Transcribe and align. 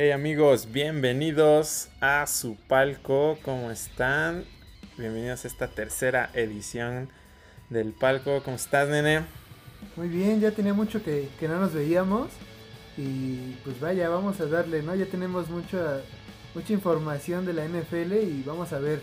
Hey 0.00 0.12
amigos, 0.12 0.70
bienvenidos 0.70 1.88
a 2.00 2.24
su 2.28 2.54
palco, 2.54 3.36
¿cómo 3.42 3.72
están? 3.72 4.44
Bienvenidos 4.96 5.44
a 5.44 5.48
esta 5.48 5.66
tercera 5.66 6.30
edición 6.34 7.08
del 7.68 7.90
palco, 7.94 8.40
¿cómo 8.44 8.54
estás 8.54 8.88
nene? 8.88 9.24
Muy 9.96 10.06
bien, 10.06 10.38
ya 10.38 10.52
tenía 10.52 10.72
mucho 10.72 11.02
que, 11.02 11.28
que 11.40 11.48
no 11.48 11.58
nos 11.58 11.74
veíamos 11.74 12.28
y 12.96 13.56
pues 13.64 13.80
vaya, 13.80 14.08
vamos 14.08 14.40
a 14.40 14.46
darle, 14.46 14.84
¿no? 14.84 14.94
Ya 14.94 15.06
tenemos 15.06 15.50
mucha, 15.50 16.00
mucha 16.54 16.72
información 16.72 17.44
de 17.44 17.54
la 17.54 17.64
NFL 17.64 18.12
y 18.22 18.44
vamos 18.46 18.72
a 18.72 18.78
ver 18.78 19.00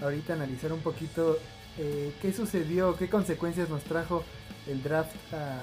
ahorita 0.00 0.34
analizar 0.34 0.72
un 0.72 0.78
poquito 0.80 1.40
eh, 1.76 2.12
qué 2.22 2.32
sucedió, 2.32 2.96
qué 2.96 3.10
consecuencias 3.10 3.68
nos 3.68 3.82
trajo 3.82 4.22
el 4.68 4.80
draft 4.80 5.10
a, 5.32 5.58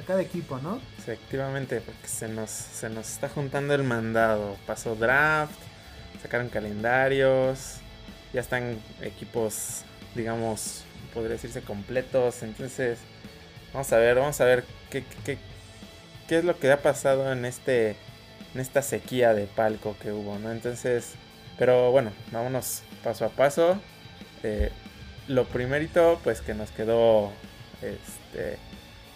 a 0.00 0.06
cada 0.06 0.20
equipo, 0.20 0.58
¿no? 0.58 0.80
Efectivamente, 0.98 1.80
porque 1.80 2.08
se 2.08 2.28
nos, 2.28 2.50
se 2.50 2.88
nos 2.88 3.10
está 3.10 3.28
juntando 3.28 3.74
el 3.74 3.82
mandado. 3.82 4.56
Pasó 4.66 4.94
draft, 4.94 5.54
sacaron 6.22 6.48
calendarios, 6.48 7.76
ya 8.32 8.40
están 8.40 8.78
equipos, 9.00 9.82
digamos, 10.14 10.84
podría 11.14 11.32
decirse 11.32 11.62
completos. 11.62 12.42
Entonces, 12.42 12.98
vamos 13.72 13.92
a 13.92 13.98
ver, 13.98 14.16
vamos 14.16 14.40
a 14.40 14.44
ver 14.44 14.64
qué, 14.90 15.04
qué, 15.24 15.38
qué 16.28 16.38
es 16.38 16.44
lo 16.44 16.58
que 16.58 16.70
ha 16.70 16.82
pasado 16.82 17.32
en 17.32 17.44
este 17.44 17.96
en 18.56 18.60
esta 18.60 18.80
sequía 18.80 19.34
de 19.34 19.44
palco 19.44 19.96
que 20.00 20.12
hubo, 20.12 20.38
¿no? 20.38 20.50
Entonces, 20.50 21.12
pero 21.58 21.90
bueno, 21.90 22.10
vámonos 22.32 22.82
paso 23.04 23.26
a 23.26 23.28
paso. 23.28 23.78
Eh, 24.42 24.70
lo 25.28 25.44
primerito, 25.44 26.18
pues 26.24 26.40
que 26.40 26.54
nos 26.54 26.70
quedó, 26.70 27.32
este, 27.82 28.58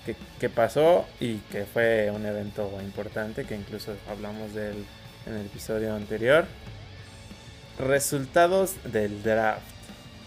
que, 0.06 0.17
que, 0.39 0.48
pasó 0.48 1.06
y 1.20 1.37
que 1.53 1.65
fue 1.65 2.11
un 2.11 2.27
evento 2.27 2.70
importante, 2.83 3.45
que 3.45 3.55
incluso 3.55 3.95
hablamos 4.09 4.55
de 4.55 4.70
él 4.70 4.87
en 5.27 5.34
el 5.34 5.47
episodio 5.47 5.95
anterior. 5.95 6.47
Resultados 7.79 8.75
del 8.84 9.23
draft. 9.23 9.62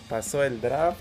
Pasó 0.10 0.44
el 0.44 0.62
draft. 0.62 0.98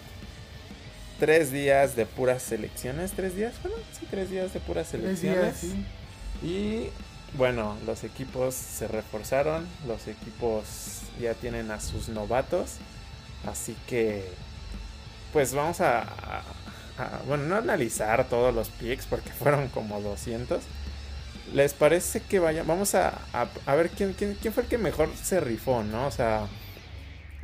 Tres 1.18 1.52
días 1.52 1.94
de 1.96 2.04
puras 2.06 2.42
selecciones. 2.42 3.12
¿Tres 3.12 3.36
días? 3.36 3.54
Bueno, 3.62 3.78
sí, 3.98 4.06
tres 4.10 4.30
días 4.30 4.52
de 4.52 4.60
puras 4.60 4.88
selecciones. 4.88 5.60
Días, 5.60 5.74
sí. 6.40 6.46
Y 6.46 6.90
bueno, 7.36 7.76
los 7.86 8.04
equipos 8.04 8.54
se 8.54 8.88
reforzaron. 8.88 9.66
Los 9.86 10.08
equipos 10.08 11.02
ya 11.20 11.34
tienen 11.34 11.70
a 11.70 11.80
sus 11.80 12.08
novatos. 12.08 12.76
Así 13.46 13.76
que, 13.86 14.28
pues 15.32 15.54
vamos 15.54 15.80
a, 15.80 16.06
a, 16.98 17.20
bueno, 17.26 17.44
no 17.44 17.56
analizar 17.56 18.28
todos 18.28 18.54
los 18.54 18.70
picks 18.70 19.06
porque 19.06 19.30
fueron 19.38 19.68
como 19.68 20.00
200. 20.00 20.62
¿Les 21.54 21.74
parece 21.74 22.20
que 22.20 22.38
vaya? 22.38 22.62
Vamos 22.62 22.94
a, 22.94 23.18
a 23.32 23.74
ver 23.74 23.90
quién, 23.90 24.14
quién, 24.14 24.36
quién, 24.40 24.54
fue 24.54 24.62
el 24.62 24.68
que 24.68 24.78
mejor 24.78 25.10
se 25.14 25.40
rifó, 25.40 25.82
¿no? 25.82 26.06
O 26.06 26.10
sea, 26.10 26.46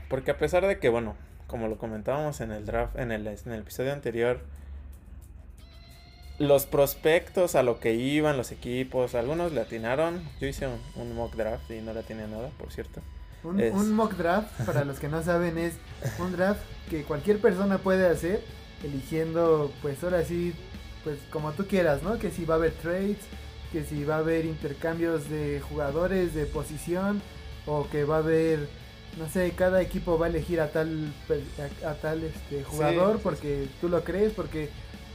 porque 0.09 0.31
a 0.31 0.39
pesar 0.39 0.67
de 0.67 0.79
que, 0.79 0.89
bueno, 0.89 1.15
como 1.47 1.69
lo 1.69 1.77
comentábamos 1.79 2.41
en 2.41 2.53
el 2.53 2.65
draft, 2.65 2.97
en 2.99 3.13
el, 3.13 3.27
en 3.27 3.53
el 3.53 3.61
episodio 3.61 3.93
anterior, 3.93 4.41
los 6.39 6.67
prospectos 6.67 7.57
a 7.57 7.63
lo 7.63 7.81
que 7.81 7.95
iban 7.95 8.37
los 8.37 8.53
equipos, 8.53 9.15
algunos 9.15 9.53
le 9.53 9.61
atinaron. 9.61 10.23
Yo 10.41 10.47
hice 10.47 10.69
un, 10.69 10.81
un 10.95 11.15
mock 11.15 11.35
draft 11.35 11.71
y 11.71 11.81
no 11.81 11.93
le 11.93 12.01
atiné 12.01 12.29
nada, 12.29 12.51
por 12.59 12.71
cierto. 12.71 13.01
Un, 13.43 13.61
es... 13.61 13.75
un, 13.75 13.93
mock 13.93 14.15
draft, 14.15 14.49
para 14.65 14.85
los 14.85 14.99
que 14.99 15.09
no 15.09 15.23
saben, 15.23 15.59
es 15.59 15.75
un 16.19 16.33
draft 16.33 16.61
que 16.91 17.03
cualquier 17.03 17.41
persona 17.41 17.79
puede 17.79 18.07
hacer, 18.07 18.43
eligiendo, 18.83 19.73
pues 19.83 20.03
ahora 20.03 20.25
sí, 20.25 20.55
pues 21.05 21.19
como 21.31 21.53
tú 21.53 21.67
quieras, 21.67 22.03
¿no? 22.03 22.19
Que 22.19 22.31
si 22.31 22.45
va 22.45 22.55
a 22.55 22.59
haber 22.59 22.73
trades, 22.73 23.19
que 23.73 23.85
si 23.85 24.05
va 24.05 24.17
a 24.17 24.19
haber 24.19 24.45
intercambios 24.45 25.29
de 25.29 25.61
jugadores 25.61 26.35
de 26.35 26.47
posición, 26.47 27.23
o 27.67 27.89
que 27.89 28.05
va 28.05 28.17
a 28.17 28.19
haber, 28.20 28.69
no 29.19 29.29
sé, 29.29 29.52
cada 29.52 29.83
equipo 29.83 30.19
va 30.19 30.27
a 30.27 30.29
elegir 30.30 30.61
a 30.61 30.70
tal, 30.70 31.13
a, 31.85 31.91
a 31.91 31.95
tal 31.95 32.25
este, 32.25 32.64
jugador 32.64 33.17
sí, 33.17 33.20
porque 33.23 33.64
sí. 33.64 33.70
tú 33.80 33.89
lo 33.89 34.05
crees, 34.05 34.33
porque 34.33 34.70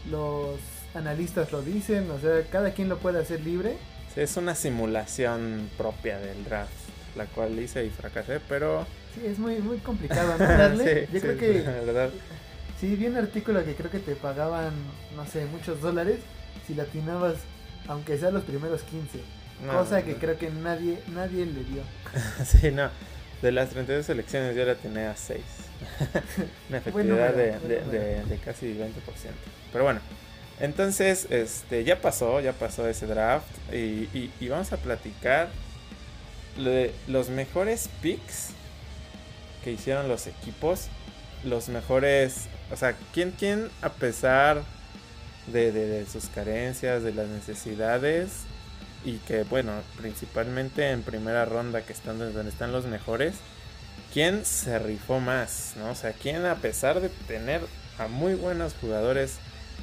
los 0.10 0.60
analistas 0.94 1.52
lo 1.52 1.62
dicen, 1.62 2.10
o 2.12 2.20
sea, 2.20 2.44
cada 2.52 2.72
quien 2.74 2.90
lo 2.90 2.98
puede 2.98 3.20
hacer 3.20 3.42
libre. 3.42 3.78
Sí, 4.14 4.22
es 4.22 4.38
una 4.38 4.54
simulación 4.54 5.70
propia 5.78 6.20
del 6.20 6.44
draft 6.44 6.84
la 7.16 7.26
cual 7.26 7.60
hice 7.60 7.86
y 7.86 7.90
fracasé, 7.90 8.40
pero... 8.50 8.86
Sí, 9.14 9.26
es 9.26 9.38
muy, 9.38 9.58
muy 9.60 9.78
complicado, 9.78 10.36
¿no? 10.38 10.46
Darle. 10.46 11.06
sí, 11.06 11.14
Yo 11.14 11.20
sí, 11.20 11.26
creo 11.26 11.38
que... 11.38 11.64
La 11.64 11.72
verdad. 11.72 12.10
Sí, 12.84 12.98
vi 12.98 13.08
un 13.08 13.16
artículo 13.16 13.64
que 13.64 13.76
creo 13.76 13.90
que 13.90 14.00
te 14.00 14.14
pagaban, 14.14 14.74
no 15.16 15.26
sé, 15.26 15.46
muchos 15.46 15.80
dólares 15.80 16.18
si 16.68 16.74
latinabas, 16.74 17.36
aunque 17.88 18.18
sea 18.18 18.30
los 18.30 18.44
primeros 18.44 18.82
15. 18.82 19.20
No, 19.66 19.72
cosa 19.72 20.00
no, 20.00 20.06
que 20.06 20.12
no. 20.12 20.18
creo 20.18 20.38
que 20.38 20.50
nadie, 20.50 21.00
nadie 21.14 21.46
le 21.46 21.64
dio. 21.64 21.82
sí, 22.46 22.72
no. 22.72 22.90
De 23.42 23.54
las 23.54 23.70
32 23.70 24.06
selecciones 24.06 24.54
yo 24.54 24.66
la 24.66 24.76
tenía 24.76 25.12
a 25.12 25.16
6. 25.16 25.40
Una 26.68 26.80
efectividad 26.80 26.92
bueno, 26.92 27.16
de, 27.16 27.52
bueno, 27.52 27.90
de, 27.90 28.00
de, 28.00 28.26
de, 28.26 28.38
casi 28.40 28.74
20%. 28.74 28.90
Pero 29.72 29.86
bueno, 29.86 30.02
entonces 30.60 31.28
este 31.30 31.86
ya 31.86 32.02
pasó, 32.02 32.42
ya 32.42 32.52
pasó 32.52 32.86
ese 32.90 33.08
draft 33.08 33.48
y, 33.72 34.10
y, 34.14 34.30
y 34.42 34.50
vamos 34.50 34.74
a 34.74 34.78
platicar 34.78 35.48
de 36.58 36.94
los 37.08 37.30
mejores 37.30 37.90
picks 38.02 38.50
que 39.64 39.72
hicieron 39.72 40.10
los 40.10 40.28
equipos, 40.28 40.90
los 41.46 41.70
mejores, 41.70 42.48
o 42.74 42.76
sea, 42.76 42.96
¿quién, 43.14 43.32
quién 43.32 43.70
a 43.84 43.90
pesar 43.90 44.64
de, 45.46 45.72
de, 45.72 46.06
sus 46.08 46.26
carencias, 46.26 47.04
de 47.04 47.14
las 47.14 47.28
necesidades 47.28 48.46
y 49.06 49.18
que, 49.20 49.44
bueno, 49.44 49.74
principalmente 49.98 50.90
en 50.90 51.04
primera 51.04 51.46
ronda 51.46 51.84
que 51.84 51.94
están 51.94 52.18
donde 52.18 52.50
están 52.50 52.72
los 52.72 52.86
mejores, 52.88 53.36
quién 54.12 54.44
se 54.44 54.80
rifó 54.80 55.20
más, 55.20 55.74
¿no? 55.78 55.92
O 55.92 55.96
sea, 55.96 56.14
quién 56.14 56.46
a 56.46 56.56
pesar 56.56 57.00
de 57.00 57.10
tener 57.28 57.62
a 58.00 58.08
muy 58.08 58.34
buenos 58.34 58.74
jugadores 58.82 59.38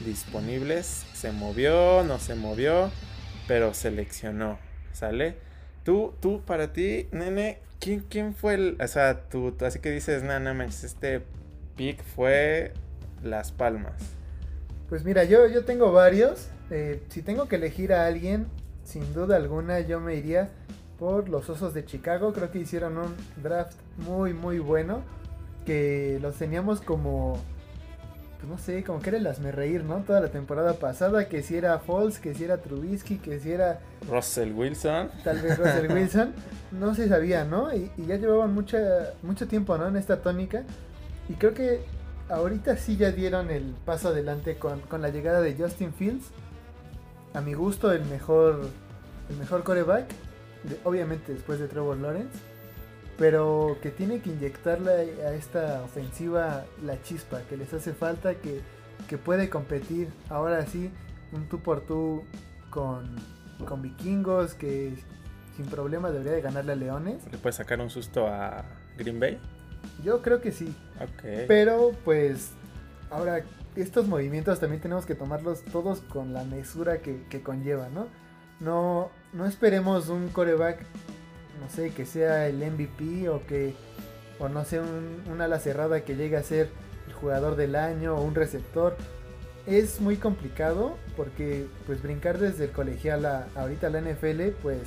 disponibles, 0.05 1.05
se 1.13 1.31
movió, 1.31 2.03
no 2.03 2.19
se 2.19 2.35
movió, 2.35 2.91
pero 3.47 3.73
seleccionó, 3.73 4.59
¿sale? 4.93 5.37
Tú, 5.85 6.15
tú, 6.21 6.43
para 6.43 6.73
ti, 6.73 7.07
nene, 7.13 7.59
¿quién, 7.79 8.01
quién 8.01 8.35
fue 8.35 8.55
el. 8.55 8.77
O 8.81 8.89
sea, 8.89 9.29
tú, 9.29 9.53
tú 9.53 9.65
así 9.65 9.79
que 9.79 9.91
dices, 9.91 10.25
nana, 10.25 10.55
manches, 10.55 10.85
este 10.85 11.23
pick 11.81 12.05
fue 12.05 12.75
Las 13.23 13.53
Palmas. 13.53 13.95
Pues 14.91 15.03
mira, 15.03 15.25
yo, 15.25 15.47
yo 15.47 15.65
tengo 15.65 15.93
varios. 15.93 16.49
Eh, 16.71 17.03
si 17.09 17.23
tengo 17.23 17.49
que 17.49 17.57
elegir 17.57 17.95
a 17.95 18.05
alguien, 18.05 18.49
sin 18.85 19.15
duda 19.15 19.37
alguna, 19.37 19.81
yo 19.81 19.99
me 19.99 20.15
iría 20.15 20.51
por 20.99 21.31
los 21.31 21.49
Osos 21.49 21.73
de 21.73 21.87
Chicago. 21.87 22.35
Creo 22.35 22.51
que 22.51 22.59
hicieron 22.59 22.99
un 22.99 23.17
draft 23.43 23.79
muy, 23.97 24.35
muy 24.35 24.59
bueno. 24.59 25.01
Que 25.65 26.19
los 26.21 26.37
teníamos 26.37 26.83
como 26.83 27.41
pues 28.37 28.51
no 28.51 28.59
sé, 28.59 28.85
como 28.85 29.01
que 29.01 29.09
era 29.11 29.19
el 29.19 29.27
hazme 29.27 29.51
reír, 29.51 29.83
¿no? 29.85 30.01
Toda 30.01 30.21
la 30.21 30.29
temporada 30.29 30.75
pasada, 30.75 31.29
que 31.29 31.43
si 31.43 31.57
era 31.57 31.79
Falls, 31.79 32.19
que 32.19 32.35
si 32.35 32.45
era 32.45 32.59
Trubisky, 32.59 33.17
que 33.17 33.39
si 33.39 33.53
era... 33.53 33.81
Russell 34.07 34.53
Wilson. 34.53 35.11
Tal 35.25 35.41
vez 35.41 35.59
Russell 35.59 35.93
Wilson. 35.95 36.35
no 36.73 36.95
se 36.95 37.09
sabía, 37.09 37.45
¿no? 37.45 37.75
Y, 37.75 37.91
y, 37.99 38.07
ya 38.07 38.17
llevaban 38.17 38.55
mucha, 38.55 39.13
mucho 39.23 39.47
tiempo, 39.47 39.77
¿no? 39.77 39.89
En 39.89 39.97
esta 39.97 40.23
tónica. 40.23 40.65
Y 41.31 41.35
creo 41.35 41.55
que 41.55 41.81
ahorita 42.29 42.77
sí 42.77 42.97
ya 42.97 43.13
dieron 43.13 43.51
el 43.51 43.75
paso 43.85 44.09
adelante 44.09 44.57
con, 44.57 44.81
con 44.81 45.01
la 45.01 45.09
llegada 45.09 45.41
de 45.41 45.55
Justin 45.55 45.95
Fields. 45.95 46.27
A 47.33 47.41
mi 47.41 47.55
gusto, 47.55 47.93
el 47.93 48.05
mejor, 48.05 48.61
el 49.31 49.37
mejor 49.37 49.63
coreback. 49.63 50.07
De, 50.65 50.79
obviamente 50.85 51.33
después 51.33 51.59
de 51.59 51.69
Trevor 51.69 51.97
Lawrence 51.97 52.37
pero 53.21 53.77
que 53.83 53.91
tiene 53.91 54.21
que 54.21 54.31
inyectarle 54.31 55.23
a 55.23 55.35
esta 55.35 55.83
ofensiva 55.83 56.65
la 56.83 57.03
chispa 57.03 57.43
que 57.51 57.59
les 57.59 57.71
hace 57.75 57.93
falta, 57.93 58.37
que, 58.37 58.63
que 59.11 59.19
puede 59.19 59.51
competir 59.51 60.09
ahora 60.31 60.65
sí 60.65 60.91
un 61.33 61.47
tú 61.47 61.61
por 61.61 61.83
tú 61.83 62.25
con, 62.71 63.15
con 63.67 63.83
vikingos, 63.83 64.55
que 64.55 64.95
sin 65.55 65.67
problema 65.67 66.11
debería 66.11 66.33
de 66.33 66.41
ganarle 66.41 66.73
a 66.73 66.77
Leones. 66.77 67.31
¿Le 67.31 67.37
puede 67.37 67.53
sacar 67.53 67.79
un 67.83 67.91
susto 67.91 68.27
a 68.27 68.65
Green 68.97 69.21
Bay? 69.21 69.39
Yo 70.03 70.23
creo 70.23 70.41
que 70.41 70.53
sí. 70.53 70.75
Okay. 71.19 71.45
Pero 71.47 71.93
pues 72.05 72.51
ahora 73.11 73.43
estos 73.77 74.07
movimientos 74.07 74.61
también 74.61 74.83
tenemos 74.83 75.07
que 75.07 75.15
tomarlos 75.15 75.63
todos 75.65 76.01
con 76.01 76.33
la 76.33 76.45
mesura 76.45 76.99
que, 76.99 77.23
que 77.29 77.43
conlleva, 77.43 77.89
¿no? 77.89 78.09
No, 78.61 79.11
no 79.33 79.47
esperemos 79.47 80.09
un 80.09 80.29
coreback 80.29 80.85
no 81.61 81.69
sé, 81.69 81.91
que 81.91 82.07
sea 82.07 82.49
el 82.49 82.57
MVP 82.57 83.29
o 83.29 83.47
que, 83.47 83.75
o 84.39 84.49
no 84.49 84.65
sé, 84.65 84.81
un, 84.81 85.23
un, 85.31 85.41
ala 85.41 85.59
cerrada 85.59 86.01
que 86.03 86.17
llegue 86.17 86.37
a 86.37 86.43
ser 86.43 86.71
el 87.07 87.13
jugador 87.13 87.57
del 87.57 87.77
año 87.77 88.17
o 88.17 88.23
un 88.23 88.35
receptor. 88.35 88.97
Es 89.67 90.01
muy 90.01 90.17
complicado 90.17 90.97
porque 91.17 91.67
pues 91.87 92.03
brincar 92.03 92.39
desde 92.39 92.65
el 92.65 92.71
colegial 92.71 93.27
a 93.27 93.47
ahorita 93.55 93.89
a 93.89 93.91
la 93.91 94.01
NFL 94.01 94.49
pues 94.63 94.79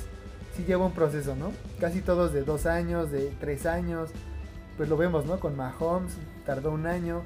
sí 0.56 0.66
lleva 0.66 0.86
un 0.86 0.94
proceso, 0.94 1.36
¿no? 1.36 1.52
Casi 1.80 2.02
todos 2.02 2.34
de 2.34 2.44
dos 2.44 2.66
años, 2.66 3.12
de 3.12 3.32
tres 3.40 3.66
años, 3.66 4.10
pues 4.78 4.90
lo 4.90 4.98
vemos, 4.98 5.26
¿no? 5.26 5.40
Con 5.40 5.56
Mahomes 5.56 6.14
tardó 6.46 6.72
un 6.72 6.86
año. 6.86 7.24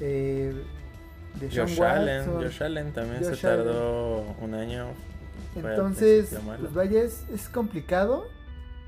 Eh, 0.00 0.54
de 1.40 1.48
Josh 1.48 1.78
Watson, 1.78 1.84
Allen, 1.84 2.26
Josh 2.26 2.62
Allen 2.62 2.92
también 2.92 3.24
Josh 3.24 3.34
se 3.34 3.42
tardó 3.42 4.18
Allen. 4.18 4.36
un 4.40 4.54
año. 4.54 4.86
Entonces, 5.56 6.36
pues 6.60 6.74
vaya, 6.74 7.02
es, 7.02 7.24
es 7.32 7.48
complicado 7.48 8.26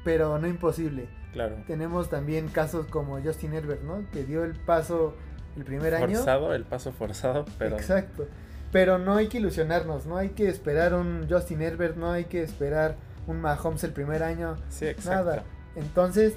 pero 0.06 0.38
no 0.38 0.47
imposible. 0.47 1.08
Claro. 1.32 1.56
Tenemos 1.67 2.08
también 2.08 2.47
casos 2.47 2.87
como 2.87 3.20
Justin 3.20 3.55
Herbert, 3.55 3.82
¿no? 3.82 4.05
Que 4.12 4.23
dio 4.23 4.44
el 4.44 4.53
paso 4.55 5.17
el 5.56 5.64
primer 5.64 5.97
año. 5.97 6.19
Forzado, 6.19 6.55
el 6.55 6.62
paso 6.62 6.93
forzado, 6.93 7.44
pero... 7.58 7.76
Exacto. 7.76 8.29
Pero 8.70 8.99
no 8.99 9.17
hay 9.17 9.26
que 9.26 9.38
ilusionarnos, 9.38 10.06
no 10.06 10.17
hay 10.17 10.29
que 10.29 10.49
esperar 10.49 10.94
un 10.94 11.26
Justin 11.29 11.61
Herbert, 11.61 11.97
no 11.97 12.12
hay 12.12 12.26
que 12.26 12.41
esperar 12.41 12.94
un 13.26 13.41
Mahomes 13.41 13.82
el 13.82 13.91
primer 13.91 14.23
año. 14.23 14.58
Sí, 14.69 14.87
exacto. 14.87 15.25
Nada. 15.25 15.43
Entonces, 15.75 16.35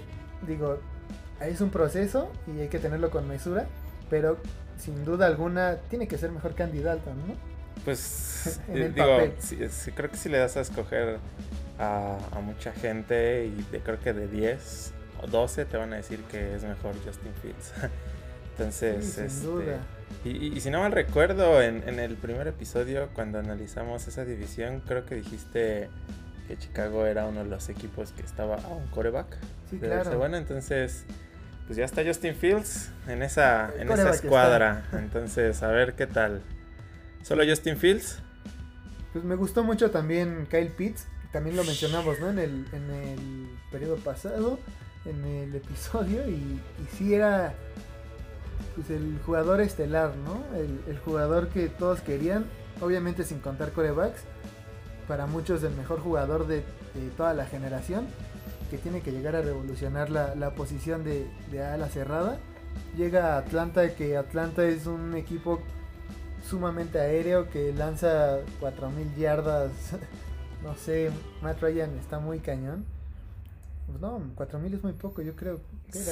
digo, 0.47 0.79
es 1.41 1.61
un 1.61 1.69
proceso 1.69 2.31
y 2.47 2.59
hay 2.61 2.67
que 2.69 2.79
tenerlo 2.79 3.09
con 3.11 3.27
mesura, 3.27 3.67
pero 4.09 4.37
sin 4.77 5.05
duda 5.05 5.27
alguna 5.27 5.77
tiene 5.89 6.07
que 6.07 6.17
ser 6.17 6.31
mejor 6.31 6.55
candidato, 6.55 7.11
¿no? 7.13 7.35
Pues 7.85 8.59
En 8.67 8.81
eh, 8.81 8.85
el 8.85 8.93
digo, 8.93 9.07
papel. 9.07 9.33
sí, 9.39 9.57
sí, 9.69 9.91
creo 9.91 10.09
que 10.09 10.17
si 10.17 10.29
le 10.29 10.37
das 10.37 10.57
a 10.57 10.61
escoger 10.61 11.17
a, 11.79 12.17
a 12.31 12.39
mucha 12.41 12.71
gente 12.73 13.45
y 13.45 13.63
de, 13.71 13.79
creo 13.81 13.99
que 13.99 14.13
de 14.13 14.27
10 14.27 14.93
o 15.23 15.27
12 15.27 15.65
te 15.65 15.77
van 15.77 15.93
a 15.93 15.97
decir 15.97 16.21
que 16.23 16.55
es 16.55 16.63
mejor 16.63 16.93
Justin 17.05 17.33
Fields. 17.41 17.73
Entonces, 18.57 19.05
Sí, 19.05 19.11
sin 19.11 19.23
este, 19.25 19.45
duda. 19.47 19.77
Y, 20.25 20.31
y- 20.47 20.53
y 20.57 20.59
si 20.59 20.69
no 20.69 20.79
mal 20.79 20.91
recuerdo, 20.91 21.61
en, 21.61 21.87
en 21.87 21.99
el 21.99 22.15
primer 22.17 22.47
episodio, 22.47 23.09
cuando 23.13 23.39
analizamos 23.39 24.07
esa 24.07 24.25
división, 24.25 24.81
creo 24.85 25.05
que 25.05 25.15
dijiste 25.15 25.89
que 26.47 26.57
Chicago 26.57 27.05
era 27.05 27.25
uno 27.27 27.43
de 27.43 27.49
los 27.49 27.69
equipos 27.69 28.11
que 28.11 28.23
estaba 28.23 28.55
a 28.55 28.67
un 28.67 28.87
coreback. 28.87 29.37
Sí, 29.69 29.77
de 29.77 29.87
claro. 29.87 30.17
bueno, 30.17 30.35
entonces, 30.35 31.05
pues 31.69 31.77
ya 31.77 31.85
está 31.85 32.03
Justin 32.03 32.33
Fields 32.33 32.89
en 33.07 33.21
esa, 33.21 33.71
en 33.77 33.91
esa 33.91 34.09
escuadra. 34.09 34.85
Entonces, 34.91 35.61
a 35.61 35.67
ver 35.67 35.93
qué 35.93 36.07
tal. 36.07 36.41
¿Solo 37.21 37.43
Justin 37.47 37.77
Fields? 37.77 38.23
Pues 39.13 39.23
me 39.23 39.35
gustó 39.35 39.63
mucho 39.63 39.91
también 39.91 40.47
Kyle 40.49 40.71
Pitts, 40.71 41.05
también 41.31 41.55
lo 41.55 41.63
mencionamos, 41.63 42.19
¿no? 42.19 42.31
En 42.31 42.39
el, 42.39 42.65
en 42.73 42.89
el 42.89 43.49
periodo 43.69 43.97
pasado, 43.97 44.57
en 45.05 45.23
el 45.23 45.53
episodio, 45.53 46.27
y, 46.27 46.31
y 46.31 46.97
sí 46.97 47.13
era 47.13 47.53
pues 48.75 48.89
el 48.89 49.19
jugador 49.23 49.61
estelar, 49.61 50.13
¿no? 50.15 50.43
El, 50.57 50.79
el 50.87 50.97
jugador 50.97 51.49
que 51.49 51.69
todos 51.69 52.01
querían, 52.01 52.45
obviamente 52.81 53.23
sin 53.23 53.41
contar 53.41 53.73
corebacks, 53.73 54.21
para 55.07 55.27
muchos 55.27 55.61
el 55.61 55.75
mejor 55.75 55.99
jugador 55.99 56.47
de, 56.47 56.63
de 56.95 57.09
toda 57.15 57.35
la 57.35 57.45
generación, 57.45 58.07
que 58.69 58.77
tiene 58.77 59.01
que 59.01 59.11
llegar 59.11 59.35
a 59.35 59.41
revolucionar 59.41 60.09
la, 60.09 60.35
la 60.35 60.51
posición 60.51 61.03
de, 61.03 61.27
de 61.51 61.63
ala 61.63 61.87
cerrada. 61.89 62.37
Llega 62.97 63.35
a 63.35 63.37
Atlanta, 63.39 63.95
que 63.95 64.15
Atlanta 64.17 64.63
es 64.65 64.85
un 64.85 65.15
equipo 65.15 65.59
sumamente 66.47 66.99
aéreo 66.99 67.49
que 67.49 67.73
lanza 67.73 68.37
4000 68.59 69.15
yardas. 69.15 69.71
No 70.61 70.75
sé, 70.75 71.09
Matt 71.41 71.61
Ryan 71.61 71.97
está 71.99 72.19
muy 72.19 72.39
cañón. 72.39 72.83
Pues 73.87 74.01
no, 74.01 74.21
4000 74.35 74.73
es 74.73 74.83
muy 74.83 74.91
poco, 74.91 75.21
yo 75.21 75.33
creo. 75.33 75.61
que 75.89 75.99
era- 75.99 76.11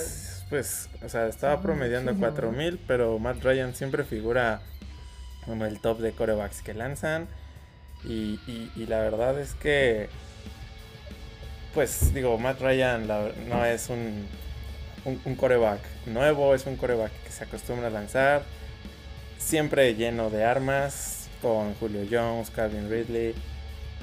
Pues, 0.49 0.87
o 1.03 1.09
sea, 1.09 1.27
estaba 1.27 1.57
Sí, 1.57 1.63
promediando 1.63 2.13
muchísimo, 2.13 2.31
4000, 2.33 2.79
pero 2.87 3.19
Matt 3.19 3.43
Ryan 3.43 3.75
siempre 3.75 4.05
figura 4.05 4.61
en 5.47 5.61
el 5.63 5.81
top 5.81 5.99
de 5.99 6.13
corebacks 6.13 6.61
que 6.61 6.73
lanzan. 6.73 7.27
Y, 8.05 8.39
y- 8.47 8.71
y 8.77 8.85
la 8.85 8.99
verdad 8.99 9.37
es 9.37 9.53
que, 9.55 10.07
pues, 11.77 12.11
digo, 12.11 12.39
Matt 12.39 12.59
Ryan 12.59 13.05
no 13.05 13.63
es 13.63 13.89
un, 13.89 14.25
un, 15.05 15.35
coreback 15.35 15.79
nuevo, 16.07 16.55
es 16.55 16.65
un 16.65 16.75
coreback 16.75 17.11
que 17.23 17.29
se 17.31 17.43
acostumbra 17.43 17.85
a 17.85 17.91
lanzar. 17.91 18.41
Siempre 19.37 19.93
lleno 19.93 20.31
de 20.31 20.43
armas, 20.43 21.29
con 21.39 21.75
Julio 21.75 22.01
Jones, 22.09 22.49
Calvin 22.49 22.89
Ridley. 22.89 23.35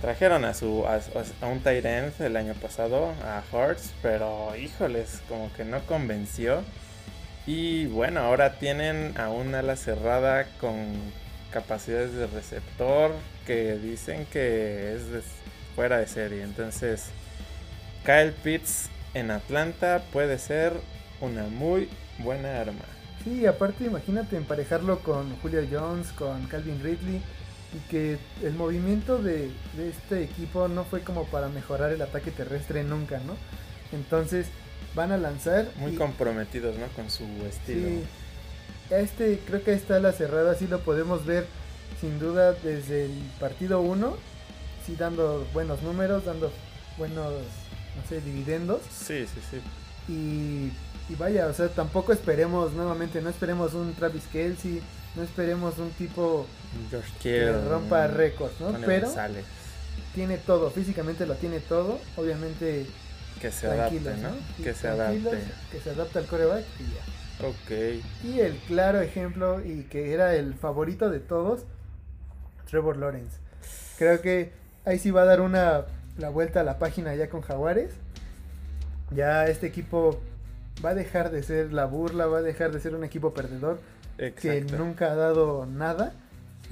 Trajeron 0.01 0.45
a 0.45 0.55
su 0.55 0.87
a, 0.87 1.01
un 1.49 1.59
tight 1.65 1.85
end 1.85 2.13
el 2.21 2.37
año 2.37 2.55
pasado, 2.55 3.13
a 3.25 3.43
Hurts, 3.51 3.93
pero 4.01 4.55
híjoles, 4.55 5.21
como 5.29 5.53
que 5.55 5.65
no 5.65 5.85
convenció. 5.85 6.63
Y 7.45 7.87
bueno, 7.87 8.21
ahora 8.21 8.61
tienen 8.61 9.19
a 9.19 9.31
un 9.31 9.53
ala 9.53 9.75
cerrada 9.75 10.47
con 10.61 10.93
capacidades 11.51 12.13
de 12.13 12.29
receptor 12.29 13.11
que 13.49 13.79
dicen 13.79 14.27
que 14.27 14.95
es 14.95 15.03
fuera 15.75 15.99
de 15.99 16.07
serie. 16.07 16.45
Entonces, 16.45 17.11
Kyle 18.05 18.33
Pitts 18.33 18.89
en 19.15 19.31
Atlanta 19.31 20.03
puede 20.13 20.39
ser 20.39 20.73
una 21.21 21.45
muy 21.45 21.89
buena 22.19 22.61
arma. 22.61 22.85
Sí, 23.23 23.47
aparte 23.47 23.85
imagínate 23.85 24.37
emparejarlo 24.37 24.99
con 25.01 25.35
Julio 25.41 25.63
Jones, 25.71 26.09
con 26.13 26.47
Calvin 26.47 26.83
Ridley, 26.83 27.23
y 27.75 27.79
que 27.91 28.19
el 28.43 28.55
movimiento 28.55 29.23
de, 29.23 29.51
de 29.77 29.89
este 29.89 30.23
equipo 30.23 30.69
no 30.69 30.85
fue 30.85 31.01
como 31.01 31.25
para 31.27 31.49
mejorar 31.49 31.91
el 31.93 32.03
ataque 32.03 32.31
terrestre 32.31 32.85
nunca, 32.85 33.19
¿no? 33.21 33.37
Entonces 33.93 34.47
van 34.95 35.11
a 35.13 35.17
lanzar. 35.17 35.67
Muy 35.77 35.93
y- 35.93 35.97
comprometidos, 35.97 36.77
¿no? 36.77 36.87
Con 36.89 37.11
su 37.11 37.25
estilo. 37.49 37.89
Sí. 37.89 38.05
Este, 38.91 39.41
creo 39.47 39.65
que 39.65 39.73
esta 39.73 39.99
la 39.99 40.13
cerrada 40.13 40.55
sí 40.55 40.67
lo 40.67 40.81
podemos 40.81 41.25
ver 41.25 41.47
sin 42.01 42.19
duda 42.19 42.53
desde 42.53 43.07
el 43.07 43.13
partido 43.41 43.81
1, 43.81 44.17
sí 44.85 44.95
dando 44.97 45.47
buenos 45.55 45.83
números, 45.83 46.27
dando 46.27 46.53
buenos, 46.99 47.33
no 47.97 48.09
sé, 48.09 48.21
dividendos. 48.21 48.81
Sí, 48.91 49.27
sí, 49.27 49.41
sí. 49.51 49.61
Y, 50.13 50.73
y 51.13 51.17
vaya, 51.17 51.47
o 51.47 51.55
sea, 51.55 51.69
tampoco 51.69 52.13
esperemos 52.13 52.73
nuevamente, 52.73 53.21
no 53.23 53.31
esperemos 53.31 53.75
un 53.75 53.95
Travis 53.95 54.25
Kelsey, 54.33 54.83
no 55.17 55.23
esperemos 55.23 55.79
un 55.79 55.91
tipo 55.91 56.47
George 56.91 57.11
que 57.23 57.53
rompa 57.53 58.07
récords, 58.07 58.61
¿no? 58.61 58.73
Tony 58.73 58.85
Pero 58.85 59.07
González, 59.07 59.45
tiene 60.15 60.39
todo, 60.39 60.71
físicamente 60.71 61.27
lo 61.27 61.35
tiene 61.35 61.61
todo, 61.61 61.99
obviamente 62.17 62.87
que 63.41 63.51
se 63.51 63.67
adapte, 63.67 64.01
¿no? 64.01 64.31
Sí, 64.57 64.63
Que 64.63 64.75
se 64.75 64.89
adapte. 64.89 65.39
Que 65.71 65.81
se 65.81 65.91
adapte 65.91 66.19
al 66.19 66.27
coreback 66.27 66.65
y 66.81 66.95
ya. 66.95 67.47
Ok. 67.47 68.03
Y 68.25 68.41
el 68.41 68.57
claro 68.67 69.01
ejemplo 69.01 69.61
y 69.65 69.83
que 69.85 70.13
era 70.13 70.35
el 70.35 70.55
favorito 70.55 71.11
de 71.11 71.21
todos, 71.21 71.63
Trevor 72.71 72.97
Lawrence. 72.97 73.37
Creo 73.99 74.21
que 74.21 74.53
ahí 74.85 74.99
sí 74.99 75.11
va 75.11 75.23
a 75.23 75.27
dar 75.27 75.41
una 75.41 75.85
la 76.19 76.29
vuelta 76.31 76.61
a 76.61 76.65
la 76.65 76.79
página 76.79 77.15
ya 77.15 77.29
con 77.29 77.41
Jaguares. 77.41 77.93
Ya 79.11 79.47
este 79.47 79.67
equipo 79.67 80.21
va 80.85 80.91
a 80.91 80.95
dejar 80.95 81.31
de 81.31 81.43
ser 81.43 81.73
la 81.73 81.85
burla, 81.87 82.27
va 82.27 82.39
a 82.39 82.43
dejar 82.43 82.73
de 82.73 82.81
ser 82.81 82.95
un 82.95 83.05
equipo 83.05 83.33
perdedor 83.35 83.79
que 84.17 84.63
nunca 84.77 85.13
ha 85.13 85.15
dado 85.15 85.67
nada. 85.67 86.13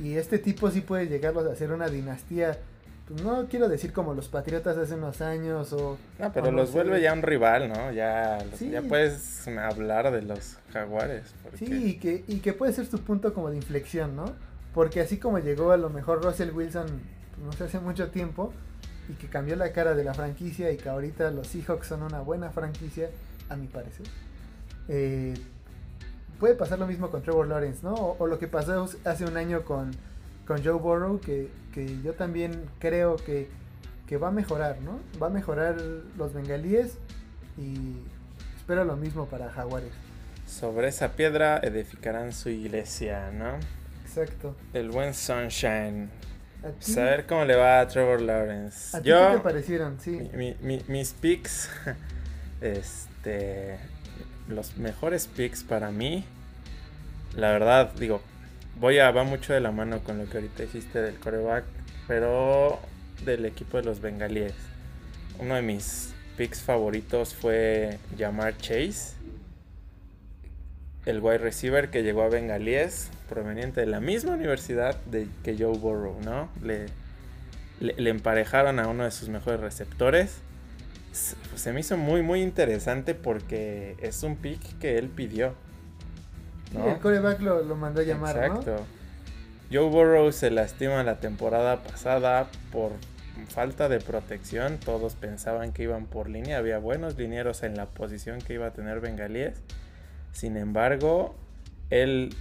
Y 0.03 0.17
este 0.17 0.39
tipo 0.39 0.71
sí 0.71 0.81
puede 0.81 1.07
llegar 1.07 1.35
a 1.37 1.55
ser 1.55 1.73
una 1.73 1.89
dinastía. 1.89 2.59
pues, 3.09 3.23
no 3.23 3.47
quiero 3.49 3.69
decir 3.69 3.93
como 3.93 4.15
los 4.15 4.29
Patriotas 4.29 4.77
hace 4.79 4.95
unos 4.95 5.21
años 5.21 5.73
o... 5.73 5.99
No, 6.19 6.33
pero 6.33 6.49
o 6.49 6.51
no 6.51 6.57
los 6.59 6.73
vuelve 6.73 7.01
ya 7.03 7.13
un 7.13 7.21
rival, 7.23 7.69
¿no? 7.69 7.93
Ya, 7.93 8.39
Sí. 8.55 8.71
ya 8.71 8.81
puedes 8.81 9.47
hablar 9.49 10.11
de 10.11 10.23
los 10.23 10.57
jaguares. 10.73 11.35
Porque... 11.43 11.59
Sí, 11.59 11.89
y 11.91 11.95
que, 11.99 12.25
y 12.27 12.39
que 12.39 12.53
puede 12.55 12.73
ser 12.73 12.87
su 12.87 13.01
punto 13.01 13.35
como 13.35 13.51
de 13.51 13.57
inflexión, 13.57 14.17
¿no? 14.17 14.25
Porque 14.73 15.01
así 15.03 15.19
como 15.19 15.39
llegó 15.41 15.73
a 15.73 15.77
lo 15.77 15.91
mejor 15.91 16.25
Russell 16.25 16.51
Wilson, 16.53 16.87
pues, 16.87 17.45
no 17.45 17.53
sé, 17.53 17.65
hace 17.65 17.81
mucho 17.81 18.09
tiempo, 18.11 18.53
y 19.09 19.15
que 19.15 19.29
cambió 19.29 19.57
la 19.57 19.73
cara 19.73 19.95
de 19.95 20.05
la 20.05 20.15
franquicia 20.15 20.71
y 20.71 20.77
que 20.77 20.89
ahorita 20.89 21.31
los 21.31 21.49
Seahawks 21.49 21.87
son 21.89 22.03
una 22.03 22.21
buena 22.21 22.51
franquicia, 22.51 23.11
a 23.49 23.57
mi 23.57 23.67
parecer. 23.67 24.07
eh, 24.89 25.35
puede 26.39 26.55
pasar 26.55 26.79
lo 26.79 26.87
mismo 26.87 27.11
con 27.11 27.23
Trevor 27.23 27.47
Lawrence, 27.47 27.81
¿no? 27.83 27.95
O, 27.95 28.17
o 28.19 28.27
lo 28.27 28.39
que 28.39 28.49
pasó 28.49 28.89
hace 29.05 29.25
un 29.25 29.37
año 29.37 29.63
con, 29.65 29.93
con 30.47 30.63
Joe 30.65 30.73
Burrow, 30.75 31.21
que, 31.21 31.49
que 31.73 32.01
yo 32.03 32.15
también 32.15 32.65
creo 32.81 33.17
que, 33.17 33.49
que 34.07 34.17
va 34.17 34.29
a 34.29 34.33
mejorar, 34.33 34.81
¿no? 34.81 34.99
Va 35.23 35.29
a 35.29 35.31
mejorar 35.31 35.81
los 36.17 36.33
bengalíes 36.35 36.99
y 37.57 37.97
espero 38.57 38.85
lo 38.85 38.97
mismo 38.97 39.27
para 39.27 39.51
Jaguares. 39.51 39.93
Sobre 40.47 40.89
esa 40.89 41.13
piedra 41.13 41.59
edificarán 41.59 42.33
su 42.33 42.49
iglesia, 42.51 43.31
¿no? 43.31 43.59
Exacto. 44.05 44.55
El 44.75 44.91
buen 44.91 45.15
Sunshine. 45.15 46.11
¿A 46.65 46.71
ti, 46.71 46.93
Saber 46.93 47.27
cómo 47.27 47.45
le 47.45 47.57
va 47.57 47.81
a 47.81 47.89
Trevor 47.89 48.21
Lawrence. 48.21 48.97
¿a 48.97 49.01
ti 49.01 49.09
qué 49.09 49.15
te 49.15 49.33
Yo, 49.35 49.43
parecieron? 49.43 49.99
Sí. 50.01 50.11
mi- 50.13 50.31
mi- 50.35 50.57
mi- 50.61 50.85
mis 50.89 51.13
picks, 51.13 51.69
este, 52.61 53.79
los 54.49 54.77
mejores 54.77 55.27
picks 55.27 55.65
para 55.65 55.91
mí, 55.91 56.25
la 57.37 57.51
verdad, 57.51 57.93
digo, 57.95 58.21
voy 58.79 58.99
a, 58.99 59.11
va 59.11 59.25
mucho 59.25 59.53
de 59.53 59.61
la 59.61 59.73
mano 59.73 60.01
con 60.05 60.19
lo 60.19 60.29
que 60.29 60.39
ahorita 60.39 60.63
dijiste 60.63 61.01
del 61.03 61.17
coreback, 61.19 61.65
pero 62.07 62.79
del 63.25 63.45
equipo 63.45 63.77
de 63.79 63.85
los 63.85 64.01
bengalíes. 64.01 64.55
Uno 65.39 65.55
de 65.55 65.63
mis 65.63 66.13
picks 66.37 66.61
favoritos 66.63 67.35
fue 67.35 67.99
Jamar 68.19 68.57
Chase, 68.59 69.15
el 71.07 71.21
wide 71.21 71.39
receiver 71.39 71.91
que 71.91 72.03
llegó 72.03 72.23
a 72.23 72.29
bengalíes, 72.29 73.11
proveniente 73.29 73.81
de 73.81 73.87
la 73.87 74.01
misma 74.01 74.33
universidad 74.33 74.97
de, 75.07 75.29
que 75.43 75.57
Joe 75.59 75.77
Burrow, 75.77 76.17
¿no? 76.25 76.49
Le, 76.63 76.87
le, 77.81 77.95
le 77.95 78.11
emparejaron 78.11 78.79
a 78.79 78.89
uno 78.89 79.05
de 79.05 79.11
sus 79.11 79.29
mejores 79.29 79.61
receptores. 79.61 80.39
Se, 81.13 81.37
se 81.57 81.73
me 81.73 81.81
hizo 81.81 81.97
muy, 81.97 82.23
muy 82.23 82.41
interesante 82.41 83.15
porque 83.15 83.97
es 84.01 84.23
un 84.23 84.37
pick 84.37 84.79
que 84.79 84.97
él 84.99 85.09
pidió. 85.09 85.55
Sí, 86.71 86.79
¿no? 86.79 86.89
el 86.89 86.99
coreback 86.99 87.41
lo, 87.41 87.63
lo 87.63 87.77
mandó 87.77 88.01
a 88.01 88.05
llamar, 88.05 88.37
Exacto. 88.37 88.87
Joe 89.73 89.89
Burrow 89.89 90.31
se 90.33 90.51
lastima 90.51 91.03
la 91.03 91.19
temporada 91.19 91.83
pasada 91.83 92.49
por 92.71 92.93
falta 93.49 93.89
de 93.89 94.01
protección. 94.01 94.79
Todos 94.79 95.15
pensaban 95.15 95.73
que 95.73 95.85
iban 95.85 96.07
por 96.07 96.29
línea. 96.29 96.59
Había 96.59 96.79
buenos 96.79 97.17
linieros 97.17 97.63
en 97.63 97.77
la 97.77 97.87
posición 97.87 98.41
que 98.41 98.55
iba 98.55 98.67
a 98.67 98.73
tener 98.73 99.01
Bengalíes. 99.01 99.63
Sin 100.33 100.57
embargo, 100.57 101.35
él 101.91 102.35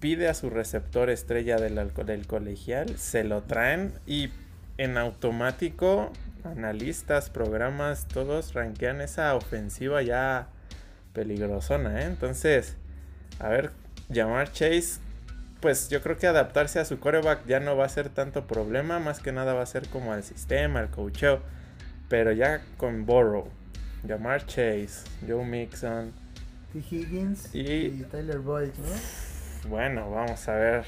pide 0.00 0.28
a 0.28 0.34
su 0.34 0.50
receptor 0.50 1.10
estrella 1.10 1.56
del, 1.56 1.92
del 2.06 2.26
colegial, 2.26 2.98
se 2.98 3.24
lo 3.24 3.42
traen 3.42 3.92
y 4.06 4.30
en 4.76 4.96
automático 4.96 6.12
analistas, 6.44 7.30
programas, 7.30 8.06
todos 8.06 8.54
rankean 8.54 9.00
esa 9.00 9.34
ofensiva 9.34 10.02
ya 10.02 10.48
peligrosona, 11.12 12.02
¿eh? 12.02 12.04
Entonces, 12.04 12.76
a 13.40 13.48
ver, 13.48 13.72
llamar 14.08 14.52
Chase, 14.52 15.00
pues 15.60 15.88
yo 15.88 16.00
creo 16.02 16.16
que 16.16 16.26
adaptarse 16.26 16.78
a 16.78 16.84
su 16.84 17.00
coreback 17.00 17.44
ya 17.46 17.60
no 17.60 17.76
va 17.76 17.84
a 17.84 17.88
ser 17.88 18.08
tanto 18.08 18.46
problema, 18.46 19.00
más 19.00 19.20
que 19.20 19.32
nada 19.32 19.54
va 19.54 19.62
a 19.62 19.66
ser 19.66 19.88
como 19.88 20.12
al 20.12 20.22
sistema, 20.22 20.80
al 20.80 20.90
coacheo. 20.90 21.42
Pero 22.08 22.32
ya 22.32 22.62
con 22.76 23.04
Borrow, 23.04 23.48
llamar 24.04 24.46
Chase, 24.46 25.04
Joe 25.26 25.44
Mixon. 25.44 26.12
Y 26.74 26.78
Higgins 26.78 27.54
y, 27.54 28.02
Tyler 28.10 28.38
Boyd, 28.40 28.68
¿no? 28.68 29.68
Bueno, 29.70 30.10
vamos 30.10 30.48
a 30.48 30.54
ver. 30.54 30.84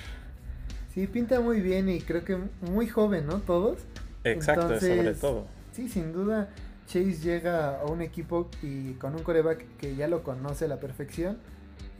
Sí, 0.94 1.06
pinta 1.06 1.40
muy 1.40 1.60
bien 1.60 1.88
y 1.88 2.00
creo 2.00 2.24
que 2.24 2.36
muy 2.60 2.88
joven, 2.88 3.26
¿no? 3.26 3.38
Todos. 3.40 3.78
Exacto, 4.24 4.78
sobre 4.78 5.14
todo. 5.14 5.46
Sí, 5.72 5.88
sin 5.88 6.12
duda. 6.12 6.50
Chase 6.86 7.18
llega 7.22 7.80
a 7.80 7.84
un 7.84 8.02
equipo 8.02 8.50
y 8.62 8.94
con 8.94 9.14
un 9.14 9.22
coreback 9.22 9.64
que 9.78 9.94
ya 9.94 10.08
lo 10.08 10.24
conoce 10.24 10.64
a 10.64 10.68
la 10.68 10.80
perfección 10.80 11.38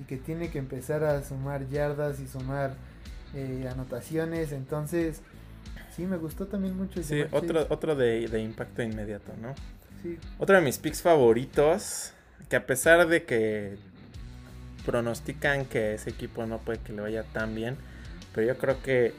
y 0.00 0.02
que 0.02 0.16
tiene 0.16 0.50
que 0.50 0.58
empezar 0.58 1.04
a 1.04 1.22
sumar 1.22 1.68
yardas 1.68 2.18
y 2.18 2.26
sumar 2.26 2.74
eh, 3.34 3.68
anotaciones. 3.70 4.50
Entonces, 4.50 5.22
sí, 5.94 6.06
me 6.06 6.16
gustó 6.16 6.48
también 6.48 6.76
mucho. 6.76 7.02
Sí, 7.02 7.22
otro, 7.30 7.66
otro 7.70 7.94
de, 7.94 8.26
de, 8.26 8.42
impacto 8.42 8.82
inmediato, 8.82 9.32
¿no? 9.40 9.54
Sí. 10.02 10.18
Otro 10.38 10.56
de 10.56 10.62
mis 10.62 10.78
picks 10.78 11.02
favoritos, 11.02 12.12
que 12.50 12.56
a 12.56 12.66
pesar 12.66 13.08
de 13.08 13.22
que 13.24 13.76
pronostican 14.84 15.64
que 15.64 15.94
ese 15.94 16.10
equipo 16.10 16.44
no 16.46 16.58
puede 16.58 16.80
que 16.80 16.92
le 16.92 17.00
vaya 17.00 17.22
tan 17.22 17.54
bien, 17.54 17.76
pero 18.34 18.46
yo 18.46 18.58
creo 18.58 18.82
que 18.82 19.14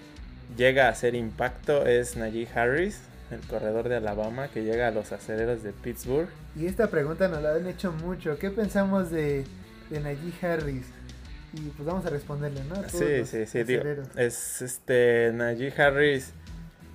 llega 0.58 0.88
a 0.88 0.90
hacer 0.90 1.16
impacto 1.16 1.86
es 1.88 2.18
Najee 2.18 2.48
Harris 2.54 3.00
el 3.32 3.40
corredor 3.48 3.88
de 3.88 3.96
Alabama 3.96 4.50
que 4.50 4.64
llega 4.64 4.90
a 4.90 4.92
los 4.92 5.14
aceleros 5.14 5.64
de 5.64 5.72
Pittsburgh. 5.72 6.28
Y 6.56 6.66
esta 6.66 6.88
pregunta 6.88 7.30
nos 7.30 7.42
la 7.42 7.56
han 7.56 7.66
hecho 7.66 7.94
mucho. 7.94 8.38
¿Qué 8.38 8.50
pensamos 8.50 9.10
de, 9.10 9.46
de 9.90 10.00
Najee 10.02 10.34
Harris? 10.42 10.86
Y 11.54 11.62
pues 11.70 11.86
vamos 11.86 12.06
a 12.06 12.10
responderle, 12.10 12.62
¿no? 12.66 12.76
sí, 12.90 13.26
sí, 13.26 13.46
sí. 13.46 13.66
es 14.18 14.62
este 14.62 15.32
Najee 15.34 15.74
Harris. 15.82 16.34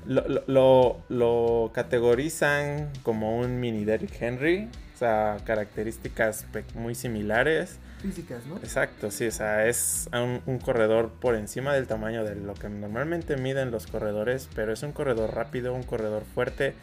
Lo, 0.06 0.22
lo, 0.46 1.02
lo, 1.08 1.72
categorizan 1.74 2.90
como 3.02 3.38
un 3.38 3.58
mini 3.58 3.84
Derrick 3.84 4.20
Henry. 4.20 4.68
O 4.96 4.98
sea, 4.98 5.36
características 5.44 6.46
muy 6.74 6.94
similares 6.94 7.78
físicas, 8.00 8.46
¿no? 8.46 8.56
Exacto, 8.56 9.10
sí, 9.10 9.26
o 9.26 9.30
sea, 9.30 9.66
es 9.66 10.08
un, 10.12 10.58
corredor 10.58 11.10
por 11.20 11.34
encima 11.34 11.74
del 11.74 11.86
tamaño 11.86 12.24
de 12.24 12.34
lo 12.34 12.54
que 12.54 12.70
normalmente 12.70 13.36
miden 13.36 13.70
los 13.70 13.86
corredores, 13.86 14.48
pero 14.54 14.72
es 14.72 14.82
un 14.82 14.92
corredor 14.92 15.34
rápido, 15.34 15.74
un 15.74 15.82
corredor 15.82 16.24
fuerte, 16.24 16.74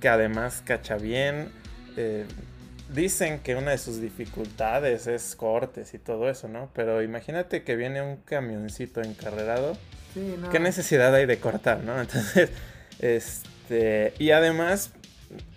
que 0.00 0.08
además 0.08 0.62
cacha 0.64 0.96
bien. 0.96 1.50
Eh, 1.96 2.26
dicen 2.94 3.40
que 3.40 3.54
una 3.54 3.72
de 3.72 3.78
sus 3.78 4.00
dificultades 4.00 5.06
es 5.06 5.34
cortes 5.36 5.94
y 5.94 5.98
todo 5.98 6.30
eso, 6.30 6.48
¿no? 6.48 6.70
Pero 6.74 7.02
imagínate 7.02 7.64
que 7.64 7.76
viene 7.76 8.02
un 8.02 8.16
camioncito 8.16 9.02
encarrerado. 9.02 9.76
Sí, 10.14 10.36
no. 10.38 10.50
¿Qué 10.50 10.58
necesidad 10.58 11.14
hay 11.14 11.26
de 11.26 11.38
cortar, 11.38 11.82
no? 11.84 12.00
Entonces, 12.00 12.50
este, 12.98 14.14
y 14.18 14.30
además 14.30 14.92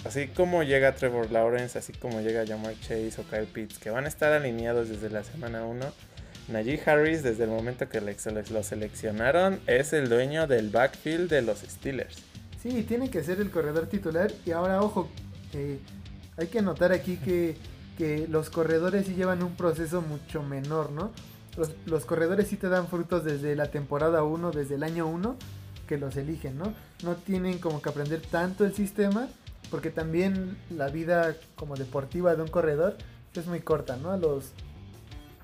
así 0.05 0.27
como 0.27 0.63
llega 0.63 0.95
Trevor 0.95 1.31
Lawrence, 1.31 1.77
así 1.77 1.93
como 1.93 2.21
llega 2.21 2.45
Jamar 2.45 2.73
Chase 2.79 3.15
o 3.19 3.23
Kyle 3.23 3.47
Pitts, 3.47 3.79
que 3.79 3.89
van 3.89 4.05
a 4.05 4.07
estar 4.07 4.31
alineados 4.33 4.89
desde 4.89 5.09
la 5.09 5.23
semana 5.23 5.65
1, 5.65 5.85
Najee 6.47 6.81
Harris, 6.85 7.23
desde 7.23 7.45
el 7.45 7.49
momento 7.49 7.89
que 7.89 8.01
lo 8.01 8.63
seleccionaron, 8.63 9.59
es 9.65 9.93
el 9.93 10.09
dueño 10.09 10.47
del 10.47 10.69
backfield 10.69 11.29
de 11.29 11.41
los 11.41 11.59
Steelers. 11.59 12.17
Sí, 12.61 12.83
tiene 12.83 13.09
que 13.09 13.23
ser 13.23 13.39
el 13.39 13.49
corredor 13.49 13.87
titular. 13.87 14.31
Y 14.45 14.51
ahora, 14.51 14.81
ojo, 14.81 15.09
hay 16.37 16.47
que 16.47 16.61
notar 16.61 16.91
aquí 16.91 17.17
que, 17.17 17.55
los 18.29 18.49
corredores 18.49 19.07
sí 19.07 19.15
llevan 19.15 19.41
un 19.41 19.55
proceso 19.55 20.01
mucho 20.01 20.43
menor, 20.43 20.91
¿no? 20.91 21.11
Los, 21.57 21.71
los 21.85 22.05
corredores 22.05 22.49
sí 22.49 22.57
te 22.57 22.67
dan 22.67 22.89
frutos 22.89 23.23
desde 23.23 23.55
la 23.55 23.71
temporada 23.71 24.23
1, 24.23 24.51
desde 24.51 24.75
el 24.75 24.83
año 24.83 25.07
1, 25.07 25.37
que 25.87 25.97
los 25.97 26.17
eligen, 26.17 26.57
¿no? 26.57 26.73
No 27.03 27.15
tienen 27.15 27.57
como 27.59 27.81
que 27.81 27.89
aprender 27.89 28.21
tanto 28.21 28.65
el 28.65 28.73
sistema 28.73 29.29
porque 29.75 29.89
también 29.89 30.55
la 30.69 30.87
vida 30.87 31.35
como 31.55 31.75
deportiva 31.75 32.33
de 32.33 32.41
un 32.41 32.47
corredor 32.47 32.95
es 33.33 33.45
muy 33.45 33.59
corta, 33.59 33.97
¿no? 33.97 34.11
A 34.11 34.15
los... 34.15 34.53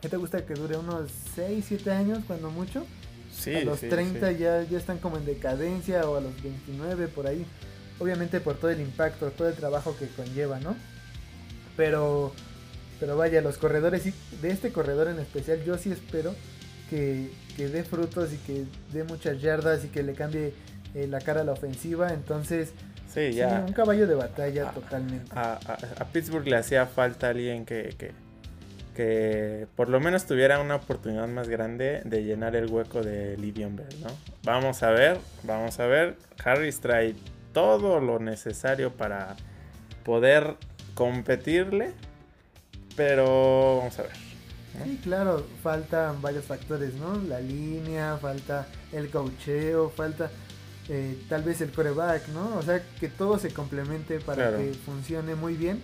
¿Qué 0.02 0.08
te 0.08 0.16
gusta 0.16 0.46
que 0.46 0.54
dure? 0.54 0.78
¿Unos 0.78 1.12
6, 1.36 1.66
7 1.68 1.92
años 1.92 2.20
cuando 2.26 2.50
mucho? 2.50 2.86
Sí, 3.30 3.54
a 3.54 3.66
los 3.66 3.82
30 3.82 4.32
Ya, 4.32 4.64
ya 4.64 4.78
están 4.78 5.00
como 5.00 5.18
en 5.18 5.26
decadencia 5.26 6.10
o 6.10 6.16
a 6.16 6.22
los 6.22 6.42
29 6.42 7.10
por 7.10 7.28
ahí. 7.28 7.46
Obviamente 8.00 8.40
por 8.40 8.56
todo 8.56 8.72
el 8.72 8.80
impacto, 8.80 9.32
todo 9.32 9.50
el 9.50 9.56
trabajo 9.56 9.98
que 10.00 10.08
conlleva, 10.08 10.62
¿no? 10.62 10.78
Pero, 11.76 12.32
pero 13.02 13.18
vaya, 13.18 13.42
los 13.42 13.58
corredores, 13.58 14.06
de 14.42 14.50
este 14.50 14.72
corredor 14.72 15.10
en 15.10 15.20
especial, 15.20 15.62
yo 15.66 15.78
sí 15.78 15.92
espero 15.92 16.34
que, 16.90 17.30
que 17.58 17.68
dé 17.68 17.84
frutos 17.84 18.32
y 18.32 18.38
que 18.38 18.64
dé 18.94 19.04
muchas 19.04 19.42
yardas 19.42 19.84
y 19.84 19.90
que 19.90 20.04
le 20.04 20.14
cambie 20.14 20.54
eh, 20.96 21.08
la 21.08 21.20
cara 21.20 21.42
a 21.42 21.44
la 21.44 21.52
ofensiva. 21.52 22.14
Entonces, 22.14 22.72
Sí, 23.14 23.34
ya. 23.34 23.64
un 23.68 23.74
caballo 23.74 24.08
de 24.08 24.16
batalla 24.16 24.72
totalmente. 24.72 25.32
A, 25.36 25.60
Pittsburgh 26.12 26.48
le 26.48 26.56
hacía 26.56 26.86
falta 26.86 27.30
alguien 27.30 27.66
que, 27.66 28.14
que, 28.96 29.68
por 29.76 29.90
lo 29.90 30.00
menos 30.00 30.26
tuviera 30.26 30.60
una 30.60 30.76
oportunidad 30.76 31.28
más 31.28 31.50
grande 31.50 32.02
de 32.06 32.24
llenar 32.24 32.56
el 32.56 32.70
hueco 32.70 33.02
de 33.02 33.36
Livion 33.38 33.76
Bell, 33.76 34.02
¿no? 34.02 34.10
Vamos 34.44 34.84
a 34.84 34.92
ver, 34.92 35.18
vamos 35.44 35.80
a 35.80 35.88
ver. 35.88 36.16
Harris 36.44 36.80
trae 36.80 37.16
todo 37.54 38.00
lo 38.00 38.20
necesario 38.20 38.94
para 38.94 39.36
poder 40.06 40.56
competirle, 40.94 41.94
pero 42.96 43.78
vamos 43.80 44.00
a 44.00 44.04
ver. 44.04 44.32
Sí, 44.84 45.00
claro, 45.04 45.46
faltan 45.62 46.22
varios 46.22 46.46
factores, 46.46 46.94
¿no? 46.94 47.18
La 47.18 47.42
línea, 47.42 48.18
falta 48.18 48.68
el 48.94 49.10
caucheo, 49.10 49.90
falta 49.90 50.32
eh, 50.94 51.18
tal 51.30 51.42
vez 51.44 51.62
el 51.62 51.72
coreback, 51.72 52.28
¿no? 52.34 52.58
O 52.58 52.62
sea, 52.62 52.84
que 53.00 53.08
todo 53.08 53.40
se 53.40 53.54
complemente 53.54 54.20
para 54.20 54.58
que 54.58 54.74
funcione 54.74 55.36
muy 55.36 55.56
bien. 55.56 55.82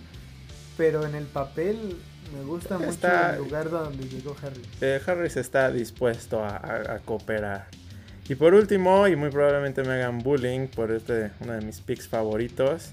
Pero 0.76 1.06
en 1.06 1.14
el 1.14 1.24
papel 1.24 1.96
me 2.36 2.44
gusta 2.44 2.76
mucho 2.76 3.08
el 3.08 3.38
lugar 3.38 3.70
donde 3.70 4.06
llegó 4.06 4.36
Harris. 4.42 4.68
Eh, 4.82 5.00
Harris 5.04 5.38
está 5.38 5.72
dispuesto 5.72 6.44
a, 6.44 7.00
cooperar. 7.06 7.68
Y 8.28 8.34
por 8.34 8.52
último, 8.52 9.08
y 9.08 9.16
muy 9.16 9.30
probablemente 9.30 9.82
me 9.82 9.94
hagan 9.94 10.18
bullying 10.18 10.68
por 10.68 10.92
este, 10.92 11.30
uno 11.40 11.54
de 11.54 11.62
mis 11.62 11.80
picks 11.80 12.06
favoritos, 12.06 12.90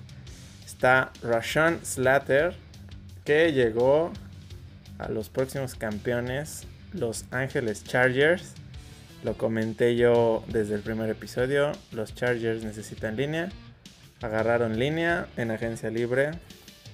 está 0.65 1.11
Rashawn 1.21 1.81
Slater, 1.83 2.55
que 3.25 3.51
llegó 3.51 4.13
a 4.99 5.09
los 5.09 5.27
próximos 5.27 5.75
campeones, 5.75 6.63
Los 6.93 7.25
Ángeles 7.31 7.83
Chargers 7.83 8.53
lo 9.25 9.35
comenté 9.39 9.95
yo 9.95 10.43
desde 10.47 10.75
el 10.75 10.81
primer 10.81 11.09
episodio. 11.09 11.71
Los 11.91 12.13
Chargers 12.13 12.63
necesitan 12.63 13.17
línea. 13.17 13.49
Agarraron 14.21 14.77
línea 14.77 15.27
en 15.35 15.49
agencia 15.49 15.89
libre. 15.89 16.29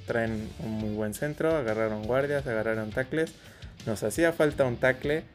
Traen 0.08 0.50
un 0.60 0.72
muy 0.72 0.96
buen 0.96 1.14
centro. 1.14 1.58
Agarraron 1.58 2.04
guardias, 2.04 2.48
agarraron 2.48 2.92
tackles. 2.92 3.34
Nos 3.86 4.02
hacía 4.04 4.32
falta 4.32 4.66
un 4.66 4.78
tackle. 4.78 5.26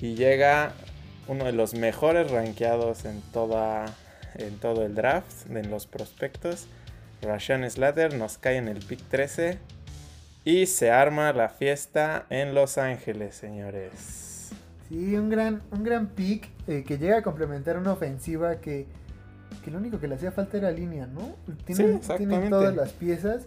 Y 0.00 0.14
llega 0.14 0.72
uno 1.28 1.44
de 1.44 1.52
los 1.52 1.74
mejores 1.74 2.30
rankeados 2.30 3.04
en, 3.04 3.20
toda, 3.32 3.84
en 4.36 4.58
todo 4.58 4.86
el 4.86 4.94
draft, 4.94 5.50
en 5.50 5.70
los 5.70 5.86
prospectos. 5.86 6.68
Rashan 7.20 7.70
Slater 7.70 8.14
nos 8.14 8.38
cae 8.38 8.56
en 8.56 8.68
el 8.68 8.78
pick 8.78 9.00
13. 9.10 9.58
Y 10.46 10.64
se 10.64 10.90
arma 10.90 11.34
la 11.34 11.50
fiesta 11.50 12.24
en 12.30 12.54
Los 12.54 12.78
Ángeles, 12.78 13.34
señores. 13.34 14.25
Sí, 14.88 15.16
un 15.16 15.28
gran, 15.28 15.62
un 15.72 15.82
gran 15.82 16.08
pick 16.08 16.48
eh, 16.66 16.84
que 16.86 16.98
llega 16.98 17.18
a 17.18 17.22
complementar 17.22 17.76
una 17.76 17.92
ofensiva 17.92 18.56
que, 18.56 18.86
lo 19.66 19.78
único 19.78 19.98
que 19.98 20.06
le 20.06 20.14
hacía 20.14 20.30
falta 20.30 20.58
era 20.58 20.70
línea, 20.70 21.06
¿no? 21.06 21.34
Tiene, 21.64 21.98
todas 22.48 22.76
las 22.76 22.92
piezas 22.92 23.46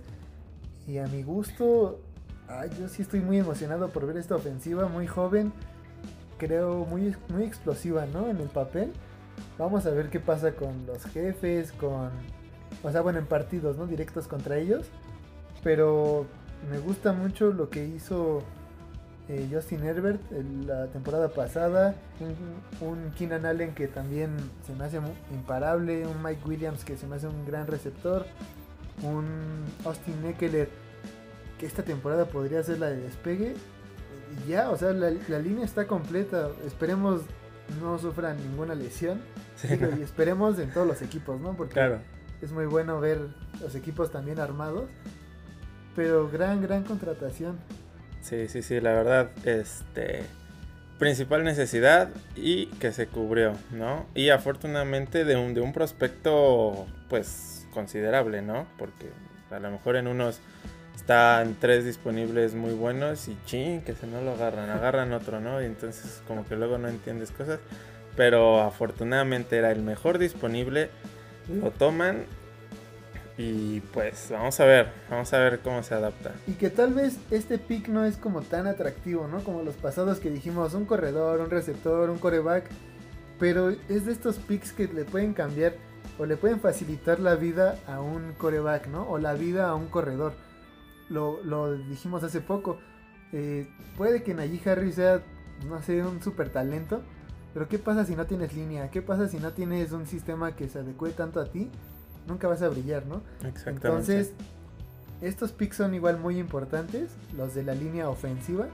y 0.86 0.98
a 0.98 1.08
mi 1.08 1.24
gusto, 1.24 2.02
yo 2.78 2.90
sí 2.90 3.04
estoy 3.04 3.22
muy 3.22 3.38
emocionado 3.38 3.90
por 3.90 4.06
ver 4.06 4.18
esta 4.18 4.36
ofensiva, 4.36 4.88
muy 4.90 5.08
joven, 5.08 5.54
creo 6.38 6.86
muy, 6.86 7.16
muy 7.30 7.44
explosiva, 7.44 8.06
¿no? 8.08 8.28
En 8.28 8.38
el 8.38 8.50
papel. 8.50 8.92
Vamos 9.58 9.86
a 9.86 9.92
ver 9.92 10.10
qué 10.10 10.20
pasa 10.20 10.54
con 10.54 10.86
los 10.88 11.06
jefes, 11.06 11.72
con... 11.74 12.10
O 12.84 12.92
sea, 12.92 13.02
bueno, 13.02 13.20
en 13.20 13.26
partidos, 13.26 13.78
¿no? 13.78 13.88
Directos 13.88 14.28
contra 14.28 14.58
ellos. 14.58 14.88
Pero 15.64 16.26
me 16.72 16.80
gusta 16.80 17.14
mucho 17.14 17.52
lo 17.52 17.70
que 17.70 17.86
hizo 17.86 18.42
eh, 19.30 19.48
Justin 19.52 19.84
Herbert 19.84 20.20
la 20.66 20.88
temporada 20.88 21.30
pasada, 21.30 21.96
un, 22.20 22.88
un, 22.88 23.12
Keenan 23.12 23.46
Allen 23.46 23.74
que 23.74 23.88
también 23.88 24.36
se 24.66 24.74
me 24.74 24.86
hace 24.86 25.00
imparable, 25.32 26.06
un 26.08 26.22
Mike 26.22 26.42
Williams 26.46 26.84
que 26.84 26.98
se 26.98 27.08
me 27.08 27.16
hace 27.16 27.28
un 27.28 27.46
gran 27.46 27.68
receptor, 27.68 28.26
un 29.04 29.26
Austin 29.86 30.26
Eckler 30.26 30.70
que 31.60 31.66
esta 31.66 31.84
temporada 31.84 32.26
podría 32.26 32.64
ser 32.64 32.80
la 32.80 32.88
de 32.88 32.98
despegue. 33.02 33.54
Y 34.46 34.50
ya, 34.50 34.72
o 34.72 34.78
sea, 34.78 34.94
la, 34.94 35.10
línea 35.10 35.66
está 35.66 35.86
completa. 35.86 36.50
Esperemos 36.66 37.22
no 37.82 38.00
sufran 38.00 38.38
ninguna 38.38 38.74
lesión. 38.74 39.22
y 39.64 40.02
esperemos 40.02 40.58
en 40.58 40.72
todos 40.72 40.88
los 40.88 41.02
equipos, 41.02 41.40
¿no? 41.40 41.56
Porque 41.56 41.98
es 42.42 42.52
muy 42.52 42.66
bueno 42.66 43.00
ver 43.00 43.20
los 43.62 43.76
equipos 43.76 44.12
también 44.12 44.40
armados. 44.40 44.90
Pero 45.96 46.30
gran, 46.30 46.62
gran 46.62 46.84
contratación. 46.84 47.58
Sí, 48.22 48.48
sí, 48.48 48.62
sí, 48.62 48.80
la 48.80 48.94
verdad, 48.94 49.32
este 49.46 50.24
principal 51.00 51.46
necesidad 51.46 52.10
y 52.36 52.68
que 52.68 52.92
se 52.92 53.08
cubrió, 53.08 53.54
¿no? 53.72 54.06
Y 54.14 54.30
afortunadamente 54.30 55.24
de 55.24 55.38
un, 55.38 55.54
de 55.54 55.62
un 55.62 55.72
prospecto, 55.72 56.86
pues, 57.08 57.68
considerable, 57.74 58.42
¿no? 58.42 58.68
Porque 58.78 59.10
a 59.50 59.60
lo 59.60 59.72
mejor 59.72 59.96
en 59.96 60.08
unos 60.08 60.42
están 60.96 61.56
tres 61.60 61.86
disponibles 61.86 62.54
muy 62.54 62.74
buenos 62.74 63.30
y 63.30 63.38
ching, 63.46 63.82
que 63.82 63.96
se 63.96 64.06
no 64.06 64.22
lo 64.22 64.34
agarran, 64.34 64.70
agarran 64.70 65.14
otro, 65.14 65.40
¿no? 65.40 65.62
Y 65.62 65.66
entonces 65.66 66.22
como 66.28 66.46
que 66.46 66.56
luego 66.56 66.78
no 66.78 66.90
entiendes 66.90 67.32
cosas. 67.32 67.60
Pero 68.16 68.62
afortunadamente 68.62 69.58
era 69.58 69.72
el 69.72 69.82
mejor 69.82 70.18
disponible, 70.18 70.90
lo 71.48 71.72
toman 71.72 72.26
y 73.42 73.80
pues 73.94 74.28
vamos 74.32 74.60
a 74.60 74.66
ver, 74.66 74.92
vamos 75.10 75.32
a 75.32 75.40
ver 75.40 75.62
cómo 75.62 75.82
se 75.82 75.94
adapta. 75.94 76.34
Y 76.46 76.56
que 76.56 76.70
tal 76.70 76.94
vez 76.94 77.18
este 77.32 77.58
pick 77.58 77.88
no 77.88 78.04
es 78.04 78.18
como 78.18 78.42
tan 78.42 78.68
atractivo, 78.68 79.30
¿no? 79.30 79.46
Como 79.46 79.64
los 79.64 79.76
pasados 79.76 80.20
que 80.20 80.30
dijimos, 80.30 80.74
un 80.74 80.84
corredor, 80.84 81.40
un 81.40 81.50
receptor, 81.50 82.10
un 82.10 82.18
coreback. 82.18 82.66
Pero 83.40 83.70
es 83.70 84.06
de 84.06 84.12
estos 84.12 84.36
picks 84.40 84.74
que 84.74 84.90
le 84.90 85.06
pueden 85.06 85.34
cambiar 85.34 85.76
o 86.18 86.26
le 86.26 86.36
pueden 86.36 86.60
facilitar 86.60 87.22
la 87.22 87.36
vida 87.36 87.80
a 87.88 88.02
un 88.02 88.34
coreback, 88.34 88.88
¿no? 88.88 89.10
O 89.10 89.18
la 89.20 89.36
vida 89.36 89.70
a 89.70 89.76
un 89.76 89.88
corredor 89.88 90.34
lo, 91.10 91.78
dijimos 91.78 92.24
hace 92.26 92.42
poco. 92.42 92.78
Eh, 93.32 93.70
puede 93.96 94.22
que 94.22 94.34
Najee 94.34 94.70
Harris 94.70 94.96
sea, 94.96 95.22
no 95.66 95.82
sé, 95.82 96.04
un 96.06 96.22
super 96.22 96.50
talento. 96.50 97.04
Pero 97.54 97.70
¿qué 97.70 97.80
pasa 97.80 98.04
si 98.04 98.18
no 98.18 98.26
tienes 98.26 98.54
línea? 98.54 98.92
¿Qué 98.92 99.02
pasa 99.02 99.30
si 99.30 99.40
no 99.40 99.54
tienes 99.54 99.94
un 99.94 100.08
sistema 100.08 100.58
que 100.58 100.68
se 100.68 100.80
adecue 100.80 101.12
tanto 101.12 101.40
a 101.40 101.46
ti? 101.46 101.72
Nunca 102.30 102.48
vas 102.48 102.62
a 102.62 102.70
brillar, 102.70 103.06
¿no? 103.06 103.22
Exactamente. 103.46 103.88
Entonces, 103.88 104.34
estos 105.22 105.52
picks 105.52 105.78
son 105.78 105.94
igual 105.94 106.18
muy 106.20 106.38
importantes, 106.38 107.12
los 107.36 107.56
de 107.56 107.64
la 107.64 107.74
línea 107.74 108.10
ofensiva, 108.10 108.68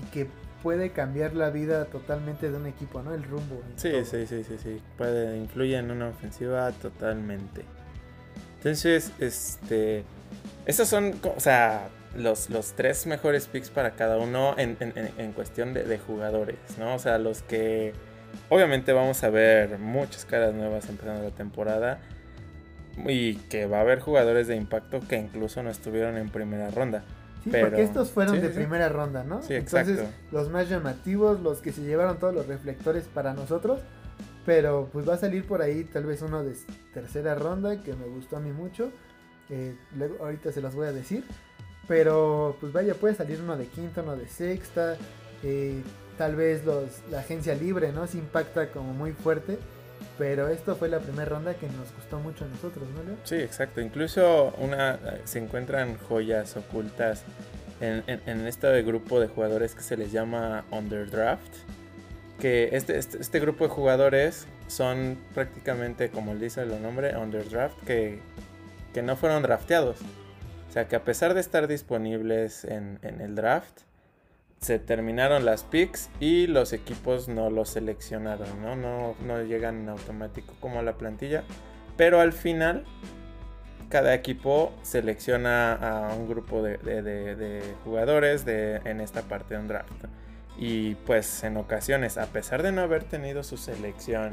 y 0.00 0.10
que 0.10 0.28
puede 0.62 0.90
cambiar 0.90 1.34
la 1.34 1.50
vida 1.50 1.84
totalmente 1.86 2.50
de 2.50 2.56
un 2.56 2.66
equipo, 2.66 3.02
¿no? 3.02 3.12
El 3.12 3.24
rumbo. 3.24 3.60
Sí, 3.76 3.92
sí, 4.04 4.26
sí, 4.26 4.44
sí, 4.44 4.56
sí. 4.62 4.80
Puede, 4.96 5.36
influye 5.36 5.76
en 5.76 5.90
una 5.90 6.08
ofensiva 6.08 6.72
totalmente. 6.72 7.64
Entonces, 8.58 9.12
este 9.18 10.04
estos 10.66 10.88
son, 10.88 11.14
o 11.36 11.40
sea, 11.40 11.88
los, 12.16 12.48
los 12.48 12.72
tres 12.72 13.06
mejores 13.06 13.46
picks 13.46 13.68
para 13.68 13.94
cada 13.94 14.16
uno 14.16 14.54
en, 14.56 15.32
cuestión 15.32 15.74
de, 15.74 15.98
jugadores, 15.98 16.56
¿no? 16.78 16.94
O 16.94 16.98
sea, 16.98 17.18
los 17.18 17.42
que 17.42 17.92
obviamente 18.48 18.92
vamos 18.92 19.22
a 19.24 19.30
ver 19.30 19.78
muchas 19.78 20.24
caras 20.24 20.54
nuevas 20.54 20.88
empezando 20.88 21.22
la 21.22 21.34
temporada 21.34 22.00
y 23.06 23.36
que 23.36 23.66
va 23.66 23.78
a 23.78 23.80
haber 23.80 24.00
jugadores 24.00 24.46
de 24.46 24.56
impacto 24.56 25.00
que 25.00 25.16
incluso 25.16 25.62
no 25.62 25.70
estuvieron 25.70 26.16
en 26.16 26.28
primera 26.28 26.70
ronda. 26.70 27.04
Sí, 27.42 27.50
porque 27.60 27.82
estos 27.82 28.10
fueron 28.10 28.40
de 28.40 28.48
primera 28.48 28.88
ronda, 28.88 29.22
¿no? 29.22 29.42
Sí, 29.42 29.54
exacto. 29.54 29.90
Entonces, 29.90 30.14
los 30.32 30.48
más 30.48 30.68
llamativos, 30.68 31.40
los 31.40 31.58
que 31.58 31.72
se 31.72 31.82
llevaron 31.82 32.18
todos 32.18 32.34
los 32.34 32.46
reflectores 32.46 33.04
para 33.04 33.34
nosotros. 33.34 33.80
Pero 34.46 34.90
pues 34.92 35.08
va 35.08 35.14
a 35.14 35.16
salir 35.16 35.46
por 35.46 35.62
ahí 35.62 35.84
tal 35.84 36.04
vez 36.04 36.20
uno 36.20 36.44
de 36.44 36.54
tercera 36.92 37.34
ronda 37.34 37.82
que 37.82 37.94
me 37.94 38.04
gustó 38.06 38.36
a 38.36 38.40
mí 38.40 38.52
mucho 38.52 38.92
luego, 39.96 40.24
ahorita 40.24 40.52
se 40.52 40.60
las 40.60 40.74
voy 40.74 40.86
a 40.86 40.92
decir. 40.92 41.24
Pero 41.86 42.56
pues 42.60 42.72
vaya, 42.72 42.94
puede 42.94 43.14
salir 43.14 43.40
uno 43.40 43.56
de 43.56 43.66
quinta, 43.66 44.02
uno 44.02 44.16
de 44.16 44.28
sexta. 44.28 44.96
Eh, 45.42 45.82
tal 46.16 46.36
vez 46.36 46.64
los, 46.64 47.02
la 47.10 47.20
agencia 47.20 47.54
libre, 47.54 47.92
¿no? 47.92 48.06
Se 48.06 48.18
impacta 48.18 48.70
como 48.70 48.94
muy 48.94 49.12
fuerte. 49.12 49.58
Pero 50.18 50.48
esto 50.48 50.76
fue 50.76 50.88
la 50.88 51.00
primera 51.00 51.24
ronda 51.24 51.54
que 51.54 51.66
nos 51.66 51.92
gustó 51.94 52.18
mucho 52.18 52.44
a 52.44 52.48
nosotros, 52.48 52.88
¿no, 52.90 53.02
Leo? 53.02 53.16
Sí, 53.24 53.36
exacto. 53.36 53.80
Incluso 53.80 54.54
una, 54.58 54.98
se 55.24 55.38
encuentran 55.38 55.98
joyas 55.98 56.56
ocultas 56.56 57.24
en, 57.80 58.04
en, 58.06 58.46
este 58.46 58.82
grupo 58.82 59.20
de 59.20 59.26
jugadores 59.26 59.74
que 59.74 59.82
se 59.82 59.96
les 59.96 60.12
llama 60.12 60.64
Underdraft. 60.70 61.52
Que 62.38 62.70
este, 62.72 62.98
este, 62.98 63.18
este 63.18 63.40
grupo 63.40 63.64
de 63.64 63.70
jugadores 63.70 64.46
son 64.66 65.18
prácticamente, 65.34 66.10
como 66.10 66.34
dice 66.34 66.62
el 66.62 66.82
nombre, 66.82 67.16
Underdraft, 67.16 67.78
que 67.84 68.20
que 68.94 69.02
no 69.02 69.16
fueron 69.16 69.42
drafteados. 69.42 69.98
O 70.70 70.72
sea 70.72 70.88
que 70.88 70.96
a 70.96 71.04
pesar 71.04 71.34
de 71.34 71.40
estar 71.40 71.68
disponibles 71.68 72.64
en, 72.64 72.98
el 73.02 73.34
draft, 73.34 73.80
se 74.64 74.78
terminaron 74.78 75.44
las 75.44 75.62
picks 75.62 76.08
y 76.20 76.46
los 76.46 76.72
equipos 76.72 77.28
no 77.28 77.50
los 77.50 77.68
seleccionaron, 77.68 78.62
¿no? 78.62 78.74
No, 78.74 79.14
no 79.26 79.42
llegan 79.42 79.82
en 79.82 79.88
automático 79.90 80.54
como 80.58 80.78
a 80.78 80.82
la 80.82 80.94
plantilla. 80.94 81.44
Pero 81.98 82.18
al 82.18 82.32
final, 82.32 82.86
cada 83.90 84.14
equipo 84.14 84.72
selecciona 84.80 85.74
a 85.74 86.14
un 86.14 86.26
grupo 86.26 86.62
de, 86.62 87.62
jugadores 87.84 88.46
de, 88.46 88.76
en 88.86 89.02
esta 89.02 89.20
parte 89.20 89.52
de 89.52 89.60
un 89.60 89.68
draft. 89.68 90.04
Y 90.56 90.94
pues 90.94 91.44
en 91.44 91.58
ocasiones, 91.58 92.16
a 92.16 92.24
pesar 92.28 92.62
de 92.62 92.72
no 92.72 92.80
haber 92.80 93.04
tenido 93.04 93.42
su 93.42 93.58
selección 93.58 94.32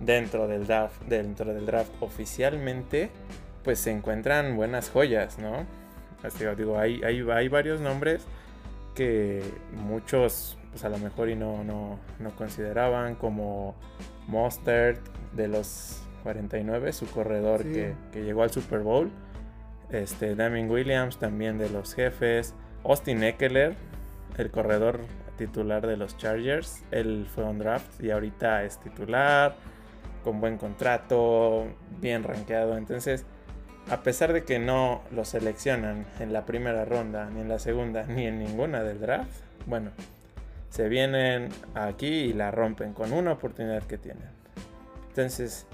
dentro 0.00 0.48
del 0.48 0.66
draft, 0.66 1.00
dentro 1.02 1.54
del 1.54 1.66
draft 1.66 1.92
oficialmente, 2.00 3.10
pues 3.62 3.78
se 3.78 3.92
encuentran 3.92 4.56
buenas 4.56 4.90
joyas, 4.90 5.38
¿no? 5.38 5.66
Así 6.24 6.44
digo, 6.56 6.80
hay, 6.80 7.00
hay 7.04 7.48
varios 7.48 7.80
nombres 7.80 8.26
que 8.94 9.42
muchos 9.72 10.56
pues 10.72 10.84
a 10.84 10.88
lo 10.88 10.98
mejor 10.98 11.28
y 11.28 11.36
no, 11.36 11.62
no, 11.64 11.98
no 12.18 12.30
consideraban 12.30 13.14
como 13.14 13.74
Mustard 14.26 14.96
de 15.34 15.46
los 15.46 16.02
49, 16.22 16.92
su 16.92 17.06
corredor 17.10 17.62
que, 17.62 17.94
que, 18.10 18.24
llegó 18.24 18.42
al 18.42 18.50
Super 18.50 18.80
Bowl. 18.80 19.10
Este, 19.90 20.34
Damien 20.34 20.70
Williams 20.70 21.18
también 21.18 21.58
de 21.58 21.68
los 21.68 21.94
jefes. 21.94 22.54
Austin 22.84 23.22
Eckler, 23.22 23.76
el 24.38 24.50
corredor 24.50 25.00
titular 25.36 25.86
de 25.86 25.98
los 25.98 26.16
Chargers. 26.16 26.82
Él 26.90 27.26
fue 27.34 27.44
un 27.44 27.58
draft 27.58 28.02
y 28.02 28.10
ahorita 28.10 28.64
es 28.64 28.78
titular, 28.80 29.56
con 30.24 30.40
buen 30.40 30.56
contrato, 30.56 31.66
bien 32.00 32.22
rankeado. 32.22 32.78
Entonces, 32.78 33.26
a 33.90 34.02
pesar 34.02 34.32
de 34.32 34.44
que 34.44 34.58
no 34.58 35.02
lo 35.10 35.24
seleccionan 35.24 36.06
en 36.20 36.32
la 36.32 36.46
primera 36.46 36.84
ronda, 36.84 37.28
ni 37.30 37.40
en 37.40 37.48
la 37.48 37.58
segunda, 37.58 38.04
ni 38.08 38.26
en 38.26 38.38
ninguna 38.38 38.82
del 38.82 39.00
draft, 39.00 39.30
bueno, 39.66 39.90
se 40.70 40.88
vienen 40.88 41.50
aquí 41.74 42.06
y 42.06 42.32
la 42.32 42.50
rompen 42.50 42.94
con 42.94 43.12
una 43.12 43.32
oportunidad 43.32 43.82
que 43.82 43.98
tienen. 43.98 44.28
Entonces, 45.08 45.66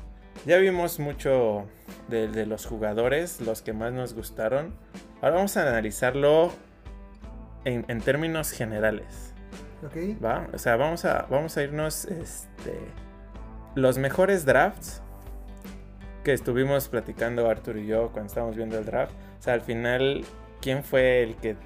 ya 0.47 0.59
vimos 0.59 0.99
mucho 0.99 1.67
de, 2.09 2.47
los 2.47 2.67
jugadores, 2.67 3.41
los 3.41 3.63
que 3.63 3.73
más 3.73 3.93
nos 3.93 4.15
gustaron. 4.15 4.75
Ahora 5.21 5.37
vamos 5.37 5.57
a 5.57 5.63
analizarlo 5.63 6.53
en, 7.65 8.01
términos 8.01 8.51
generales. 8.51 9.35
Ok. 9.85 10.23
¿Va? 10.25 10.49
O 10.53 10.59
sea, 10.59 10.77
vamos 10.77 11.05
a, 11.05 11.27
vamos 11.31 11.57
a 11.57 11.63
irnos 11.63 12.05
este, 12.07 12.79
los 13.75 13.99
mejores 13.99 14.45
drafts 14.45 15.03
que 16.29 16.35
estuvimos 16.35 16.89
platicando 16.89 17.49
Arthur 17.49 17.79
y 17.79 17.87
yo 17.87 18.11
cuando 18.13 18.27
estábamos 18.27 18.55
viendo 18.55 18.77
el 18.77 18.85
draft. 18.85 19.13
O 19.39 19.43
sea, 19.43 19.55
al 19.55 19.63
final, 19.63 20.27
¿quién 20.61 20.85
fue 20.85 21.23
el 21.23 21.37
que 21.37 21.57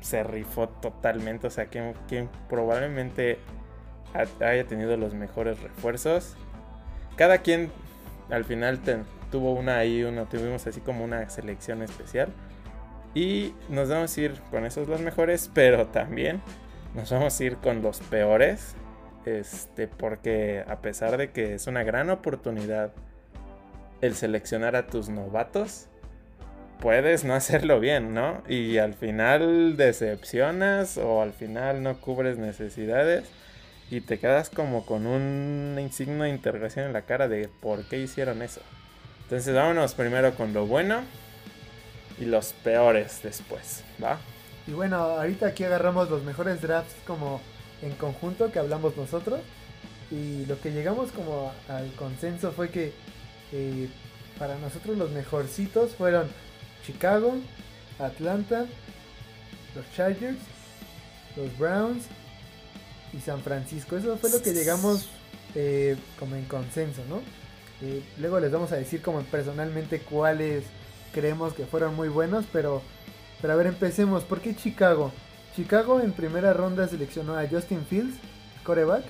se 0.00 0.24
rifó 0.24 0.68
totalmente? 0.68 1.46
O 1.46 1.50
sea, 1.50 1.66
¿quién, 1.66 1.94
quién 2.08 2.28
probablemente 2.48 3.38
haya 4.40 4.66
tenido 4.66 4.96
los 4.96 5.14
mejores 5.14 5.62
refuerzos? 5.62 6.34
Cada 7.14 7.38
quien 7.38 7.70
al 8.28 8.44
final 8.44 8.80
tuvo 9.30 9.52
una 9.52 9.78
ahí, 9.78 10.02
uno, 10.02 10.26
tuvimos 10.26 10.66
así 10.66 10.80
como 10.80 11.04
una 11.04 11.30
selección 11.30 11.82
especial. 11.82 12.30
Y 13.14 13.54
nos 13.68 13.88
vamos 13.88 14.16
a 14.16 14.20
ir 14.20 14.32
con 14.50 14.66
esos 14.66 14.88
los 14.88 15.00
mejores, 15.00 15.48
pero 15.54 15.86
también 15.86 16.42
nos 16.92 17.12
vamos 17.12 17.38
a 17.38 17.44
ir 17.44 17.58
con 17.58 17.82
los 17.82 18.00
peores. 18.00 18.74
Este, 19.26 19.86
porque 19.86 20.64
a 20.66 20.80
pesar 20.80 21.18
de 21.18 21.30
que 21.30 21.54
es 21.54 21.68
una 21.68 21.84
gran 21.84 22.10
oportunidad 22.10 22.90
el 24.00 24.14
seleccionar 24.14 24.76
a 24.76 24.86
tus 24.86 25.08
novatos, 25.08 25.86
puedes 26.80 27.24
no 27.24 27.34
hacerlo 27.34 27.80
bien, 27.80 28.14
¿no? 28.14 28.42
Y 28.48 28.78
al 28.78 28.94
final 28.94 29.76
decepcionas 29.76 30.98
o 30.98 31.22
al 31.22 31.32
final 31.32 31.82
no 31.82 32.00
cubres 32.00 32.38
necesidades 32.38 33.24
y 33.90 34.00
te 34.00 34.18
quedas 34.18 34.50
como 34.50 34.84
con 34.84 35.06
un 35.06 35.88
signo 35.92 36.24
de 36.24 36.30
interrogación 36.30 36.86
en 36.86 36.92
la 36.92 37.02
cara 37.02 37.28
de 37.28 37.48
por 37.60 37.84
qué 37.84 37.98
hicieron 37.98 38.42
eso. 38.42 38.60
Entonces 39.22 39.54
vámonos 39.54 39.94
primero 39.94 40.34
con 40.34 40.52
lo 40.52 40.66
bueno 40.66 41.02
y 42.18 42.24
los 42.24 42.52
peores 42.52 43.20
después, 43.22 43.84
¿va? 44.02 44.18
Y 44.66 44.72
bueno, 44.72 44.96
ahorita 44.96 45.46
aquí 45.46 45.64
agarramos 45.64 46.10
los 46.10 46.22
mejores 46.24 46.60
drafts 46.60 46.94
como 47.06 47.40
en 47.82 47.92
conjunto 47.92 48.52
que 48.52 48.58
hablamos 48.58 48.96
nosotros. 48.96 49.40
Y 50.10 50.46
lo 50.46 50.60
que 50.60 50.72
llegamos 50.72 51.12
como 51.12 51.52
al 51.68 51.90
consenso 51.92 52.52
fue 52.52 52.70
que 52.70 52.92
para 54.38 54.56
nosotros 54.58 54.96
los 54.96 55.10
mejorcitos 55.10 55.94
fueron 55.94 56.28
Chicago, 56.86 57.34
Atlanta, 57.98 58.66
los 59.74 59.84
Chargers, 59.94 60.38
los 61.36 61.56
Browns 61.58 62.04
y 63.12 63.20
San 63.20 63.40
Francisco. 63.42 63.96
Eso 63.96 64.16
fue 64.16 64.30
lo 64.30 64.42
que 64.42 64.52
llegamos 64.52 65.08
eh, 65.54 65.96
como 66.18 66.36
en 66.36 66.44
consenso, 66.44 67.02
¿no? 67.08 67.20
Eh, 67.80 68.02
luego 68.18 68.40
les 68.40 68.50
vamos 68.50 68.72
a 68.72 68.76
decir 68.76 69.02
como 69.02 69.22
personalmente 69.22 70.00
cuáles 70.00 70.64
creemos 71.12 71.54
que 71.54 71.64
fueron 71.64 71.94
muy 71.94 72.08
buenos, 72.08 72.44
pero, 72.52 72.82
pero 73.40 73.52
a 73.52 73.56
ver, 73.56 73.66
empecemos. 73.66 74.24
¿Por 74.24 74.40
qué 74.40 74.54
Chicago? 74.54 75.12
Chicago 75.56 76.00
en 76.00 76.12
primera 76.12 76.52
ronda 76.52 76.88
seleccionó 76.88 77.36
a 77.36 77.46
Justin 77.48 77.84
Fields, 77.86 78.16
coreback. 78.64 79.04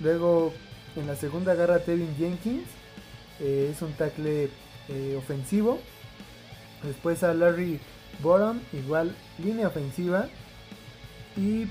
Luego 0.00 0.52
en 0.96 1.06
la 1.06 1.16
segunda 1.16 1.52
agarra 1.52 1.76
a 1.76 1.80
Tevin 1.80 2.14
Jenkins, 2.16 2.66
eh, 3.40 3.70
es 3.72 3.82
un 3.82 3.92
tackle 3.92 4.50
ofensivo. 5.16 5.78
Después 6.82 7.22
a 7.22 7.32
Larry 7.32 7.78
Borum, 8.22 8.58
igual 8.72 9.14
línea 9.38 9.68
ofensiva. 9.68 10.28
Y 11.36 11.66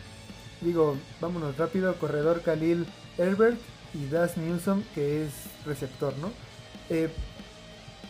digo, 0.62 0.98
vámonos 1.20 1.58
rápido, 1.58 1.96
corredor 1.96 2.42
Khalil 2.42 2.86
Herbert 3.18 3.58
y 3.94 4.08
Das 4.08 4.38
Newsom, 4.38 4.84
que 4.96 5.26
es 5.26 5.32
receptor, 5.66 6.14
¿no? 6.18 6.32
Eh, 6.90 7.10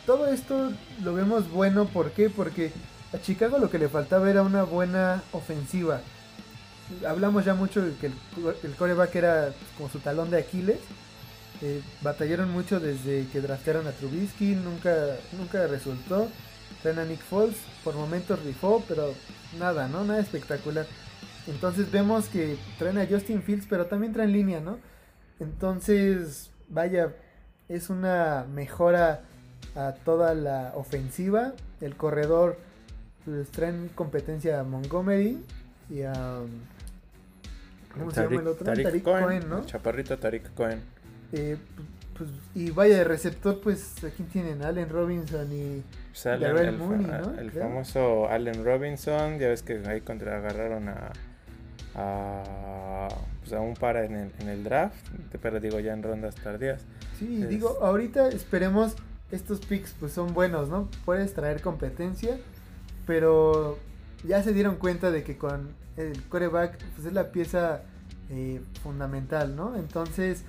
todo 0.06 0.28
esto 0.28 0.72
lo 1.04 1.14
vemos 1.14 1.50
bueno, 1.52 1.86
¿por 1.86 2.12
qué? 2.12 2.30
Porque 2.30 2.72
a 3.14 3.20
Chicago 3.20 3.58
lo 3.58 3.70
que 3.70 3.80
le 3.80 3.90
faltaba 3.90 4.30
era 4.30 4.42
una 4.42 4.64
buena 4.64 5.24
ofensiva. 5.32 6.02
Hablamos 7.08 7.46
ya 7.46 7.54
mucho 7.54 7.82
de 7.82 7.94
que 7.96 8.08
el, 8.08 8.76
coreback 8.76 9.16
era 9.16 9.54
como 9.78 9.90
su 9.90 10.00
talón 10.00 10.32
de 10.32 10.40
Aquiles. 10.40 10.80
Eh, 11.62 11.82
batallaron 12.02 12.50
mucho 12.52 12.80
desde 12.80 13.28
que 13.28 13.42
draftearon 13.42 13.86
a 13.88 13.92
Trubisky, 13.92 14.56
nunca, 14.56 15.18
nunca 15.38 15.68
resultó. 15.68 16.30
Traen 16.82 17.00
a 17.00 17.06
Nick 17.06 17.20
Foles, 17.20 17.58
por 17.84 17.96
momentos 17.96 18.42
rifó, 18.44 18.84
pero 18.88 19.14
nada, 19.60 19.88
¿no? 19.88 20.06
Nada 20.06 20.20
espectacular. 20.20 20.86
Entonces 21.48 21.92
vemos 21.92 22.28
que 22.30 22.58
traen 22.78 22.98
a 22.98 23.08
Justin 23.08 23.42
Fields, 23.42 23.66
pero 23.70 23.88
también 23.88 24.14
traen 24.14 24.32
línea, 24.32 24.62
¿no? 24.62 24.78
Entonces, 25.40 26.52
vaya, 26.70 27.14
es 27.68 27.90
una 27.90 28.46
mejora 28.54 29.24
a 29.76 29.94
toda 30.06 30.34
la 30.36 30.74
ofensiva. 30.76 31.54
El 31.82 31.96
corredor, 31.96 32.58
pues 33.26 33.50
traen 33.50 33.90
competencia 33.96 34.60
a 34.60 34.64
Montgomery 34.64 35.44
y 35.90 36.04
a... 36.04 36.14
¿Cómo 37.94 38.12
se 38.12 38.22
llama 38.22 38.42
el 38.42 38.48
otro? 38.48 38.66
Tariq, 38.66 39.04
Cohen, 39.04 39.50
¿no? 39.50 39.66
chaparrito 39.66 40.18
Tariq 40.18 40.54
Cohen. 40.54 40.82
Eh, 41.32 41.58
pues, 42.18 42.30
y 42.54 42.72
vaya 42.72 42.98
de 42.98 43.04
receptor, 43.06 43.62
pues 43.62 44.04
aquí 44.04 44.24
tienen 44.24 44.62
Allen 44.64 44.90
Robinson 44.90 45.50
y 45.52 45.84
pues 46.12 46.26
el, 46.26 46.78
Mooney, 46.78 47.06
¿no? 47.06 47.40
El 47.40 47.52
famoso 47.52 48.28
Allen 48.28 48.66
Robinson, 48.66 49.40
ya 49.40 49.48
ves 49.48 49.64
que 49.64 49.82
ahí 49.88 50.02
contra 50.02 50.38
agarraron 50.38 50.90
a, 50.90 51.12
a, 51.96 53.08
pues 53.40 53.54
a 53.54 53.62
un 53.62 53.74
par 53.74 53.98
en 53.98 54.16
el, 54.16 54.32
en 54.40 54.50
el 54.50 54.64
draft, 54.64 54.98
pero 55.42 55.62
digo 55.62 55.80
ya 55.80 55.94
en 55.94 56.04
rondas 56.04 56.36
tardías. 56.36 56.86
Sí, 57.18 57.46
digo, 57.46 57.78
ahorita 57.82 58.28
esperemos, 58.30 58.96
estos 59.32 59.60
picks 59.62 59.96
pues 59.98 60.12
son 60.12 60.34
buenos, 60.34 60.68
¿no? 60.68 60.90
Puedes 61.06 61.34
traer 61.34 61.62
competencia, 61.62 62.38
pero 63.08 63.78
ya 64.28 64.44
se 64.44 64.54
dieron 64.54 64.76
cuenta 64.76 65.10
de 65.12 65.24
que 65.24 65.38
con 65.38 65.70
el 65.96 66.22
coreback 66.24 66.78
pues 66.96 67.08
es 67.08 67.14
la 67.14 67.32
pieza 67.32 67.84
eh, 68.30 68.62
fundamental, 68.84 69.56
¿no? 69.56 69.78
Entonces 69.78 70.44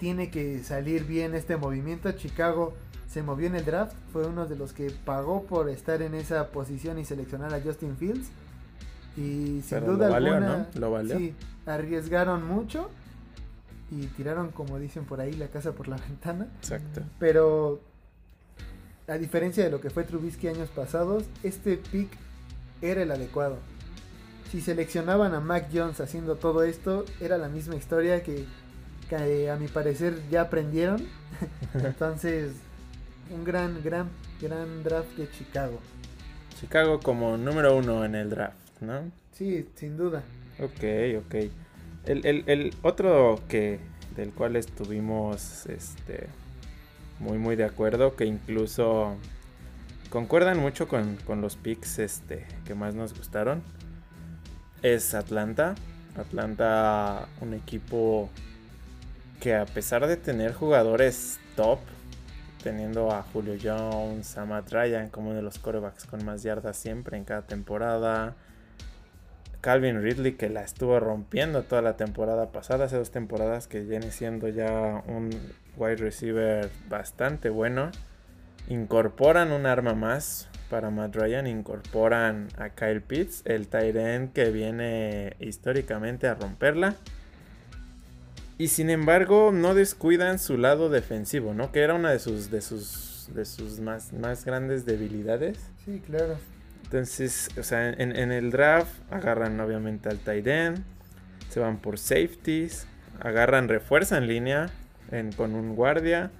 tiene 0.00 0.30
que 0.30 0.64
salir 0.64 1.04
bien 1.04 1.34
este 1.34 1.56
movimiento. 1.56 2.10
Chicago 2.12 2.72
se 3.06 3.22
movió 3.22 3.46
en 3.46 3.54
el 3.54 3.64
draft, 3.64 3.94
fue 4.12 4.26
uno 4.26 4.46
de 4.46 4.56
los 4.56 4.72
que 4.72 4.90
pagó 4.90 5.44
por 5.44 5.68
estar 5.68 6.00
en 6.00 6.14
esa 6.14 6.48
posición 6.48 6.98
y 6.98 7.04
seleccionar 7.04 7.52
a 7.54 7.60
Justin 7.60 7.96
Fields. 7.96 8.30
Y 9.16 9.60
sin 9.62 9.84
duda 9.84 10.06
lo 10.06 10.12
valió, 10.14 10.34
alguna, 10.34 10.56
¿no? 10.56 10.80
Lo 10.80 10.90
valió. 10.90 11.18
Sí, 11.18 11.34
arriesgaron 11.66 12.46
mucho 12.46 12.88
y 13.90 14.06
tiraron, 14.06 14.50
como 14.50 14.78
dicen 14.78 15.04
por 15.04 15.20
ahí, 15.20 15.34
la 15.34 15.48
casa 15.48 15.72
por 15.72 15.86
la 15.86 15.96
ventana. 16.08 16.48
Exacto. 16.60 17.02
Pero 17.18 17.80
a 19.06 19.18
diferencia 19.18 19.62
de 19.62 19.70
lo 19.70 19.80
que 19.80 19.90
fue 19.90 20.04
Trubisky 20.04 20.48
años 20.48 20.70
pasados, 20.70 21.24
este 21.42 21.76
pick 21.76 22.10
era 22.80 23.02
el 23.02 23.10
adecuado. 23.10 23.58
Si 24.50 24.60
seleccionaban 24.60 25.34
a 25.34 25.40
Mac 25.40 25.68
Jones 25.72 26.00
haciendo 26.00 26.36
todo 26.36 26.62
esto, 26.62 27.04
era 27.20 27.36
la 27.36 27.48
misma 27.48 27.76
historia 27.76 28.22
que 28.22 28.46
que 29.10 29.50
a 29.50 29.56
mi 29.56 29.66
parecer 29.66 30.22
ya 30.30 30.42
aprendieron. 30.42 31.04
Entonces, 31.74 32.52
un 33.30 33.44
gran, 33.44 33.82
gran, 33.82 34.08
gran 34.40 34.82
draft 34.84 35.16
de 35.16 35.28
Chicago. 35.30 35.80
Chicago 36.60 37.00
como 37.00 37.36
número 37.36 37.76
uno 37.76 38.04
en 38.04 38.14
el 38.14 38.30
draft, 38.30 38.80
¿no? 38.80 39.10
Sí, 39.32 39.68
sin 39.74 39.96
duda. 39.96 40.22
Ok, 40.60 40.84
ok. 41.18 41.34
El, 42.06 42.44
el, 42.46 42.74
otro 42.82 43.40
que 43.48 43.80
del 44.16 44.30
cual 44.30 44.56
estuvimos 44.56 45.66
este 45.66 46.28
muy 47.18 47.36
muy 47.36 47.56
de 47.56 47.64
acuerdo, 47.64 48.16
que 48.16 48.24
incluso 48.24 49.16
concuerdan 50.08 50.58
mucho 50.58 50.88
con, 50.88 51.16
con 51.26 51.40
los 51.40 51.56
picks 51.56 51.98
este, 51.98 52.46
que 52.64 52.74
más 52.74 52.94
nos 52.94 53.14
gustaron, 53.16 53.62
es 54.82 55.14
Atlanta. 55.14 55.74
Atlanta, 56.16 57.28
un 57.40 57.54
equipo 57.54 58.30
que 59.40 59.54
a 59.54 59.64
pesar 59.64 60.06
de 60.06 60.16
tener 60.16 60.52
jugadores 60.52 61.40
top, 61.56 61.78
teniendo 62.62 63.10
a 63.10 63.22
Julio 63.22 63.56
Jones, 63.60 64.36
a 64.36 64.44
Matt 64.44 64.70
Ryan 64.70 65.08
como 65.08 65.30
uno 65.30 65.36
de 65.36 65.42
los 65.42 65.58
corebacks 65.58 66.04
con 66.04 66.24
más 66.24 66.42
yardas 66.42 66.76
siempre 66.76 67.16
en 67.16 67.24
cada 67.24 67.42
temporada, 67.42 68.36
Calvin 69.60 70.02
Ridley 70.02 70.34
que 70.34 70.48
la 70.48 70.62
estuvo 70.62 71.00
rompiendo 71.00 71.62
toda 71.62 71.82
la 71.82 71.96
temporada 71.96 72.50
pasada, 72.52 72.84
hace 72.84 72.96
dos 72.96 73.10
temporadas 73.10 73.66
que 73.66 73.80
viene 73.80 74.10
siendo 74.10 74.48
ya 74.48 75.02
un 75.06 75.30
wide 75.76 75.96
receiver 75.96 76.70
bastante 76.88 77.50
bueno. 77.50 77.90
Incorporan 78.68 79.52
un 79.52 79.66
arma 79.66 79.94
más 79.94 80.48
para 80.68 80.90
Matt 80.90 81.16
Ryan, 81.16 81.46
incorporan 81.46 82.48
a 82.58 82.70
Kyle 82.70 83.00
Pitts, 83.00 83.42
el 83.44 83.68
tight 83.68 83.96
end 83.96 84.32
que 84.32 84.50
viene 84.50 85.34
históricamente 85.40 86.28
a 86.28 86.34
romperla. 86.34 86.94
Y 88.60 88.68
sin 88.68 88.90
embargo, 88.90 89.52
no 89.54 89.74
descuidan 89.74 90.38
su 90.38 90.58
lado 90.58 90.90
defensivo, 90.90 91.54
¿no? 91.54 91.72
Que 91.72 91.80
era 91.80 91.94
una 91.94 92.10
de 92.10 92.18
sus, 92.18 92.50
de 92.50 92.60
sus, 92.60 93.30
de 93.32 93.46
sus 93.46 93.80
más, 93.80 94.12
más 94.12 94.44
grandes 94.44 94.84
debilidades. 94.84 95.56
Sí, 95.82 96.02
claro. 96.04 96.36
Entonces, 96.84 97.48
o 97.58 97.62
sea, 97.62 97.88
en, 97.88 98.12
el 98.12 98.50
draft 98.50 98.92
agarran 99.10 99.58
obviamente 99.60 100.10
al 100.10 100.18
tight 100.18 100.46
end, 100.46 100.84
se 101.48 101.58
van 101.58 101.78
por 101.78 101.98
safeties, 101.98 102.86
agarran 103.18 103.66
refuerza 103.66 104.18
en 104.18 104.26
línea 104.26 104.68
con 105.38 105.54
un 105.54 105.74
guardia, 105.74 106.30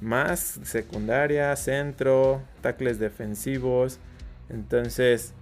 más 0.00 0.60
secundaria, 0.62 1.54
centro, 1.56 2.40
tackles 2.62 2.98
defensivos. 2.98 3.98
Entonces, 4.48 5.34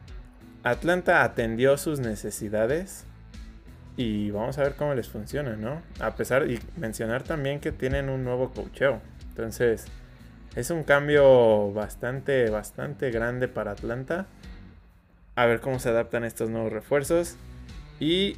Atlanta 0.64 1.22
atendió 1.22 1.76
sus 1.76 2.00
necesidades 2.00 3.04
y 3.98 4.30
vamos 4.30 4.56
a 4.58 4.62
ver 4.62 4.76
cómo 4.76 4.94
les 4.94 5.08
funciona, 5.08 5.56
¿no? 5.56 5.82
A 5.98 6.14
pesar 6.14 6.48
y 6.48 6.61
mencionar 6.76 7.24
también 7.24 7.58
que 7.58 7.72
tienen 7.72 8.08
un 8.08 8.22
nuevo 8.22 8.52
cocheo. 8.52 9.00
Entonces, 9.30 9.87
es 10.54 10.70
un 10.70 10.84
cambio 10.84 11.72
bastante, 11.72 12.48
bastante 12.48 13.11
grande 13.11 13.48
para 13.48 13.72
Atlanta. 13.72 14.26
A 15.34 15.46
ver 15.46 15.61
cómo 15.61 15.80
se 15.80 15.88
adaptan 15.88 16.22
estos 16.22 16.48
nuevos 16.48 16.72
refuerzos. 16.72 17.34
Y 17.98 18.37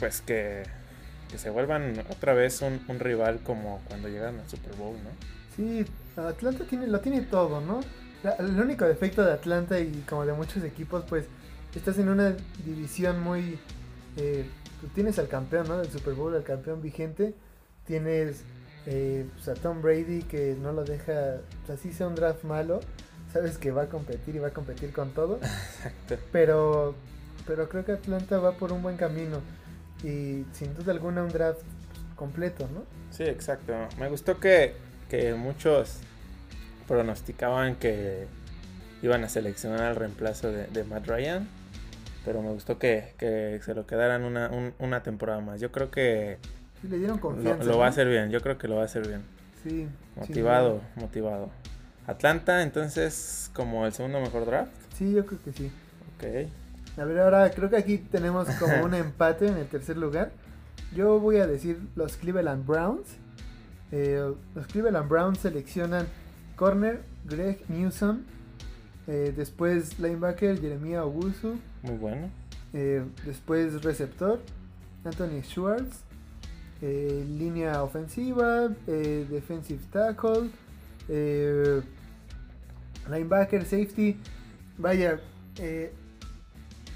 pues 0.00 0.20
que, 0.20 0.64
que 1.30 1.38
se 1.38 1.48
vuelvan 1.50 2.04
otra 2.10 2.34
vez 2.34 2.60
un, 2.60 2.80
rival 2.98 3.38
como 3.44 3.80
cuando 3.86 4.08
llegan 4.08 4.40
al 4.40 4.48
Super 4.48 4.74
Bowl, 4.74 4.96
¿no? 4.96 5.10
Sí, 5.54 5.86
Atlanta 6.16 6.64
tiene, 6.64 6.88
lo 6.88 6.98
tiene 6.98 7.22
todo, 7.22 7.60
¿no? 7.60 7.80
el 8.40 8.60
único 8.60 8.84
defecto 8.84 9.24
de 9.24 9.30
Atlanta 9.30 9.78
y 9.78 10.04
como 10.08 10.26
de 10.26 10.32
muchos 10.32 10.64
equipos, 10.64 11.04
pues 11.08 11.26
estás 11.72 11.98
en 11.98 12.08
una 12.08 12.34
división 12.64 13.20
muy 13.22 13.60
eh, 14.16 14.44
tienes 14.94 15.18
al 15.18 15.28
campeón, 15.28 15.68
¿no? 15.68 15.78
Del 15.78 15.90
Super 15.90 16.14
Bowl, 16.14 16.34
al 16.34 16.44
campeón 16.44 16.80
vigente. 16.80 17.34
Tienes 17.86 18.44
eh, 18.86 19.26
pues, 19.34 19.48
a 19.48 19.54
Tom 19.54 19.82
Brady 19.82 20.22
que 20.22 20.56
no 20.60 20.72
lo 20.72 20.84
deja, 20.84 21.38
pues, 21.66 21.78
así 21.78 21.92
sea 21.92 22.06
un 22.06 22.14
draft 22.14 22.44
malo, 22.44 22.80
sabes 23.32 23.58
que 23.58 23.70
va 23.70 23.82
a 23.82 23.88
competir 23.88 24.36
y 24.36 24.38
va 24.38 24.48
a 24.48 24.52
competir 24.52 24.92
con 24.92 25.10
todo. 25.10 25.36
Exacto. 25.42 26.16
Pero, 26.32 26.94
pero 27.46 27.68
creo 27.68 27.84
que 27.84 27.92
Atlanta 27.92 28.38
va 28.38 28.52
por 28.52 28.72
un 28.72 28.82
buen 28.82 28.96
camino 28.96 29.40
y 30.02 30.44
sin 30.52 30.74
duda 30.74 30.92
alguna 30.92 31.22
un 31.22 31.30
draft 31.30 31.62
completo, 32.14 32.68
¿no? 32.72 32.84
Sí, 33.10 33.24
exacto. 33.24 33.74
Me 33.98 34.08
gustó 34.08 34.38
que, 34.38 34.74
que 35.08 35.34
muchos 35.34 35.98
pronosticaban 36.86 37.76
que 37.76 38.26
iban 39.02 39.24
a 39.24 39.28
seleccionar 39.28 39.90
el 39.90 39.96
reemplazo 39.96 40.50
de, 40.50 40.66
de 40.66 40.84
Matt 40.84 41.06
Ryan 41.06 41.48
pero 42.24 42.42
me 42.42 42.50
gustó 42.50 42.78
que, 42.78 43.14
que 43.18 43.60
se 43.64 43.74
lo 43.74 43.86
quedaran 43.86 44.24
una, 44.24 44.50
una 44.78 45.02
temporada 45.02 45.40
más. 45.40 45.60
Yo 45.60 45.72
creo 45.72 45.90
que 45.90 46.38
sí, 46.80 46.88
le 46.88 46.98
dieron 46.98 47.18
confianza, 47.18 47.64
lo, 47.64 47.78
va 47.78 47.86
a 47.86 47.88
hacer 47.88 48.08
bien, 48.08 48.30
yo 48.30 48.40
creo 48.40 48.58
que 48.58 48.68
lo 48.68 48.76
va 48.76 48.82
a 48.82 48.84
hacer 48.86 49.06
bien. 49.06 49.22
Sí. 49.62 49.88
Motivado, 50.16 50.80
motivado. 50.96 51.50
Atlanta, 52.06 52.62
entonces, 52.62 53.50
como 53.54 53.84
el 53.86 53.92
segundo 53.92 54.20
mejor 54.20 54.46
draft. 54.46 54.72
Sí, 54.96 55.12
yo 55.12 55.26
creo 55.26 55.40
que 55.44 55.52
sí. 55.52 55.70
Ok. 56.16 56.48
A 56.98 57.04
ver, 57.04 57.20
ahora 57.20 57.50
creo 57.50 57.70
que 57.70 57.76
aquí 57.76 57.98
tenemos 57.98 58.48
como 58.56 58.72
un 58.84 58.94
empate 58.94 59.46
en 59.46 59.56
el 59.56 59.66
tercer 59.66 59.96
lugar. 59.96 60.32
Yo 60.94 61.20
voy 61.20 61.36
a 61.36 61.46
decir 61.46 61.78
los 61.96 62.16
Cleveland 62.16 62.66
Browns. 62.66 63.08
Eh, 63.92 64.32
los 64.54 64.66
Cleveland 64.66 65.08
Browns 65.08 65.38
seleccionan 65.38 66.06
corner 66.56 67.02
Greg 67.24 67.62
Newsom. 67.68 68.22
Eh, 69.06 69.32
después 69.36 69.98
linebacker 69.98 70.60
Jeremiah 70.60 71.04
Owusu. 71.04 71.58
Muy 71.82 71.96
bueno. 71.96 72.30
Eh, 72.72 73.04
después 73.24 73.82
receptor 73.82 74.40
Anthony 75.04 75.42
Schwartz. 75.42 76.04
línea 76.80 77.82
ofensiva. 77.82 78.68
defensive 78.86 79.80
tackle. 79.90 80.50
linebacker, 83.08 83.64
safety. 83.64 84.16
Vaya, 84.76 85.20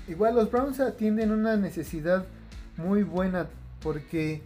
igual 0.08 0.34
los 0.36 0.50
Browns 0.50 0.78
atienden 0.80 1.32
una 1.32 1.56
necesidad 1.56 2.26
muy 2.76 3.02
buena 3.02 3.48
porque 3.82 4.42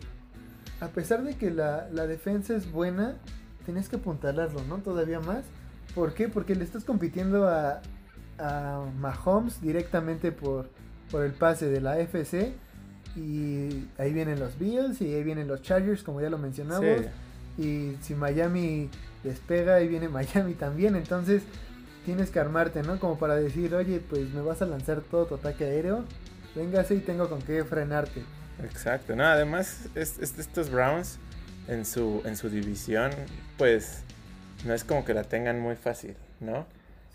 a 0.81 0.89
pesar 0.89 1.23
de 1.25 1.37
que 1.37 1.51
la, 1.51 1.89
defensa 2.07 2.55
es 2.55 2.71
buena, 2.71 3.17
tienes 3.65 3.89
que 3.89 3.97
apuntalarlo, 3.97 4.63
¿no? 4.65 4.79
Todavía 4.79 5.21
más. 5.21 5.45
¿Por 5.95 6.15
qué? 6.15 6.29
Porque 6.29 6.55
le 6.55 6.65
estás 6.65 6.85
compitiendo 6.85 7.49
a, 7.49 7.81
a 8.39 8.85
Mahomes 8.99 9.61
directamente 9.61 10.33
por, 10.33 10.69
por 11.11 11.25
el 11.25 11.33
pase 11.33 11.67
de 11.67 11.81
la 11.81 11.99
FC. 11.99 12.53
Y 13.17 13.89
ahí 13.99 14.13
vienen 14.13 14.39
los 14.39 14.59
Bills 14.59 15.01
y 15.01 15.15
ahí 15.15 15.23
vienen 15.23 15.49
los 15.49 15.63
Chargers, 15.63 16.03
como 16.03 16.21
ya 16.21 16.29
lo 16.29 16.39
mencionamos. 16.39 17.03
Y 17.57 17.97
si 18.03 18.15
Miami 18.15 18.91
despega, 19.25 19.77
ahí 19.77 19.89
viene 19.89 20.09
Miami 20.11 20.55
también. 20.55 20.97
Entonces 20.97 21.43
tienes 22.05 22.31
que 22.31 22.39
armarte, 22.39 22.83
¿no? 22.83 23.01
Como 23.01 23.19
para 23.19 23.37
decir, 23.37 23.75
oye, 23.75 24.01
pues 24.01 24.31
me 24.33 24.43
vas 24.43 24.63
a 24.63 24.67
lanzar 24.67 25.01
todo 25.01 25.27
tu 25.27 25.35
ataque 25.37 25.65
aéreo. 25.65 26.05
Véngase 26.55 26.95
y 26.95 27.01
tengo 27.01 27.29
con 27.29 27.43
qué 27.43 27.65
frenarte. 27.65 28.23
Exacto, 28.63 29.15
no, 29.15 29.25
además 29.25 29.89
estos 29.95 30.71
Browns 30.71 31.19
en 31.69 31.85
su, 31.85 32.23
en 32.25 32.37
su 32.37 32.49
división, 32.49 33.11
pues 33.59 34.03
no 34.65 34.73
es 34.73 34.85
como 34.85 35.05
que 35.05 35.13
la 35.13 35.25
tengan 35.25 35.61
muy 35.61 35.77
fácil, 35.77 36.15
¿no? 36.41 36.67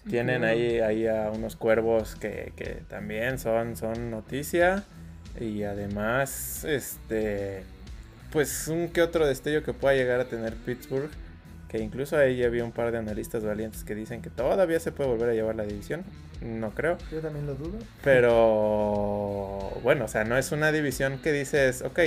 Tienen 0.09 0.43
ahí, 0.43 0.79
ahí 0.79 1.07
a 1.07 1.29
unos 1.29 1.55
cuervos 1.55 2.15
que, 2.15 2.53
que, 2.55 2.81
también 2.87 3.37
son, 3.37 3.75
son 3.77 4.09
noticia 4.09 4.83
y 5.39 5.63
además, 5.63 6.63
este, 6.63 7.63
pues 8.31 8.67
un 8.67 8.89
que 8.89 9.01
otro 9.01 9.27
destello 9.27 9.63
que 9.63 9.73
pueda 9.73 9.93
llegar 9.93 10.19
a 10.19 10.25
tener 10.25 10.55
Pittsburgh 10.55 11.11
que 11.71 11.79
incluso 11.79 12.17
ahí 12.17 12.43
había 12.43 12.65
un 12.65 12.73
par 12.73 12.91
de 12.91 12.97
analistas 12.97 13.45
valientes 13.45 13.85
que 13.85 13.95
dicen 13.95 14.21
que 14.21 14.29
todavía 14.29 14.77
se 14.81 14.91
puede 14.91 15.09
volver 15.09 15.29
a 15.29 15.33
llevar 15.33 15.55
la 15.55 15.63
división. 15.63 16.03
No 16.41 16.71
creo. 16.71 16.97
Yo 17.09 17.21
también 17.21 17.45
lo 17.45 17.55
dudo. 17.55 17.79
Pero 18.03 19.71
bueno, 19.81 20.03
o 20.03 20.07
sea, 20.09 20.25
no 20.25 20.37
es 20.37 20.51
una 20.51 20.73
división 20.73 21.19
que 21.19 21.31
dices, 21.31 21.81
ok, 21.81 21.99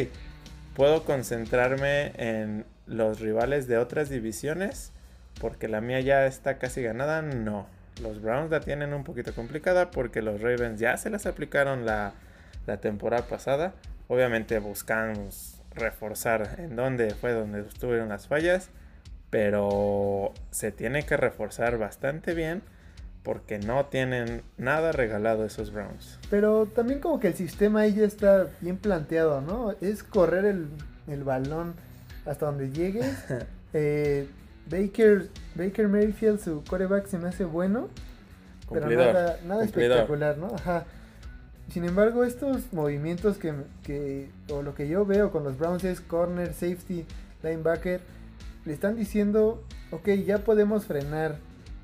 puedo 0.76 1.04
concentrarme 1.04 2.12
en 2.16 2.66
los 2.86 3.20
rivales 3.20 3.66
de 3.66 3.78
otras 3.78 4.10
divisiones 4.10 4.92
porque 5.40 5.66
la 5.66 5.80
mía 5.80 6.00
ya 6.00 6.26
está 6.26 6.58
casi 6.58 6.82
ganada. 6.82 7.22
No. 7.22 7.66
Los 8.02 8.20
Browns 8.20 8.50
la 8.50 8.60
tienen 8.60 8.92
un 8.92 9.04
poquito 9.04 9.34
complicada 9.34 9.90
porque 9.90 10.22
los 10.22 10.40
Ravens 10.40 10.80
ya 10.80 10.96
se 10.96 11.10
las 11.10 11.26
aplicaron 11.26 11.86
la, 11.86 12.12
la 12.66 12.78
temporada 12.78 13.26
pasada. 13.26 13.74
Obviamente 14.08 14.58
buscamos 14.58 15.60
reforzar 15.74 16.56
en 16.58 16.76
dónde 16.76 17.10
fue 17.14 17.32
donde 17.32 17.60
estuvieron 17.60 18.08
las 18.08 18.28
fallas 18.28 18.70
pero 19.34 20.32
se 20.52 20.70
tiene 20.70 21.04
que 21.04 21.16
reforzar 21.16 21.76
bastante 21.76 22.34
bien 22.34 22.62
porque 23.24 23.58
no 23.58 23.86
tienen 23.86 24.42
nada 24.58 24.92
regalado 24.92 25.44
esos 25.44 25.72
Browns. 25.72 26.20
Pero 26.30 26.66
también 26.66 27.00
como 27.00 27.18
que 27.18 27.26
el 27.26 27.34
sistema 27.34 27.80
ahí 27.80 27.94
ya 27.94 28.04
está 28.04 28.46
bien 28.60 28.76
planteado, 28.76 29.40
¿no? 29.40 29.74
Es 29.80 30.04
correr 30.04 30.44
el, 30.44 31.24
balón 31.24 31.74
hasta 32.26 32.46
donde 32.46 32.70
llegues. 32.70 33.12
Eh, 33.76 34.28
Baker, 34.70 35.28
Baker 35.54 35.88
Mayfield, 35.88 36.40
su 36.40 36.62
coreback 36.68 37.06
se 37.06 37.18
me 37.18 37.28
hace 37.28 37.44
bueno, 37.44 37.88
pero 38.70 38.88
nada, 38.88 39.38
nada 39.46 39.64
espectacular, 39.64 40.38
¿no? 40.38 40.54
Ajá. 40.54 40.84
Sin 41.70 41.84
embargo, 41.84 42.24
estos 42.24 42.72
movimientos 42.72 43.38
que, 43.38 43.54
que, 43.82 44.30
o 44.50 44.62
lo 44.62 44.74
que 44.74 44.88
yo 44.88 45.06
veo 45.06 45.30
con 45.30 45.44
los 45.44 45.58
Browns 45.58 45.84
es 45.84 46.00
corner, 46.00 46.52
safety, 46.52 47.06
linebacker, 47.42 48.00
le 48.64 48.72
están 48.72 48.96
diciendo, 48.96 49.62
ok, 49.90 50.08
ya 50.26 50.38
podemos 50.38 50.84
frenar, 50.86 51.36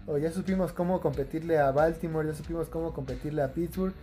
o 0.07 0.19
ya 0.19 0.33
supimos 0.33 0.73
cómo 0.73 1.01
competirle 1.01 1.59
a 1.59 1.71
Baltimore, 1.71 2.27
ya 2.27 2.35
supimos 2.35 2.69
cómo 2.69 2.93
competirle 2.93 3.43
a 3.43 3.53
Pittsburgh, 3.53 3.95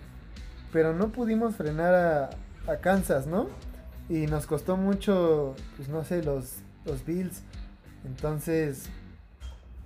pero 0.72 0.94
no 0.94 1.10
pudimos 1.10 1.56
frenar 1.56 1.94
a, 1.94 2.30
Kansas, 2.82 3.28
¿no? 3.28 3.48
Y 4.10 4.28
nos 4.28 4.46
costó 4.46 4.76
mucho, 4.76 5.56
pues 5.78 5.88
no 5.88 6.04
sé, 6.04 6.22
los, 6.22 6.58
los 6.84 7.06
Bills. 7.06 7.42
Entonces, 8.08 8.90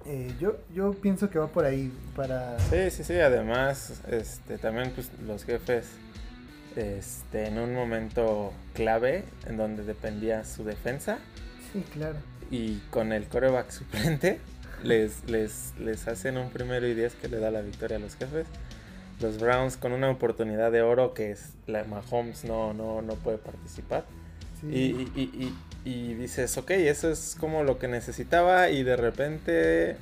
eh, 0.06 0.34
yo, 0.40 0.58
yo 0.74 0.94
pienso 0.94 1.30
que 1.30 1.38
va 1.38 1.48
por 1.48 1.66
ahí 1.66 1.92
para... 2.16 2.58
Sí, 2.70 2.90
sí, 2.90 3.04
sí, 3.04 3.20
además, 3.20 4.02
este, 4.10 4.58
también 4.58 4.92
pues, 4.92 5.12
los 5.26 5.44
jefes, 5.44 5.90
este, 6.78 7.48
en 7.48 7.60
un 7.60 7.74
momento 7.74 8.54
clave 8.74 9.26
en 9.46 9.58
donde 9.58 9.84
dependía 9.84 10.46
su 10.46 10.64
defensa. 10.64 11.20
Sí, 11.74 11.84
claro 11.94 12.18
y 12.52 12.80
con 12.90 13.14
el 13.14 13.28
coreback 13.28 13.72
suplente 13.72 14.40
les, 14.84 15.28
les, 15.30 15.74
les 15.80 16.08
hacen 16.08 16.38
un 16.38 16.50
primero 16.50 16.86
y 16.86 16.94
diez 16.94 17.16
que 17.16 17.30
le 17.30 17.40
da 17.40 17.50
la 17.50 17.62
victoria 17.62 17.98
a 17.98 18.00
los 18.00 18.16
jefes. 18.16 18.46
Los 19.22 19.40
Browns 19.40 19.78
con 19.78 19.94
una 19.94 20.10
oportunidad 20.10 20.72
de 20.72 20.82
oro 20.82 21.14
que 21.14 21.32
es 21.32 21.54
la 21.68 21.84
Mahomes 21.86 22.44
no, 22.44 22.74
no, 22.74 23.02
no 23.02 23.14
puede 23.16 23.38
participar. 23.38 24.04
Y, 24.64 24.78
y, 24.78 25.12
y, 25.16 25.56
y, 25.84 26.14
dices, 26.14 26.58
ok, 26.58 26.72
eso 26.72 27.10
es 27.10 27.36
como 27.40 27.64
lo 27.64 27.80
que 27.80 27.88
necesitaba 27.88 28.70
y 28.70 28.84
de 28.84 28.96
repente 28.96 29.98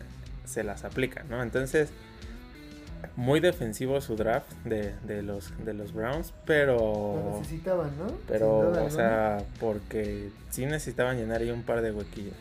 se 0.46 0.64
las 0.64 0.84
aplica, 0.84 1.24
¿no? 1.30 1.42
Entonces, 1.42 1.90
muy 3.16 3.40
defensivo 3.40 4.02
su 4.02 4.16
draft 4.16 4.52
de, 4.66 4.94
de, 5.04 5.22
los, 5.22 5.54
de 5.64 5.74
los 5.74 5.94
Browns, 5.94 6.34
pero... 6.46 6.78
Lo 6.78 7.40
necesitaban, 7.40 7.92
¿no? 7.98 8.08
Pero, 8.28 8.84
o 8.84 8.90
sea, 8.90 9.44
porque 9.60 10.30
sí 10.50 10.66
necesitaban 10.66 11.18
llenar 11.18 11.42
ahí 11.42 11.52
un 11.52 11.64
par 11.64 11.82
de 11.82 11.92
huequillos. 11.92 12.36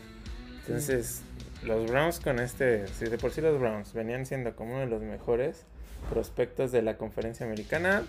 Entonces, 0.65 1.21
los 1.63 1.89
Browns 1.89 2.19
con 2.19 2.39
este, 2.39 2.87
si 2.87 3.05
de 3.05 3.17
por 3.17 3.31
sí 3.31 3.41
los 3.41 3.59
Browns 3.59 3.93
venían 3.93 4.25
siendo 4.25 4.55
como 4.55 4.73
uno 4.73 4.81
de 4.81 4.87
los 4.87 5.01
mejores 5.01 5.63
prospectos 6.09 6.71
de 6.71 6.81
la 6.81 6.97
conferencia 6.97 7.45
americana, 7.45 8.03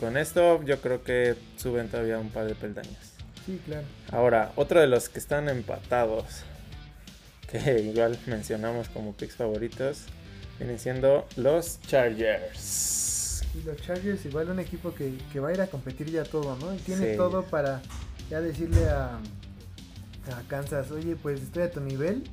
con 0.00 0.16
esto 0.16 0.62
yo 0.64 0.80
creo 0.80 1.02
que 1.02 1.34
suben 1.56 1.88
todavía 1.88 2.18
un 2.18 2.30
par 2.30 2.46
de 2.46 2.54
peldaños. 2.54 3.17
Sí, 3.48 3.58
claro. 3.64 3.86
Ahora, 4.12 4.52
otro 4.56 4.78
de 4.78 4.86
los 4.86 5.08
que 5.08 5.18
están 5.18 5.48
empatados, 5.48 6.42
que 7.50 7.80
igual 7.94 8.18
mencionamos 8.26 8.90
como 8.90 9.14
picks 9.14 9.36
favoritos, 9.36 10.02
vienen 10.58 10.78
siendo 10.78 11.26
los 11.36 11.80
Chargers. 11.80 13.42
Y 13.54 13.62
los 13.62 13.78
Chargers 13.78 14.26
igual 14.26 14.50
un 14.50 14.58
equipo 14.58 14.94
que, 14.94 15.16
va 15.40 15.48
a 15.48 15.54
ir 15.54 15.62
a 15.62 15.66
competir 15.66 16.10
ya 16.10 16.24
todo, 16.24 16.56
¿no? 16.56 16.74
Y 16.74 16.76
tiene 16.76 17.16
todo 17.16 17.42
para 17.44 17.80
ya 18.28 18.42
decirle 18.42 18.86
a, 18.90 19.12
a 19.16 20.42
Kansas, 20.48 20.90
oye, 20.90 21.16
pues 21.16 21.40
estoy 21.40 21.62
a 21.62 21.70
tu 21.70 21.80
nivel, 21.80 22.24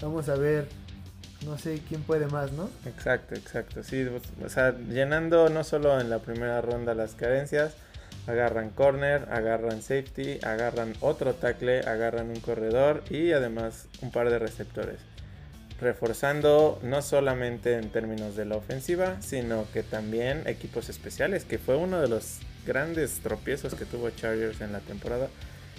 vamos 0.00 0.28
a 0.28 0.36
ver, 0.36 0.68
no 1.46 1.58
sé 1.58 1.82
quién 1.88 2.02
puede 2.02 2.28
más, 2.28 2.52
¿no? 2.52 2.70
Exacto, 2.86 3.34
exacto, 3.34 3.82
sí, 3.82 4.06
o 4.44 4.48
sea, 4.48 4.78
llenando 4.78 5.48
no 5.48 5.64
solo 5.64 6.00
en 6.00 6.10
la 6.10 6.20
primera 6.20 6.60
ronda 6.60 6.94
las 6.94 7.16
carencias, 7.16 7.74
agarran 8.26 8.70
corner, 8.70 9.28
agarran 9.30 9.82
safety, 9.82 10.38
agarran 10.42 10.94
otro 11.00 11.34
tackle, 11.34 11.80
agarran 11.80 12.30
un 12.30 12.40
corredor 12.40 13.02
y 13.10 13.32
además 13.32 13.86
un 14.02 14.10
par 14.10 14.30
de 14.30 14.38
receptores 14.38 14.98
reforzando 15.80 16.78
no 16.82 17.00
solamente 17.00 17.74
en 17.74 17.88
términos 17.90 18.36
de 18.36 18.44
la 18.44 18.56
ofensiva, 18.56 19.16
sino 19.20 19.66
que 19.72 19.82
también 19.82 20.42
equipos 20.46 20.88
especiales, 20.88 21.44
que 21.44 21.58
fue 21.58 21.76
uno 21.76 22.00
de 22.00 22.08
los 22.08 22.38
grandes 22.66 23.20
tropiezos 23.20 23.74
que 23.74 23.86
tuvo 23.86 24.10
Chargers 24.10 24.60
en 24.60 24.72
la 24.72 24.80
temporada 24.80 25.28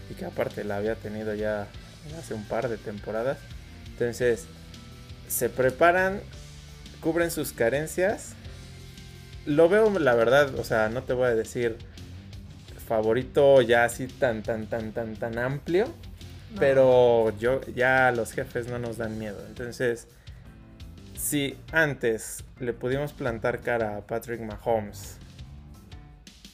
y 0.10 0.16
que 0.16 0.26
aparte 0.26 0.64
la 0.64 0.78
había 0.78 0.96
tenido 0.96 1.36
ya 1.36 1.68
hace 2.18 2.34
un 2.34 2.44
par 2.46 2.68
de 2.68 2.78
temporadas. 2.78 3.38
Entonces, 3.92 4.46
se 5.28 5.50
preparan, 5.50 6.20
cubren 7.00 7.30
sus 7.30 7.54
carencias. 7.54 8.34
Lo 9.46 9.70
veo, 9.70 9.92
la 10.00 10.16
verdad, 10.16 10.56
o 10.56 10.64
sea, 10.64 10.90
no 10.90 11.04
te 11.04 11.14
voy 11.14 11.28
a 11.28 11.36
decir 11.36 11.78
favorito 12.92 13.62
ya 13.62 13.86
así 13.86 14.08
tan, 14.08 14.44
tan, 14.44 14.68
tan, 14.68 14.92
tan, 14.92 15.16
tan 15.16 15.38
amplio 15.40 15.86
pero 16.60 17.30
yo 17.38 17.62
ya 17.74 18.12
los 18.12 18.34
jefes 18.34 18.68
no 18.68 18.78
nos 18.78 18.98
dan 18.98 19.18
miedo. 19.18 19.38
Entonces, 19.48 20.10
si 21.16 21.56
antes 21.72 22.44
le 22.60 22.74
pudimos 22.74 23.14
plantar 23.14 23.62
cara 23.62 23.96
a 23.96 24.02
Patrick 24.02 24.42
Mahomes 24.42 25.18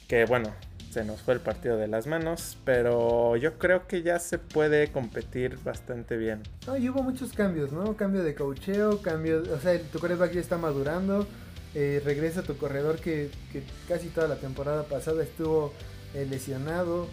que 0.06 0.24
bueno, 0.24 0.54
se 0.90 1.04
nos 1.04 1.20
fue 1.20 1.34
el 1.34 1.40
partido 1.40 1.76
de 1.76 1.88
las 1.88 2.06
manos, 2.06 2.56
pero 2.64 3.36
yo 3.36 3.58
creo 3.58 3.86
que 3.88 4.02
ya 4.02 4.20
se 4.20 4.38
puede 4.38 4.92
competir 4.92 5.58
bastante 5.62 6.16
bien. 6.16 6.42
No, 6.66 6.78
y 6.78 6.88
hubo 6.88 7.02
muchos 7.02 7.32
cambios, 7.32 7.72
¿no? 7.72 7.94
Cambio 7.96 8.22
de 8.22 8.34
cocheo, 8.34 9.02
cambio, 9.02 9.42
o 9.42 9.58
sea, 9.58 9.78
tu 9.82 9.98
coreback 9.98 10.32
ya 10.32 10.40
está 10.40 10.56
madurando, 10.56 11.26
eh, 11.74 12.00
regresa 12.06 12.42
tu 12.42 12.56
corredor 12.56 13.00
que, 13.00 13.30
que, 13.52 13.62
casi 13.86 14.08
toda 14.08 14.28
la 14.28 14.36
temporada 14.36 14.84
pasada 14.84 15.22
estuvo 15.22 15.74
lesionado. 16.14 17.08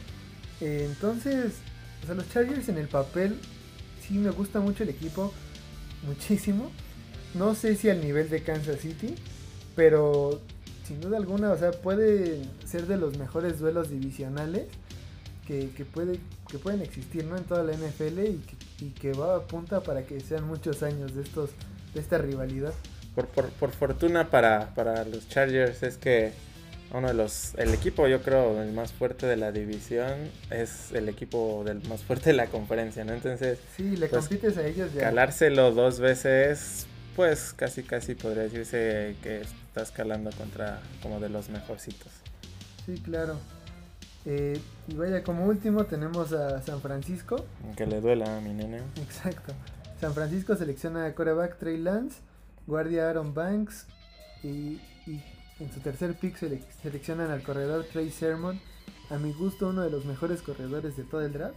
Eh, 0.62 0.88
entonces, 0.90 1.54
o 2.04 2.06
sea, 2.06 2.16
los 2.16 2.30
Chargers 2.30 2.70
en 2.70 2.78
el 2.78 2.88
papel, 2.88 3.40
sí 4.06 4.16
me 4.16 4.30
gusta 4.32 4.60
mucho 4.60 4.84
el 4.84 4.90
equipo, 4.90 5.34
muchísimo. 6.08 6.72
No 7.34 7.56
sé 7.56 7.76
si 7.76 7.90
al 7.90 8.02
nivel 8.02 8.30
de 8.30 8.44
Kansas 8.44 8.80
City, 8.80 9.16
pero 9.76 10.42
sin 10.86 11.02
duda 11.02 11.18
alguna, 11.18 11.52
o 11.52 11.58
sea, 11.58 11.72
puede 11.72 12.42
ser 12.66 12.86
de 12.88 12.98
los 12.98 13.18
mejores 13.18 13.60
duelos 13.60 13.90
divisionales 13.90 14.68
que, 15.46 15.86
puede, 15.94 16.20
que 16.50 16.58
pueden 16.58 16.82
existir 16.82 17.24
¿no? 17.26 17.38
en 17.38 17.44
toda 17.44 17.64
la 17.64 17.74
NFL 17.74 18.20
y 18.20 18.38
que, 18.38 18.86
y 18.86 18.90
que 18.90 19.14
va 19.14 19.36
a 19.36 19.42
punta 19.42 19.82
para 19.82 20.04
que 20.06 20.20
sean 20.20 20.48
muchos 20.48 20.82
años 20.82 21.14
de, 21.14 21.22
estos, 21.22 21.52
de 21.94 22.02
esta 22.02 22.18
rivalidad. 22.18 22.74
Por, 23.14 23.28
por, 23.28 23.50
por 23.50 23.72
fortuna 23.72 24.30
para, 24.30 24.74
para, 24.74 25.06
los 25.06 25.30
Chargers 25.30 25.84
es 25.84 25.98
que 25.98 26.34
uno 26.91 27.08
de 27.08 27.13
los, 27.13 27.56
el 27.56 27.74
equipo 27.74 28.08
yo 28.08 28.21
creo 28.21 28.62
el 28.62 28.71
más 28.74 28.93
fuerte 28.93 29.26
de 29.26 29.38
la 29.38 29.52
división 29.52 30.30
es 30.50 30.91
el 30.91 31.10
equipo 31.10 31.63
del 31.65 31.88
más 31.88 32.04
fuerte 32.04 32.30
de 32.30 32.38
la 32.38 32.48
conferencia, 32.48 33.04
¿no? 33.04 33.13
Entonces... 33.13 33.60
Sí, 33.76 33.98
le 33.98 34.08
pues, 34.08 34.28
compites 34.28 34.58
a 34.58 34.65
ellos 34.65 34.93
ya. 34.93 35.02
Calárselo 35.02 35.71
dos 35.71 36.00
veces 36.00 36.88
pues 37.15 37.54
casi 37.54 37.84
casi 37.84 38.13
podría 38.13 38.43
decirse 38.43 39.15
que 39.24 39.41
está 39.41 39.82
escalando 39.82 40.32
contra 40.32 40.82
como 41.02 41.19
de 41.19 41.30
los 41.30 41.50
mejorcitos. 41.50 42.12
Sí, 42.86 43.02
claro. 43.04 43.38
Eh, 44.26 44.60
y 44.88 44.95
vaya, 44.95 45.24
como 45.24 45.45
último 45.45 45.86
tenemos 45.86 46.34
a 46.34 46.62
San 46.62 46.82
Francisco. 46.82 47.45
Que 47.78 47.86
le 47.86 48.02
duela 48.02 48.38
a 48.38 48.41
mi 48.41 48.54
nene. 48.54 48.82
Exacto. 49.02 49.54
San 50.02 50.13
Francisco 50.13 50.56
selecciona 50.56 51.06
a 51.06 51.13
coreback 51.13 51.58
Trey 51.58 51.78
Lance, 51.78 52.19
guardia 52.67 53.10
Aaron 53.10 53.34
Banks 53.34 53.86
y, 54.43 54.80
en 55.60 55.72
su 55.74 55.80
tercer 55.80 56.15
pick 56.15 56.38
seleccionan 56.82 57.32
al 57.32 57.44
corredor 57.44 57.86
Trey 57.91 58.10
Sermon. 58.12 58.60
A 59.10 59.18
mi 59.18 59.34
gusto 59.34 59.70
uno 59.70 59.84
de 59.84 59.89
los 59.89 60.06
mejores 60.06 60.41
corredores 60.41 60.98
de 60.98 61.04
todo 61.04 61.22
el 61.22 61.34
draft. 61.34 61.56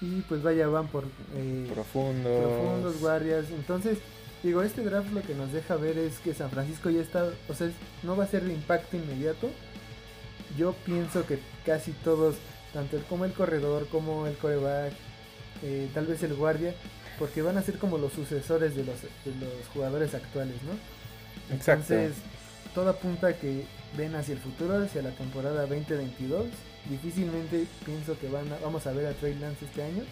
Y 0.00 0.20
pues 0.22 0.42
vaya, 0.42 0.66
van 0.68 0.88
por 0.88 1.04
eh, 1.34 1.70
profundos. 1.72 2.42
profundos, 2.42 3.00
guardias. 3.00 3.46
Entonces, 3.50 3.98
Digo, 4.44 4.62
este 4.62 4.82
draft 4.82 5.10
lo 5.12 5.22
que 5.22 5.34
nos 5.34 5.52
deja 5.52 5.74
ver 5.76 5.96
es 5.96 6.18
que 6.18 6.34
San 6.34 6.50
Francisco 6.50 6.90
ya 6.90 7.00
está, 7.00 7.30
o 7.48 7.54
sea, 7.54 7.70
no 8.02 8.14
va 8.14 8.24
a 8.24 8.26
ser 8.26 8.44
de 8.44 8.52
impacto 8.52 8.94
inmediato. 8.94 9.48
Yo 10.58 10.74
pienso 10.84 11.26
que 11.26 11.38
casi 11.64 11.92
todos, 11.92 12.36
tanto 12.74 12.98
el, 12.98 13.04
como 13.04 13.24
el 13.24 13.32
corredor, 13.32 13.88
como 13.88 14.26
el 14.26 14.36
coreback, 14.36 14.92
eh, 15.62 15.88
tal 15.94 16.04
vez 16.04 16.22
el 16.22 16.34
guardia, 16.34 16.74
porque 17.18 17.40
van 17.40 17.56
a 17.56 17.62
ser 17.62 17.78
como 17.78 17.96
los 17.96 18.12
sucesores 18.12 18.76
de 18.76 18.84
los, 18.84 18.96
los 19.24 19.68
jugadores 19.72 20.12
actuales, 20.14 20.56
¿no? 20.62 21.54
Exacto. 21.56 21.94
Todo 22.74 22.90
apunta 22.90 23.28
a 23.28 23.32
que 23.34 23.64
ven 23.96 24.14
hacia 24.16 24.34
el 24.34 24.40
futuro, 24.40 24.82
hacia 24.82 25.02
la 25.02 25.10
temporada 25.10 25.62
2022. 25.66 26.46
Difícilmente 26.90 27.66
pienso 27.84 28.18
que 28.18 28.28
van 28.28 28.46
vamos 28.62 28.86
a 28.86 28.92
ver 28.92 29.06
a 29.06 29.12
Trey 29.12 29.34
Lance 29.34 29.64
este 29.64 29.82
año. 29.82 30.02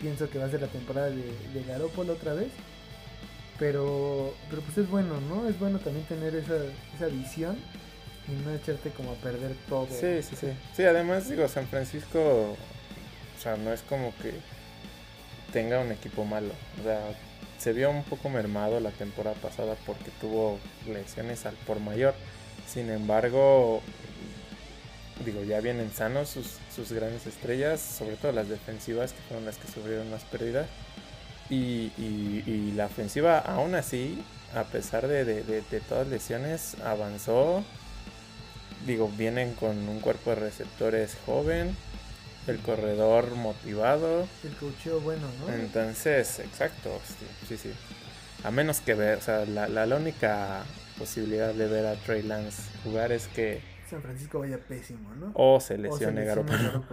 Pienso 0.00 0.28
que 0.28 0.38
va 0.38 0.46
a 0.46 0.50
ser 0.50 0.60
la 0.60 0.66
temporada 0.66 1.10
de, 1.10 1.22
de 1.54 1.62
Garoppolo 1.66 2.14
otra 2.14 2.34
vez. 2.34 2.48
Pero, 3.58 4.34
pero 4.48 4.62
pues 4.62 4.78
es 4.78 4.88
bueno, 4.88 5.20
¿no? 5.20 5.46
Es 5.46 5.58
bueno 5.58 5.78
también 5.78 6.06
tener 6.06 6.34
esa, 6.34 6.56
esa 6.96 7.06
visión 7.06 7.56
y 8.26 8.32
no 8.44 8.50
echarte 8.52 8.90
como 8.90 9.12
a 9.12 9.14
perder 9.16 9.54
todo. 9.68 9.86
Sí, 9.88 10.22
sí, 10.22 10.34
sí. 10.34 10.48
Sí, 10.74 10.82
además 10.84 11.28
digo, 11.28 11.46
San 11.46 11.66
Francisco, 11.68 12.18
o 12.18 12.56
sea, 13.40 13.56
no 13.56 13.72
es 13.72 13.82
como 13.82 14.14
que 14.22 14.32
tenga 15.52 15.80
un 15.80 15.92
equipo 15.92 16.24
malo. 16.24 16.52
O 16.80 16.82
sea, 16.82 17.00
se 17.60 17.74
vio 17.74 17.90
un 17.90 18.02
poco 18.04 18.30
mermado 18.30 18.80
la 18.80 18.90
temporada 18.90 19.36
pasada 19.36 19.76
porque 19.84 20.10
tuvo 20.20 20.58
lesiones 20.86 21.44
al 21.44 21.54
por 21.66 21.78
mayor. 21.78 22.14
Sin 22.66 22.88
embargo, 22.88 23.82
digo, 25.26 25.44
ya 25.44 25.60
vienen 25.60 25.90
sanos 25.92 26.30
sus, 26.30 26.56
sus 26.74 26.90
grandes 26.90 27.26
estrellas, 27.26 27.80
sobre 27.80 28.16
todo 28.16 28.32
las 28.32 28.48
defensivas 28.48 29.12
que 29.12 29.20
fueron 29.28 29.44
las 29.44 29.58
que 29.58 29.70
sufrieron 29.70 30.10
más 30.10 30.24
pérdidas. 30.24 30.66
Y, 31.50 32.72
la 32.76 32.86
ofensiva, 32.86 33.40
aún 33.40 33.74
así, 33.74 34.22
a 34.54 34.64
pesar 34.64 35.06
de, 35.06 35.24
de, 35.24 35.42
de, 35.42 35.80
todas 35.80 36.06
lesiones, 36.08 36.76
avanzó. 36.82 37.62
Digo, 38.86 39.10
vienen 39.18 39.52
con 39.54 39.76
un 39.88 40.00
cuerpo 40.00 40.30
de 40.30 40.36
receptores 40.36 41.18
joven, 41.26 41.76
el 42.50 42.58
corredor 42.60 43.34
motivado. 43.34 44.26
El 44.44 44.54
cocheo 44.56 45.00
bueno, 45.00 45.26
¿no? 45.40 45.52
Entonces, 45.52 46.38
exacto, 46.40 46.90
sí, 47.48 47.56
sí. 47.56 47.72
A 48.44 48.50
menos 48.50 48.80
que 48.80 48.94
ver, 48.94 49.18
o 49.18 49.20
sea, 49.20 49.44
la, 49.44 49.68
la, 49.68 49.96
única 49.96 50.62
posibilidad 50.98 51.52
de 51.54 51.66
ver 51.66 51.86
a 51.86 51.94
Trey 51.96 52.22
Lance 52.22 52.62
jugar 52.84 53.12
es 53.12 53.28
que... 53.28 53.60
San 53.88 54.02
Francisco 54.02 54.38
vaya 54.38 54.58
pésimo, 54.58 55.14
¿no? 55.14 55.32
O 55.34 55.60
se 55.60 55.76
lesione, 55.76 56.24
Garoppolo. 56.24 56.84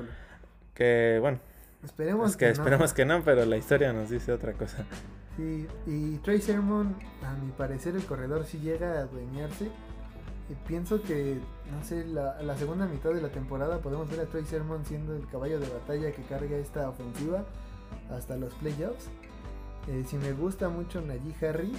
Que, 0.73 1.17
bueno, 1.21 1.39
Esperemos 1.83 2.35
que, 2.35 2.49
Esperemos 2.49 2.93
que 2.93 3.05
no, 3.05 3.23
pero 3.23 3.45
la 3.45 3.57
historia 3.57 3.93
nos 3.93 4.09
dice 4.09 4.31
otra 4.31 4.53
cosa. 4.53 4.85
Sí, 5.37 5.67
y 5.85 6.17
Trey 6.17 6.41
Sermon, 6.41 6.95
a 7.23 7.33
mi 7.33 7.51
parecer, 7.51 7.95
el 7.95 8.03
corredor 8.03 8.45
sí 8.45 8.59
llega 8.59 8.93
a 8.93 9.01
adueñarse. 9.01 9.69
Y 10.49 10.55
pienso 10.67 11.01
que, 11.01 11.39
no 11.71 11.83
sé, 11.83 12.05
la, 12.05 12.41
la 12.41 12.55
segunda 12.55 12.85
mitad 12.85 13.13
de 13.13 13.21
la 13.21 13.29
temporada 13.29 13.79
podemos 13.79 14.09
ver 14.09 14.21
a 14.21 14.25
Trey 14.25 14.45
Sermon 14.45 14.85
siendo 14.85 15.13
el 15.15 15.27
caballo 15.27 15.59
de 15.59 15.67
batalla 15.67 16.11
que 16.11 16.21
carga 16.23 16.55
esta 16.57 16.89
ofensiva 16.89 17.43
hasta 18.09 18.37
los 18.37 18.53
playoffs. 18.55 19.09
Eh, 19.87 20.03
si 20.07 20.17
me 20.17 20.31
gusta 20.33 20.69
mucho 20.69 21.01
Najee 21.01 21.47
Harry, 21.47 21.71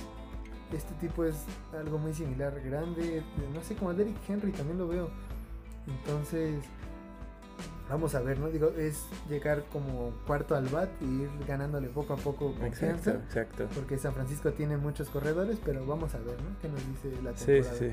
este 0.73 0.93
tipo 0.95 1.25
es 1.25 1.37
algo 1.79 1.99
muy 1.99 2.13
similar, 2.13 2.61
grande, 2.61 3.23
no 3.55 3.63
sé, 3.63 3.75
como 3.75 3.95
Derrick 3.95 4.17
Henry 4.29 4.53
también 4.53 4.79
lo 4.79 4.89
veo. 4.89 5.11
Entonces, 5.87 6.63
vamos 7.89 8.15
a 8.15 8.21
ver, 8.21 8.39
¿no? 8.39 8.49
Digo, 8.49 8.69
es 8.77 9.07
llegar 9.31 9.65
como 9.73 10.13
cuarto 10.27 10.55
al 10.55 10.69
bat 10.69 10.91
y 11.01 11.23
ir 11.23 11.31
ganándole 11.47 11.89
poco 11.89 12.13
a 12.13 12.17
poco 12.17 12.55
confianza. 12.55 13.13
Exacto, 13.13 13.25
exacto. 13.25 13.69
Porque 13.75 13.97
San 13.97 14.13
Francisco 14.13 14.53
tiene 14.53 14.77
muchos 14.77 15.09
corredores, 15.09 15.59
pero 15.65 15.87
vamos 15.87 16.15
a 16.15 16.19
ver, 16.19 16.37
¿no? 16.43 16.59
¿Qué 16.61 16.69
nos 16.69 16.87
dice 16.87 17.11
la 17.23 17.33
temporada? 17.33 17.75
Sí, 17.75 17.87
sí. 17.87 17.93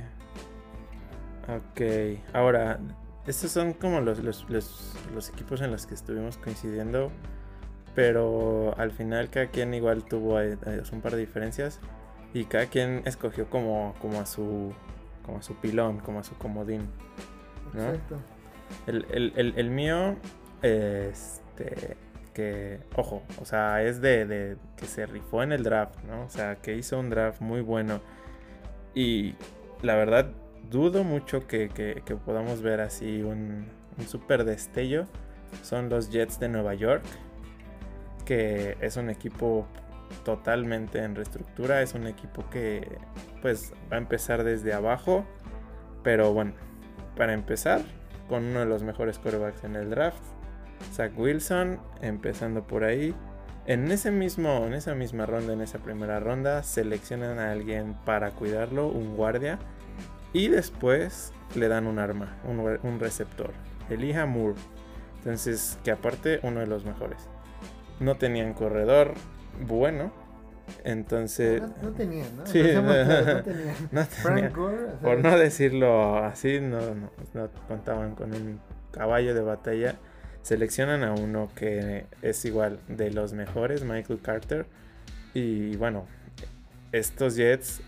Ok, 1.48 1.82
ahora, 2.34 2.80
estos 3.28 3.52
son 3.52 3.74
como 3.74 4.02
los, 4.02 4.20
los, 4.20 4.46
los, 4.50 5.30
equipos 5.30 5.62
en 5.62 5.72
los 5.72 5.86
que 5.86 5.94
estuvimos 5.94 6.38
coincidiendo, 6.38 7.12
pero 7.94 8.76
al 8.78 8.92
final 8.92 9.30
cada 9.30 9.48
quien 9.48 9.74
igual 9.74 10.04
tuvo 10.06 10.40
eh, 10.42 10.58
eh, 10.66 10.82
un 10.92 11.02
par 11.02 11.14
de 11.14 11.20
diferencias 11.20 11.80
y 12.34 12.46
cada 12.46 12.66
quien 12.66 13.04
escogió 13.06 13.50
como, 13.50 13.94
como 14.02 14.20
a 14.20 14.26
su 14.26 14.74
como 15.24 15.40
a 15.40 15.42
su 15.42 15.56
pilón, 15.56 16.00
como 16.00 16.20
a 16.20 16.24
su 16.24 16.36
comodín. 16.36 16.88
¿no? 17.74 17.82
Exacto. 17.82 18.18
El, 18.88 19.06
el, 19.12 19.34
el, 19.36 19.54
el 19.58 19.70
mío, 19.70 20.18
este, 20.62 21.98
que, 22.34 22.80
ojo, 22.96 23.24
o 23.42 23.46
sea, 23.46 23.82
es 23.84 24.02
de, 24.02 24.26
de, 24.26 24.58
que 24.78 24.86
se 24.86 25.06
rifó 25.06 25.42
en 25.42 25.52
el 25.52 25.64
draft, 25.64 26.04
¿no? 26.04 26.26
O 26.26 26.30
sea, 26.30 26.58
que 26.58 26.76
hizo 26.76 27.00
un 27.00 27.10
draft 27.10 27.42
muy 27.42 27.62
bueno. 27.62 28.02
Y 28.94 29.36
la 29.82 29.96
verdad, 29.96 30.32
dudo 30.70 31.04
mucho 31.04 31.48
que, 31.48 31.70
que, 31.70 32.16
podamos 32.16 32.62
ver 32.62 32.82
así 32.82 33.22
un, 33.22 33.68
un 33.98 34.08
super 34.08 34.44
destello. 34.44 35.06
Son 35.62 35.90
los 35.90 36.10
Jets 36.10 36.40
de 36.40 36.50
Nueva 36.50 36.74
York, 36.74 37.04
que 38.26 38.78
es 38.82 38.98
un 38.98 39.10
equipo 39.10 39.68
totalmente 40.24 41.00
en 41.00 41.16
reestructura, 41.16 41.82
es 41.82 41.94
un 41.94 42.08
equipo 42.08 42.50
que 42.50 42.98
pues 43.42 43.74
va 43.92 43.96
a 43.96 44.00
empezar 44.00 44.44
desde 44.44 44.74
abajo, 44.74 45.26
pero 46.04 46.34
bueno, 46.34 46.54
para 47.16 47.34
empezar, 47.34 47.82
con 48.28 48.44
uno 48.44 48.60
de 48.62 48.66
los 48.66 48.84
mejores 48.84 49.20
quarterbacks 49.20 49.64
en 49.64 49.76
el 49.76 49.90
draft, 49.90 50.22
Zach 50.94 51.18
Wilson, 51.18 51.80
empezando 52.02 52.66
por 52.66 52.84
ahí. 52.84 53.14
En 53.68 53.92
ese 53.92 54.12
mismo, 54.12 54.66
en 54.66 54.74
esa 54.74 54.94
misma 54.94 55.26
ronda, 55.26 55.54
en 55.54 55.62
esa 55.62 55.80
primera 55.80 56.20
ronda, 56.20 56.62
seleccionan 56.64 57.40
a 57.40 57.52
alguien 57.52 57.96
para 58.06 58.32
cuidarlo, 58.32 58.88
un 58.88 59.16
guardia, 59.16 59.58
y 60.36 60.50
después 60.50 61.32
le 61.56 61.70
dan 61.70 61.88
un 61.88 61.98
arma, 61.98 62.36
un, 62.44 63.00
receptor, 63.00 63.52
Elijah 63.90 64.26
Moore. 64.26 64.56
Entonces, 65.20 65.80
que 65.86 65.92
aparte, 65.92 66.42
uno 66.44 66.60
de 66.60 66.68
los 66.68 66.84
mejores. 66.84 67.30
No 68.02 68.18
tenían 68.18 68.54
corredor 68.54 69.14
bueno, 69.66 70.12
entonces. 70.84 71.62
No, 71.82 71.92
tenían, 71.92 72.36
¿no? 72.36 72.46
Sí, 72.46 72.62
no, 72.62 73.44
tenían. 74.24 74.52
Por 75.02 75.20
no 75.20 75.38
decirlo 75.40 76.18
así, 76.18 76.60
no, 76.60 76.82
no, 77.34 77.50
contaban 77.70 78.16
con 78.16 78.34
un 78.34 78.60
caballo 78.92 79.34
de 79.34 79.42
batalla. 79.42 79.96
Seleccionan 80.42 81.06
a 81.06 81.14
uno 81.14 81.50
que 81.56 82.08
es 82.22 82.44
igual 82.44 82.80
de 82.90 83.10
los 83.10 83.32
mejores, 83.32 83.86
Michael 83.86 84.20
Carter. 84.22 84.66
Y 85.34 85.78
bueno, 85.78 86.06
estos 86.92 87.38
Jets 87.38 87.80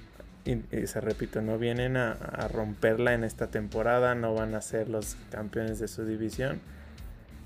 y, 0.48 0.88
se 0.88 1.02
repito, 1.02 1.42
no 1.42 1.58
vienen 1.58 1.98
a, 1.98 2.48
romperla 2.48 3.14
en 3.14 3.24
esta 3.24 3.48
temporada, 3.48 4.16
no 4.16 4.34
van 4.34 4.56
a 4.56 4.62
ser 4.62 4.88
los 4.88 5.18
campeones 5.30 5.80
de 5.80 5.88
su 5.88 6.06
división, 6.06 6.62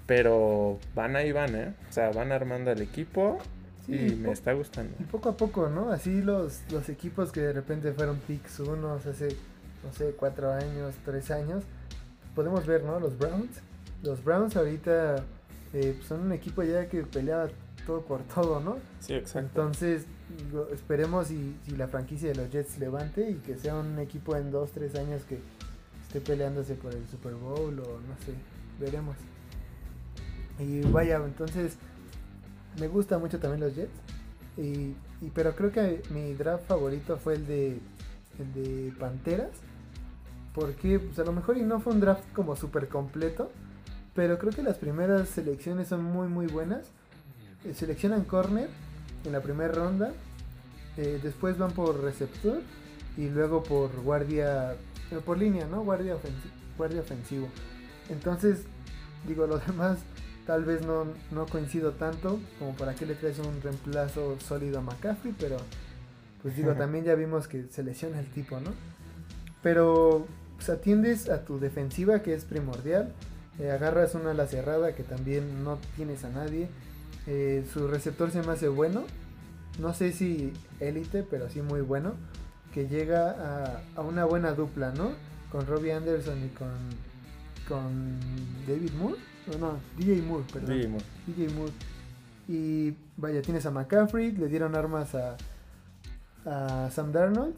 pero 0.06 0.80
van 0.94 1.16
ahí 1.16 1.32
van, 1.32 1.56
¿eh? 1.56 1.74
O 1.90 1.94
sea, 1.94 2.12
van 2.12 2.32
armando 2.32 2.72
el 2.72 2.82
equipo 2.82 3.40
y 3.88 4.16
me 4.16 4.32
está 4.32 4.54
gustando. 4.54 4.96
Y 5.00 5.04
poco 5.04 5.30
a 5.30 5.38
poco, 5.38 5.70
¿no? 5.70 5.92
Así 5.92 6.22
los, 6.22 6.62
los 6.72 6.90
equipos 6.90 7.32
que 7.32 7.42
de 7.42 7.54
repente 7.54 7.92
fueron 7.94 8.18
picks 8.18 8.60
unos 8.60 9.06
hace, 9.06 9.30
no 9.84 9.92
sé, 9.94 10.14
cuatro 10.18 10.52
años, 10.52 10.94
tres 11.04 11.32
años, 11.32 11.64
podemos 12.36 12.66
ver, 12.68 12.84
¿no? 12.84 13.00
Los 13.00 13.18
Browns. 13.18 13.62
Los 14.04 14.24
Browns 14.24 14.56
ahorita 14.56 15.24
eh, 15.74 16.00
son 16.08 16.22
un 16.22 16.32
equipo 16.34 16.62
ya 16.64 16.88
que 16.88 17.04
pelea 17.04 17.48
todo 17.86 18.02
por 18.02 18.22
todo, 18.24 18.60
¿no? 18.60 18.78
Sí, 19.00 19.14
exacto. 19.14 19.62
Entonces, 19.62 20.06
esperemos 20.74 21.32
y 21.32 21.56
si 21.66 21.76
la 21.76 21.88
franquicia 21.88 22.30
de 22.30 22.36
los 22.36 22.52
Jets 22.52 22.78
levante 22.80 23.30
y 23.30 23.36
que 23.36 23.58
sea 23.58 23.76
un 23.76 24.00
equipo 24.00 24.36
en 24.36 24.52
dos, 24.52 24.72
tres 24.72 24.96
años 24.96 25.24
que 25.24 25.40
esté 26.02 26.22
peleándose 26.22 26.76
por 26.76 26.94
el 26.94 27.08
Super 27.08 27.34
Bowl 27.34 27.80
o 27.80 28.00
no 28.00 28.16
sé, 28.26 28.34
veremos. 28.80 29.16
Y 30.60 30.82
vaya, 30.82 31.18
entonces 31.18 31.78
me 32.80 32.88
gusta 32.88 33.18
mucho 33.18 33.40
también 33.40 33.62
los 33.62 33.76
Jets. 33.76 33.92
Y, 34.58 34.96
pero 35.34 35.56
creo 35.56 35.72
que 35.72 36.02
mi 36.10 36.34
draft 36.34 36.66
favorito 36.68 37.18
fue 37.18 37.36
el 37.36 37.48
de 37.48 37.80
el 38.40 38.54
de 38.54 38.94
Panteras. 39.00 39.52
Porque 40.54 41.00
pues 41.00 41.18
a 41.20 41.24
lo 41.24 41.32
mejor 41.32 41.58
y 41.58 41.62
no 41.62 41.80
fue 41.80 41.94
un 41.94 42.02
draft 42.02 42.24
como 42.34 42.56
súper 42.56 42.90
completo. 42.90 43.52
Pero 44.14 44.38
creo 44.38 44.52
que 44.52 44.64
las 44.64 44.78
primeras 44.78 45.30
selecciones 45.30 45.88
son 45.88 46.04
muy 46.04 46.28
muy 46.28 46.48
buenas. 46.48 46.88
Eh, 47.64 47.74
seleccionan 47.74 48.26
corner 48.26 48.70
en 49.26 49.32
la 49.32 49.42
primera 49.42 49.72
ronda. 49.72 50.14
Eh, 50.98 51.20
después 51.22 51.58
van 51.58 51.72
por 51.72 52.02
receptor. 52.02 52.62
Y 53.18 53.30
luego 53.30 53.64
por 53.64 53.92
guardia. 54.02 54.74
Eh, 55.12 55.20
por 55.26 55.38
línea, 55.38 55.66
¿no? 55.68 55.84
Guardia, 55.84 56.16
guardia 56.78 57.02
ofensivo. 57.02 57.48
Entonces, 58.10 58.64
digo, 59.28 59.48
los 59.48 59.66
demás 59.68 60.00
Tal 60.46 60.66
vez 60.66 60.82
no, 60.86 61.06
no 61.32 61.46
coincido 61.46 61.92
tanto 61.92 62.40
como 62.58 62.76
para 62.76 62.96
que 62.96 63.06
le 63.06 63.16
traes 63.16 63.38
un 63.40 63.62
reemplazo 63.62 64.40
sólido 64.40 64.80
a 64.80 64.82
McCaffrey, 64.82 65.36
pero 65.40 65.58
pues 66.42 66.56
digo, 66.56 66.74
también 66.74 67.06
ya 67.06 67.14
vimos 67.14 67.48
que 67.48 67.68
se 67.70 67.84
lesiona 67.84 68.20
el 68.20 68.26
tipo, 68.26 68.60
¿no? 68.60 68.72
Pero 69.62 70.26
pues, 70.56 70.70
atiendes 70.70 71.30
a 71.30 71.46
tu 71.46 71.60
defensiva 71.60 72.24
que 72.24 72.34
es 72.34 72.46
primordial, 72.46 73.14
eh, 73.60 73.70
agarras 73.70 74.16
una 74.16 74.32
ala 74.32 74.48
cerrada 74.48 74.96
que 74.96 75.04
también 75.04 75.64
no 75.64 75.78
tienes 75.96 76.24
a 76.24 76.30
nadie, 76.30 76.68
eh, 77.28 77.66
su 77.72 77.88
receptor 77.88 78.32
se 78.32 78.42
me 78.44 78.54
hace 78.54 78.68
bueno, 78.68 79.04
no 79.80 79.94
sé 79.94 80.12
si 80.12 80.54
élite, 80.80 81.24
pero 81.24 81.50
sí 81.50 81.62
muy 81.62 81.82
bueno, 81.82 82.14
que 82.74 82.88
llega 82.88 83.32
a, 83.32 83.82
a, 83.96 84.02
una 84.02 84.26
buena 84.26 84.54
dupla, 84.54 84.92
¿no? 84.92 85.12
Con 85.52 85.68
Robbie 85.68 85.94
Anderson 85.94 86.44
y 86.46 86.50
con, 86.50 86.70
con 87.68 88.20
David 88.68 88.92
Moore 88.94 89.32
no, 89.60 89.80
DJ 89.98 90.22
Moore, 90.22 90.46
perdón. 90.52 90.78
DJ 90.78 90.88
Moore. 90.88 91.06
DJ 91.28 91.50
Moore. 91.54 91.72
Y 92.48 92.96
vaya, 93.18 93.42
tienes 93.42 93.66
a 93.66 93.72
McCaffrey, 93.72 94.32
le 94.32 94.48
dieron 94.48 94.76
armas 94.76 95.16
a, 95.16 95.38
a 96.46 96.90
Sam 96.92 97.12
Darnold 97.12 97.56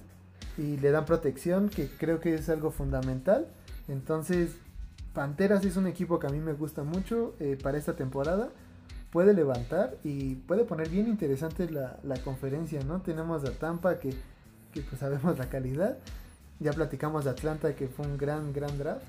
y 0.58 0.78
le 0.78 0.92
dan 0.92 1.06
protección, 1.06 1.70
que 1.70 1.88
creo 1.88 2.20
que 2.20 2.36
es 2.36 2.50
algo 2.50 2.72
fundamental. 2.72 3.48
Entonces, 3.88 4.56
Panteras 5.14 5.66
es 5.66 5.78
un 5.78 5.88
equipo 5.88 6.20
que 6.20 6.28
a 6.28 6.30
mí 6.30 6.40
me 6.40 6.54
gusta 6.54 6.84
mucho 6.84 7.36
eh, 7.40 7.58
para 7.62 7.78
esta 7.78 7.96
temporada. 7.96 8.50
Puede 9.14 9.34
levantar 9.34 9.96
y 10.04 10.36
puede 10.36 10.66
poner 10.66 10.90
bien 10.90 11.08
interesante 11.08 11.70
la, 11.70 11.98
la 12.04 12.18
conferencia, 12.18 12.84
¿no? 12.84 13.02
Tenemos 13.02 13.46
a 13.46 13.52
Tampa 13.52 14.00
que, 14.00 14.10
que 14.74 14.82
pues 14.82 15.00
sabemos 15.00 15.38
la 15.38 15.48
calidad. 15.50 15.98
Ya 16.60 16.74
platicamos 16.74 17.24
de 17.24 17.30
Atlanta 17.30 17.76
que 17.76 17.88
fue 17.88 18.06
un 18.06 18.18
gran, 18.18 18.52
gran 18.52 18.78
draft 18.78 19.06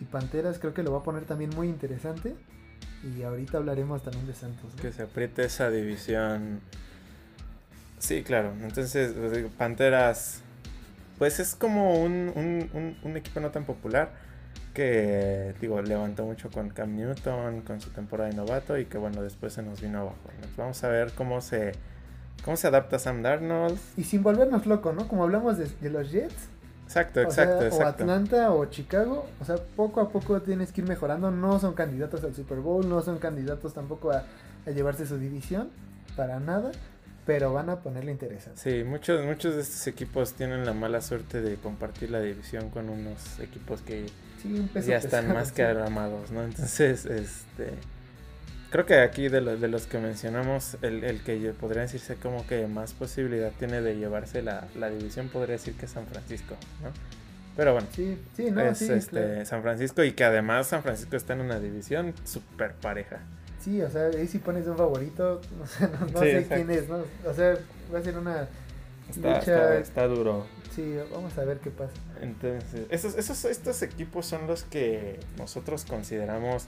y 0.00 0.04
Panteras 0.04 0.58
creo 0.58 0.74
que 0.74 0.82
lo 0.82 0.92
va 0.92 0.98
a 0.98 1.02
poner 1.02 1.24
también 1.24 1.50
muy 1.54 1.68
interesante. 1.68 2.34
Y 3.02 3.22
ahorita 3.22 3.58
hablaremos 3.58 4.02
también 4.02 4.26
de 4.26 4.34
Santos. 4.34 4.72
Que 4.80 4.92
se 4.92 5.02
apriete 5.02 5.44
esa 5.44 5.70
división. 5.70 6.60
Sí, 7.98 8.22
claro. 8.22 8.52
Entonces, 8.62 9.12
pues, 9.12 9.46
Panteras, 9.56 10.40
pues 11.18 11.40
es 11.40 11.54
como 11.54 12.02
un, 12.02 12.96
un, 13.02 13.16
equipo 13.16 13.40
no 13.40 13.50
tan 13.50 13.64
popular 13.64 14.12
que, 14.76 15.54
digo, 15.58 15.80
levantó 15.80 16.26
mucho 16.26 16.50
con 16.50 16.68
Cam 16.68 16.94
Newton, 16.96 17.62
con 17.62 17.80
su 17.80 17.88
temporada 17.88 18.28
de 18.28 18.36
novato 18.36 18.76
y 18.76 18.84
que, 18.84 18.98
bueno, 18.98 19.22
después 19.22 19.54
se 19.54 19.62
nos 19.62 19.80
vino 19.80 20.00
abajo. 20.00 20.18
vamos 20.58 20.84
a 20.84 20.88
ver 20.88 21.12
cómo 21.12 21.40
se, 21.40 21.72
cómo 22.44 22.58
se 22.58 22.66
adapta 22.66 22.98
Sam 22.98 23.22
Darnold. 23.22 23.78
Y 23.96 24.04
sin 24.04 24.22
volvernos 24.22 24.66
loco, 24.66 24.92
¿no? 24.92 25.08
Como 25.08 25.24
hablamos 25.24 25.56
de, 25.56 25.66
de 25.80 25.88
los 25.88 26.12
Jets, 26.12 26.50
Exacto, 26.84 27.20
exacto, 27.20 27.74
O 27.74 27.82
Atlanta 27.82 28.52
o 28.52 28.66
Chicago. 28.66 29.26
O 29.40 29.44
sea, 29.46 29.56
poco 29.56 30.02
a 30.02 30.10
poco 30.10 30.40
tienes 30.42 30.72
que 30.72 30.82
ir 30.82 30.86
mejorando. 30.86 31.30
No 31.30 31.58
son 31.58 31.72
candidatos 31.72 32.22
al 32.22 32.34
Super 32.34 32.58
Bowl, 32.58 32.86
no 32.86 33.00
son 33.00 33.18
candidatos 33.18 33.72
tampoco 33.72 34.12
a, 34.12 34.24
llevarse 34.70 35.06
su 35.06 35.18
división. 35.18 35.70
Para 36.16 36.38
nada. 36.38 36.70
Pero 37.24 37.52
van 37.52 37.70
a 37.70 37.80
ponerle 37.80 38.12
interesante. 38.12 38.60
Sí, 38.60 38.84
muchos, 38.84 39.24
muchos 39.24 39.56
de 39.56 39.62
estos 39.62 39.88
equipos 39.88 40.34
tienen 40.34 40.64
la 40.64 40.74
mala 40.74 41.00
suerte 41.00 41.40
de 41.40 41.56
compartir 41.56 42.10
la 42.10 42.20
división 42.20 42.70
con 42.70 42.90
unos 42.90 43.40
equipos 43.40 43.80
que 43.80 44.06
ya 44.86 44.96
están 44.96 45.32
más 45.32 45.52
que 45.52 45.62
armados, 45.62 46.30
¿no? 46.30 46.44
Entonces, 46.44 47.06
este 47.06 47.72
Creo 48.70 48.84
que 48.84 48.98
aquí 48.98 49.28
de, 49.28 49.40
los 49.40 49.60
de 49.60 49.68
los 49.68 49.86
que 49.86 49.98
mencionamos, 49.98 50.76
el, 50.82 51.04
el, 51.04 51.22
que 51.22 51.36
podría 51.58 51.82
decirse 51.82 52.16
como 52.16 52.46
que 52.46 52.66
más 52.66 52.92
posibilidad 52.94 53.52
tiene 53.58 53.80
de 53.80 53.96
llevarse 53.96 54.42
la, 54.42 54.66
la 54.74 54.90
división, 54.90 55.28
podría 55.28 55.52
decir 55.52 55.74
que 55.74 55.86
San 55.86 56.06
Francisco, 56.06 56.56
¿no? 56.82 56.90
Pero 57.56 57.72
bueno, 57.72 57.86
sí, 57.92 58.18
sí, 58.36 58.50
no, 58.50 58.60
es 58.60 58.82
este, 58.82 59.46
San 59.46 59.62
Francisco 59.62 60.04
y 60.04 60.12
que 60.12 60.24
además 60.24 60.66
San 60.66 60.82
Francisco 60.82 61.16
está 61.16 61.32
en 61.32 61.40
una 61.40 61.58
división 61.58 62.12
súper 62.24 62.74
pareja. 62.74 63.20
Sí, 63.60 63.80
o 63.80 63.88
sea, 63.88 64.08
ahí 64.08 64.26
si 64.26 64.38
pones 64.38 64.66
un 64.66 64.76
favorito, 64.76 65.40
no 65.58 65.66
sé, 65.66 65.88
no, 66.12 66.20
sé 66.20 66.46
quién 66.46 66.70
es, 66.70 66.88
¿no? 66.88 67.02
O 67.24 67.32
sea, 67.32 67.56
va 67.94 68.00
a 68.00 68.02
ser 68.02 68.18
una 68.18 68.48
está. 69.10 69.78
Está, 69.78 70.06
duro. 70.06 70.46
Sí, 70.74 70.96
vamos 71.12 71.36
a 71.38 71.44
ver 71.44 71.58
qué 71.58 71.70
pasa. 71.70 71.92
Entonces, 72.20 72.86
esos, 72.90 73.16
esos, 73.16 73.44
estos 73.44 73.82
equipos 73.82 74.26
son 74.26 74.46
los 74.46 74.64
que 74.64 75.18
nosotros 75.38 75.84
consideramos 75.84 76.66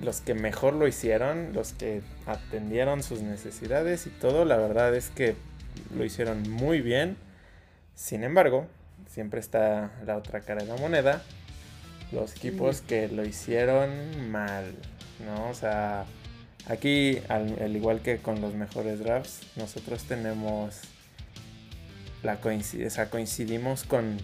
los 0.00 0.20
que 0.20 0.34
mejor 0.34 0.74
lo 0.74 0.88
hicieron, 0.88 1.52
los 1.52 1.72
que 1.72 2.02
atendieron 2.26 3.02
sus 3.02 3.22
necesidades 3.22 4.06
y 4.06 4.10
todo, 4.10 4.44
la 4.44 4.56
verdad 4.56 4.94
es 4.94 5.10
que 5.10 5.36
lo 5.96 6.04
hicieron 6.04 6.42
muy 6.50 6.80
bien. 6.80 7.16
Sin 7.94 8.24
embargo, 8.24 8.66
siempre 9.08 9.40
está 9.40 9.92
la 10.04 10.16
otra 10.16 10.40
cara 10.40 10.62
de 10.62 10.68
la 10.68 10.76
moneda, 10.76 11.22
los 12.10 12.36
equipos 12.36 12.80
que 12.80 13.08
lo 13.08 13.24
hicieron 13.24 14.30
mal, 14.30 14.74
¿no? 15.24 15.50
O 15.50 15.54
sea, 15.54 16.04
aquí, 16.66 17.20
al, 17.28 17.76
igual 17.76 18.00
que 18.00 18.18
con 18.18 18.40
los 18.40 18.54
mejores 18.54 18.98
drafts, 18.98 19.40
nosotros 19.56 20.04
tenemos 20.04 20.80
la 22.22 22.40
coincidencia, 22.40 23.10
coincidimos 23.10 23.84
con 23.84 24.18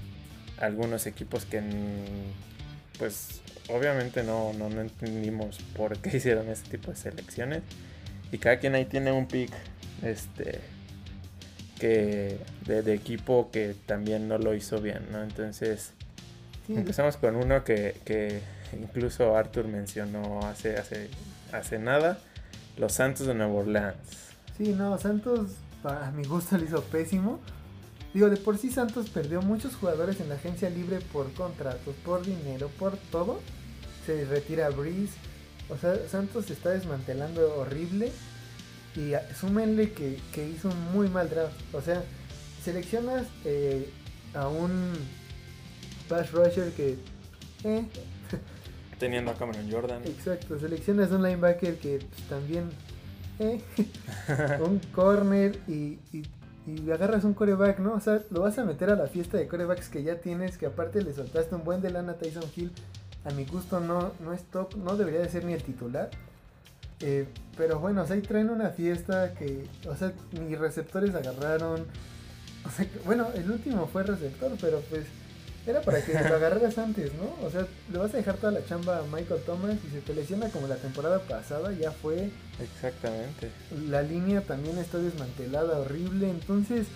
algunos 0.61 1.07
equipos 1.07 1.45
que 1.45 1.63
pues 2.99 3.41
obviamente 3.69 4.23
no, 4.25 4.53
no, 4.53 4.67
entendimos 4.81 5.59
por 5.77 5.99
qué 5.99 6.17
hicieron 6.17 6.49
este 6.49 6.71
tipo 6.77 6.91
de 6.91 6.97
selecciones. 6.97 7.63
Y 8.33 8.39
cada 8.39 8.59
quien 8.59 8.75
ahí 8.75 8.85
tiene 8.85 9.13
un 9.13 9.27
pick 9.27 9.51
este, 10.03 10.61
que, 11.79 12.39
de, 12.67 12.95
equipo 12.95 13.51
que 13.51 13.75
también 13.87 14.29
no 14.29 14.37
lo 14.39 14.55
hizo 14.55 14.81
bien, 14.81 15.07
¿no? 15.11 15.23
Entonces, 15.23 15.93
empezamos 16.69 17.17
con 17.17 17.37
uno 17.37 17.65
que, 17.65 17.97
que, 18.05 18.43
incluso 18.79 19.35
Arthur 19.37 19.67
mencionó 19.67 20.41
hace, 20.47 20.77
hace, 20.77 21.09
hace 21.53 21.79
nada, 21.79 22.19
los 22.77 22.93
Santos 22.93 23.27
de 23.27 23.35
Nueva 23.35 23.55
Orleans. 23.55 23.97
Sí, 24.59 24.75
no, 24.77 24.99
Santos 24.99 25.53
a 25.85 26.11
mi 26.11 26.25
gusto 26.25 26.59
lo 26.59 26.65
hizo 26.65 26.83
pésimo. 26.83 27.41
Digo, 28.19 28.31
de 28.31 28.37
por 28.37 28.59
sí 28.59 28.73
Santos 28.73 29.11
perdió 29.11 29.43
muchos 29.43 29.77
jugadores 29.77 30.19
en 30.19 30.29
la 30.29 30.35
agencia 30.35 30.69
libre 30.69 30.99
por 31.13 31.33
contratos, 31.35 31.95
por 32.05 32.27
dinero, 32.27 32.69
por 32.77 32.97
todo 33.13 33.39
se 34.05 34.25
retira 34.25 34.71
Breeze. 34.71 35.13
O 35.69 35.77
sea, 35.77 35.97
Santos 36.09 36.47
se 36.47 36.55
está 36.55 36.71
desmantelando 36.71 37.55
horrible. 37.55 38.11
Y 38.97 39.13
súmenle 39.39 39.93
que, 39.93 40.19
hizo 40.49 40.69
un 40.69 40.93
muy 40.93 41.09
mal 41.09 41.31
draft. 41.31 41.55
O 41.73 41.81
sea, 41.81 42.03
seleccionas 42.65 43.29
eh, 43.45 43.89
a 44.35 44.49
un 44.49 44.95
pass 46.09 46.33
rusher 46.33 46.73
que... 46.73 46.97
Eh. 47.63 47.87
Teniendo 48.99 49.31
a 49.31 49.35
Cameron 49.35 49.71
Jordan. 49.71 50.03
Exacto, 50.07 50.59
seleccionas 50.59 51.13
un 51.13 51.23
linebacker 51.23 51.79
que 51.79 51.99
pues, 51.99 52.29
también... 52.29 52.69
Eh. 53.39 53.61
un 54.61 54.81
corner 54.93 55.61
y, 55.69 56.01
y, 56.13 56.25
y, 56.77 56.91
agarras 56.91 57.25
un 57.25 57.35
coreback, 57.35 57.79
¿no? 57.79 57.95
O 57.95 58.01
sea, 58.01 58.23
lo 58.31 58.43
vas 58.43 58.59
a 58.59 58.65
meter 58.65 58.91
a 58.91 58.97
la 58.97 59.07
fiesta 59.07 59.37
de 59.37 59.49
corebacks 59.49 59.89
que 59.89 60.03
ya 60.03 60.17
tienes, 60.17 60.59
que 60.59 60.67
aparte 60.67 61.03
le 61.03 61.13
soltaste 61.13 61.55
un 61.55 61.65
buen 61.65 61.81
de 61.81 61.91
lana 61.91 62.13
a 62.13 62.17
Tyson 62.17 62.45
Hill 62.55 62.73
a 63.25 63.31
mi 63.33 63.45
gusto 63.45 63.81
no, 63.81 64.13
no 64.21 64.33
es 64.33 64.43
top, 64.45 64.77
no 64.77 64.97
debería 64.97 65.21
de 65.21 65.29
ser 65.29 65.45
ni 65.45 65.53
el 65.53 65.63
titular. 65.63 66.11
Eh, 67.01 67.27
pero 67.57 67.79
bueno, 67.79 68.03
o 68.03 68.07
sea, 68.07 68.17
ahí 68.17 68.23
traen 68.23 68.51
una 68.51 68.71
fiesta 68.71 69.35
que, 69.35 69.67
o 69.89 69.95
sea, 69.95 70.13
mis 70.33 70.59
receptores 70.59 71.15
agarraron 71.15 71.87
O 72.67 72.71
sea, 72.71 72.87
bueno, 73.05 73.29
el 73.35 73.49
último 73.51 73.87
fue 73.87 74.03
receptor, 74.03 74.51
pero 74.61 74.81
pues 74.91 75.05
era 75.67 75.81
para 75.83 76.03
que 76.03 76.13
lo 76.13 76.19
agarraras 76.37 76.79
antes, 76.79 77.13
¿no? 77.15 77.47
O 77.47 77.51
sea, 77.51 77.67
le 77.93 77.99
vas 77.99 78.15
a 78.15 78.17
dejar 78.17 78.37
toda 78.37 78.53
la 78.53 78.65
chamba 78.65 78.99
a 78.99 79.03
Michael 79.03 79.43
Thomas 79.45 79.77
y 79.87 79.91
se 79.91 80.01
te 80.01 80.15
lesiona 80.15 80.49
como 80.49 80.67
la 80.67 80.77
temporada 80.77 81.21
pasada, 81.21 81.73
ya 81.73 81.93
fue. 81.93 82.31
Exactamente. 82.61 83.51
La 83.89 84.03
línea 84.03 84.41
también 84.43 84.79
está 84.79 84.99
desmantelada, 84.99 85.79
horrible, 85.79 86.31
entonces... 86.31 86.87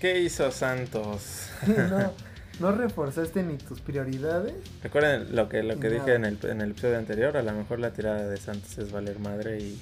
¿Qué 0.00 0.20
hizo 0.20 0.50
Santos? 0.50 1.48
no, 1.66 2.12
no 2.60 2.72
reforzaste 2.72 3.42
ni 3.42 3.56
tus 3.56 3.80
prioridades. 3.80 4.54
Recuerden 4.82 5.34
lo 5.34 5.48
que, 5.48 5.62
lo 5.62 5.78
que 5.78 5.90
dije 5.90 6.14
en 6.14 6.24
el, 6.24 6.38
en 6.42 6.60
el 6.60 6.72
episodio 6.72 6.98
anterior, 6.98 7.36
a 7.36 7.42
lo 7.42 7.52
mejor 7.52 7.78
la 7.78 7.92
tirada 7.92 8.28
de 8.28 8.36
Santos 8.36 8.76
es 8.78 8.90
valer 8.90 9.18
madre 9.18 9.60
y, 9.60 9.80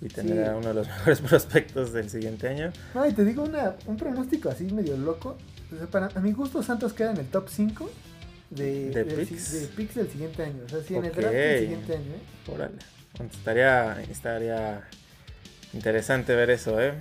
y 0.00 0.08
tener 0.08 0.48
a 0.48 0.56
uno 0.56 0.68
de 0.68 0.74
los 0.74 0.86
mejores 0.88 1.20
prospectos 1.20 1.92
del 1.92 2.10
siguiente 2.10 2.48
año. 2.48 2.72
No, 2.94 3.06
y 3.06 3.12
te 3.12 3.24
digo 3.24 3.44
una, 3.44 3.74
un 3.86 3.96
pronóstico 3.96 4.50
así 4.50 4.64
medio 4.64 4.96
loco. 4.96 5.38
para, 5.90 6.08
a 6.14 6.20
mi 6.20 6.32
gusto 6.32 6.62
Santos 6.62 6.92
queda 6.92 7.12
en 7.12 7.18
el 7.18 7.26
top 7.26 7.48
5 7.48 7.90
de, 8.50 8.90
¿De, 8.90 9.04
del, 9.04 9.26
picks? 9.26 9.52
de 9.52 9.66
picks 9.68 9.94
del 9.94 10.10
siguiente 10.10 10.42
año. 10.42 10.62
O 10.66 10.68
sea, 10.68 10.82
sí, 10.82 10.94
en 10.94 11.04
el 11.06 11.12
draft 11.12 11.34
del 11.34 11.60
siguiente 11.60 11.94
año. 11.94 12.12
¿eh? 12.12 12.52
Órale. 12.52 12.76
Estaría, 13.20 14.00
estaría 14.02 14.82
interesante 15.72 16.34
ver 16.34 16.50
eso, 16.50 16.80
¿eh? 16.80 16.94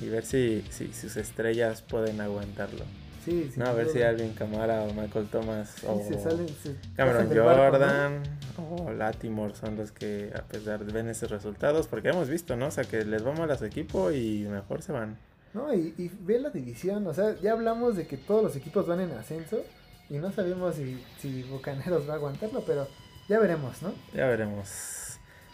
Y 0.00 0.08
ver 0.08 0.24
si, 0.24 0.64
si 0.70 0.92
sus 0.92 1.16
estrellas 1.16 1.82
pueden 1.82 2.20
aguantarlo. 2.20 2.84
Sí, 3.24 3.50
sí. 3.52 3.60
No, 3.60 3.66
a 3.66 3.72
ver 3.72 3.88
si 3.88 4.02
Alvin 4.02 4.32
Camara 4.34 4.82
o 4.82 4.92
Michael 4.94 5.28
Thomas 5.28 5.76
Sí, 5.78 5.86
o 5.88 6.02
se 6.02 6.18
salen, 6.18 6.48
se 6.48 6.74
Cameron. 6.96 7.28
Jordan 7.28 8.22
o 8.58 8.90
Latimore 8.92 9.54
son 9.54 9.76
los 9.76 9.92
que 9.92 10.32
a 10.34 10.42
pesar 10.42 10.84
de 10.84 10.92
ven 10.92 11.08
esos 11.08 11.30
resultados, 11.30 11.86
porque 11.86 12.08
hemos 12.08 12.28
visto, 12.28 12.56
¿no? 12.56 12.66
O 12.66 12.70
sea, 12.72 12.82
que 12.82 13.04
les 13.04 13.24
va 13.24 13.32
mal 13.32 13.50
a 13.50 13.56
su 13.56 13.64
equipo 13.64 14.10
y 14.10 14.46
mejor 14.50 14.82
se 14.82 14.90
van. 14.90 15.16
No, 15.54 15.72
y, 15.72 15.94
y 15.98 16.10
ve 16.22 16.40
la 16.40 16.50
división, 16.50 17.06
o 17.06 17.14
sea, 17.14 17.36
ya 17.40 17.52
hablamos 17.52 17.96
de 17.96 18.06
que 18.06 18.16
todos 18.16 18.42
los 18.42 18.56
equipos 18.56 18.86
van 18.86 19.00
en 19.00 19.12
ascenso 19.12 19.62
y 20.10 20.14
no 20.14 20.32
sabemos 20.32 20.74
si, 20.74 21.00
si 21.20 21.42
Bucaneros 21.44 22.08
va 22.08 22.14
a 22.14 22.16
aguantarlo, 22.16 22.64
pero 22.66 22.88
ya 23.28 23.38
veremos, 23.38 23.82
¿no? 23.82 23.92
Ya 24.14 24.26
veremos. 24.26 24.68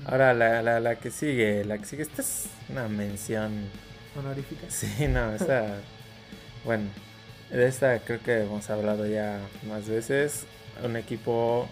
Ahora 0.05 0.33
la, 0.35 0.63
la, 0.63 0.81
la 0.81 0.97
que 0.97 1.11
sigue, 1.11 1.65
la 1.65 1.79
que 1.79 1.85
sigue, 1.85 2.03
esta 2.03 2.23
es 2.23 2.47
una 2.69 2.89
mención. 2.89 3.69
Honorífica. 4.17 4.67
Sí, 4.69 5.09
no, 5.09 5.35
esta. 5.35 5.81
bueno, 6.65 6.85
de 7.51 7.67
esta 7.67 7.99
creo 8.01 8.21
que 8.21 8.43
hemos 8.43 8.71
hablado 8.71 9.07
ya 9.07 9.41
más 9.69 9.89
veces. 9.89 10.47
Un 10.83 10.97
equipo 10.97 11.69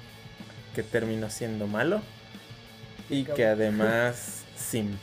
que 0.74 0.82
terminó 0.82 1.30
siendo 1.30 1.66
malo 1.68 2.02
y 3.08 3.24
que 3.24 3.46
además 3.46 4.42
sin 4.56 4.98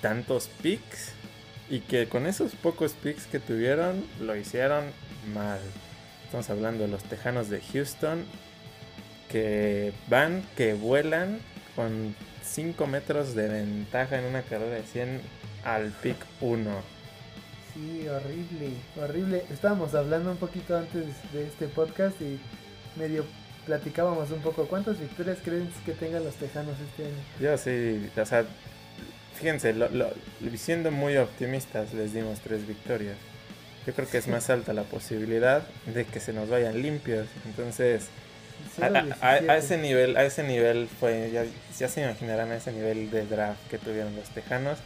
tantos 0.00 0.48
picks 0.62 1.12
y 1.68 1.80
que 1.80 2.08
con 2.08 2.26
esos 2.26 2.54
pocos 2.54 2.92
picks 2.92 3.26
que 3.26 3.38
tuvieron 3.38 4.04
lo 4.20 4.34
hicieron 4.34 4.84
mal. 5.34 5.60
Estamos 6.24 6.48
hablando 6.48 6.84
de 6.84 6.90
los 6.90 7.04
Tejanos 7.04 7.48
de 7.50 7.60
Houston 7.60 8.24
que 9.30 9.92
van, 10.08 10.42
que 10.56 10.74
vuelan 10.74 11.38
con 11.76 12.14
5 12.54 12.86
metros 12.86 13.34
de 13.34 13.48
ventaja 13.48 14.16
en 14.16 14.26
una 14.26 14.42
carrera 14.42 14.76
de 14.76 14.84
100 14.84 15.20
al 15.64 15.90
pick 15.90 16.16
1. 16.40 16.70
Sí, 17.74 18.06
horrible, 18.06 18.70
horrible. 18.96 19.44
Estábamos 19.50 19.92
hablando 19.96 20.30
un 20.30 20.36
poquito 20.36 20.76
antes 20.76 21.06
de 21.32 21.48
este 21.48 21.66
podcast 21.66 22.20
y 22.20 22.38
medio 22.96 23.24
platicábamos 23.66 24.30
un 24.30 24.40
poco. 24.40 24.66
¿Cuántas 24.66 25.00
victorias 25.00 25.38
crees 25.42 25.68
que 25.84 25.94
tengan 25.94 26.22
los 26.22 26.36
Tejanos 26.36 26.76
este 26.78 27.06
año? 27.06 27.16
Yo 27.40 27.58
sí, 27.58 28.08
o 28.16 28.24
sea, 28.24 28.44
fíjense, 29.34 29.72
lo, 29.72 29.88
lo, 29.88 30.10
siendo 30.56 30.92
muy 30.92 31.16
optimistas 31.16 31.92
les 31.92 32.12
dimos 32.12 32.38
tres 32.38 32.68
victorias. 32.68 33.16
Yo 33.84 33.94
creo 33.94 34.08
que 34.08 34.18
es 34.18 34.28
más 34.28 34.48
alta 34.48 34.72
la 34.72 34.84
posibilidad 34.84 35.66
de 35.92 36.04
que 36.04 36.20
se 36.20 36.32
nos 36.32 36.48
vayan 36.48 36.80
limpios. 36.80 37.26
Entonces, 37.46 38.10
a, 38.80 38.86
a, 39.26 39.30
a, 39.32 39.56
ese 39.56 39.78
nivel, 39.78 40.16
a 40.16 40.24
ese 40.24 40.42
nivel 40.42 40.88
fue, 40.88 41.30
ya, 41.32 41.44
ya, 41.78 41.88
se 41.88 42.02
imaginarán 42.02 42.50
a 42.50 42.56
ese 42.56 42.72
nivel 42.72 43.10
de 43.10 43.26
draft 43.26 43.60
que 43.70 43.78
tuvieron 43.78 44.14
los 44.16 44.28
Tejanos 44.30 44.78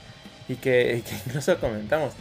y 0.48 0.56
que, 0.56 0.96
y 0.96 1.02
que 1.02 1.14
incluso 1.26 1.58
comentamos. 1.58 2.12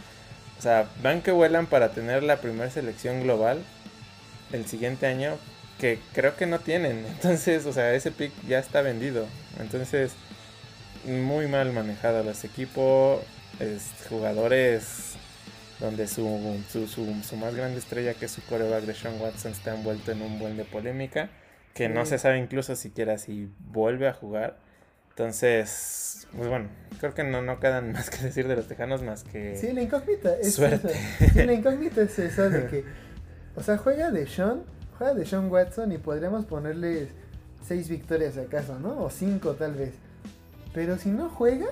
O 0.58 0.62
sea, 0.62 0.88
van 1.02 1.22
que 1.22 1.30
vuelan 1.30 1.66
para 1.66 1.90
tener 1.90 2.22
la 2.22 2.38
primera 2.38 2.70
selección 2.70 3.22
global 3.22 3.62
el 4.52 4.66
siguiente 4.66 5.06
año, 5.06 5.38
que 5.78 5.98
creo 6.14 6.36
que 6.36 6.46
no 6.46 6.58
tienen. 6.58 7.04
Entonces, 7.08 7.66
o 7.66 7.72
sea, 7.72 7.94
ese 7.94 8.10
pick 8.10 8.32
ya 8.46 8.58
está 8.58 8.82
vendido. 8.82 9.26
Entonces, 9.60 10.12
muy 11.04 11.46
mal 11.46 11.72
manejado 11.72 12.22
los 12.24 12.44
equipos, 12.44 13.20
es, 13.60 13.90
jugadores 14.08 15.16
donde 15.80 16.08
su, 16.08 16.60
su, 16.68 16.86
su, 16.86 17.22
su, 17.22 17.36
más 17.36 17.54
grande 17.54 17.78
estrella, 17.78 18.14
que 18.14 18.24
es 18.24 18.32
su 18.32 18.42
coreback 18.42 18.84
de 18.84 18.94
Sean 18.94 19.20
Watson, 19.20 19.52
está 19.52 19.74
envuelto 19.74 20.10
en 20.12 20.22
un 20.22 20.38
buen 20.38 20.56
de 20.56 20.64
polémica, 20.64 21.30
que 21.74 21.86
sí. 21.86 21.92
no 21.92 22.04
se 22.04 22.18
sabe 22.18 22.38
incluso 22.38 22.74
siquiera 22.74 23.18
si 23.18 23.50
vuelve 23.60 24.08
a 24.08 24.12
jugar. 24.12 24.58
Entonces, 25.10 26.28
pues 26.36 26.48
bueno, 26.48 26.68
creo 27.00 27.14
que 27.14 27.24
no, 27.24 27.42
no 27.42 27.58
quedan 27.60 27.92
más 27.92 28.10
que 28.10 28.24
decir 28.24 28.48
de 28.48 28.56
los 28.56 28.66
tejanos 28.66 29.02
más 29.02 29.24
que. 29.24 29.56
Sí, 29.56 29.72
la 29.72 29.82
incógnita 29.82 30.36
es 30.40 30.54
suerte. 30.54 30.92
Esa. 31.20 31.32
Sí, 31.32 31.44
la 31.44 31.52
incógnita 31.52 32.02
es 32.02 32.18
esa 32.18 32.48
de 32.48 32.66
que. 32.66 32.84
O 33.56 33.62
sea, 33.62 33.76
juega 33.78 34.10
de 34.10 34.26
Sean, 34.26 34.62
juega 34.96 35.14
de 35.14 35.26
Sean 35.26 35.50
Watson 35.50 35.90
y 35.92 35.98
podríamos 35.98 36.44
ponerle 36.44 37.08
seis 37.66 37.88
victorias 37.88 38.36
acaso, 38.38 38.78
¿no? 38.78 39.02
O 39.02 39.10
cinco 39.10 39.54
tal 39.54 39.74
vez. 39.74 39.94
Pero 40.72 40.96
si 40.98 41.10
no 41.10 41.28
juega, 41.28 41.66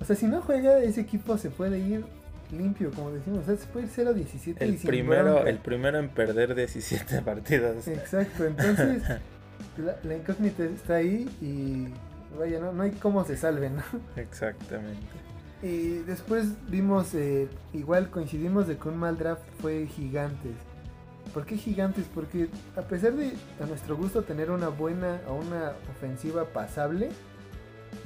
o 0.00 0.04
sea, 0.04 0.14
si 0.14 0.26
no 0.26 0.40
juega, 0.40 0.78
ese 0.78 1.00
equipo 1.00 1.38
se 1.38 1.50
puede 1.50 1.78
ir 1.78 2.04
limpio, 2.52 2.90
como 2.90 3.10
decimos. 3.10 3.40
O 3.40 3.44
sea, 3.44 3.56
se 3.56 3.66
puede 3.66 3.86
ir 3.86 3.92
0 3.94 4.14
17 4.14 4.64
el 4.64 4.74
y 4.74 4.78
sin 4.78 4.88
primero, 4.88 5.34
bronca. 5.34 5.50
El 5.50 5.58
primero 5.58 5.98
en 5.98 6.08
perder 6.08 6.54
17 6.54 7.22
partidos. 7.22 7.86
Exacto, 7.88 8.44
entonces 8.44 9.02
la, 9.78 9.96
la, 10.02 10.16
incógnita 10.16 10.64
está 10.64 10.96
ahí 10.96 11.28
y 11.40 11.88
vaya, 12.38 12.60
no, 12.60 12.72
no 12.72 12.82
hay 12.82 12.92
cómo 12.92 13.24
se 13.24 13.36
salven, 13.36 13.76
¿no? 13.76 13.82
Exactamente. 14.16 15.06
Y 15.62 15.98
después 16.00 16.48
vimos, 16.68 17.14
eh, 17.14 17.48
igual 17.72 18.10
coincidimos 18.10 18.66
de 18.66 18.76
que 18.76 18.88
un 18.88 18.98
mal 18.98 19.16
draft 19.16 19.42
fue 19.60 19.86
Gigantes. 19.86 20.54
¿Por 21.32 21.46
qué 21.46 21.56
Gigantes? 21.56 22.04
Porque 22.14 22.48
a 22.76 22.82
pesar 22.82 23.14
de 23.14 23.32
a 23.60 23.66
nuestro 23.66 23.96
gusto 23.96 24.22
tener 24.22 24.50
una 24.50 24.68
buena 24.68 25.20
o 25.28 25.34
una 25.34 25.72
ofensiva 25.90 26.44
pasable, 26.44 27.08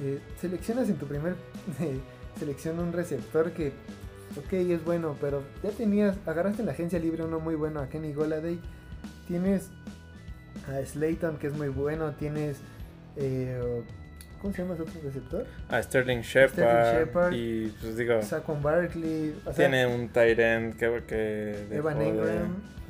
eh, 0.01 0.19
seleccionas 0.39 0.89
en 0.89 0.95
tu 0.95 1.07
primer 1.07 1.35
eh, 1.81 1.99
selección 2.39 2.79
un 2.79 2.93
receptor 2.93 3.51
que, 3.51 3.73
ok, 4.37 4.53
es 4.53 4.83
bueno, 4.83 5.17
pero 5.19 5.43
ya 5.63 5.71
tenías, 5.71 6.17
agarraste 6.25 6.61
en 6.61 6.67
la 6.67 6.71
agencia 6.73 6.99
libre 6.99 7.23
uno 7.23 7.39
muy 7.39 7.55
bueno, 7.55 7.79
a 7.79 7.89
Kenny 7.89 8.13
Goladay, 8.13 8.59
tienes 9.27 9.69
a 10.67 10.85
Slayton 10.85 11.37
que 11.37 11.47
es 11.47 11.53
muy 11.53 11.69
bueno, 11.69 12.11
tienes, 12.13 12.57
eh, 13.15 13.83
¿cómo 14.41 14.53
se 14.53 14.61
llama 14.61 14.75
ese 14.75 14.83
otro 14.83 15.01
receptor? 15.03 15.45
A 15.69 15.81
Sterling 15.81 16.21
Shepard, 16.21 17.33
y 17.33 17.67
pues 17.81 17.97
digo, 17.97 18.21
Saquon 18.21 18.61
Barkley, 18.61 19.35
o 19.41 19.53
sea, 19.53 19.53
tiene 19.53 19.85
un 19.87 20.09
tight 20.09 20.39
end 20.39 20.75
que, 20.75 21.03
que 21.07 21.67
Evan 21.71 21.99
de... 21.99 22.41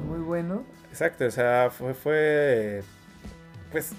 muy 0.04 0.20
bueno. 0.20 0.64
Exacto, 0.90 1.26
o 1.26 1.32
sea, 1.32 1.70
fue, 1.70 1.94
fue 1.94 2.82
pues 3.72 3.94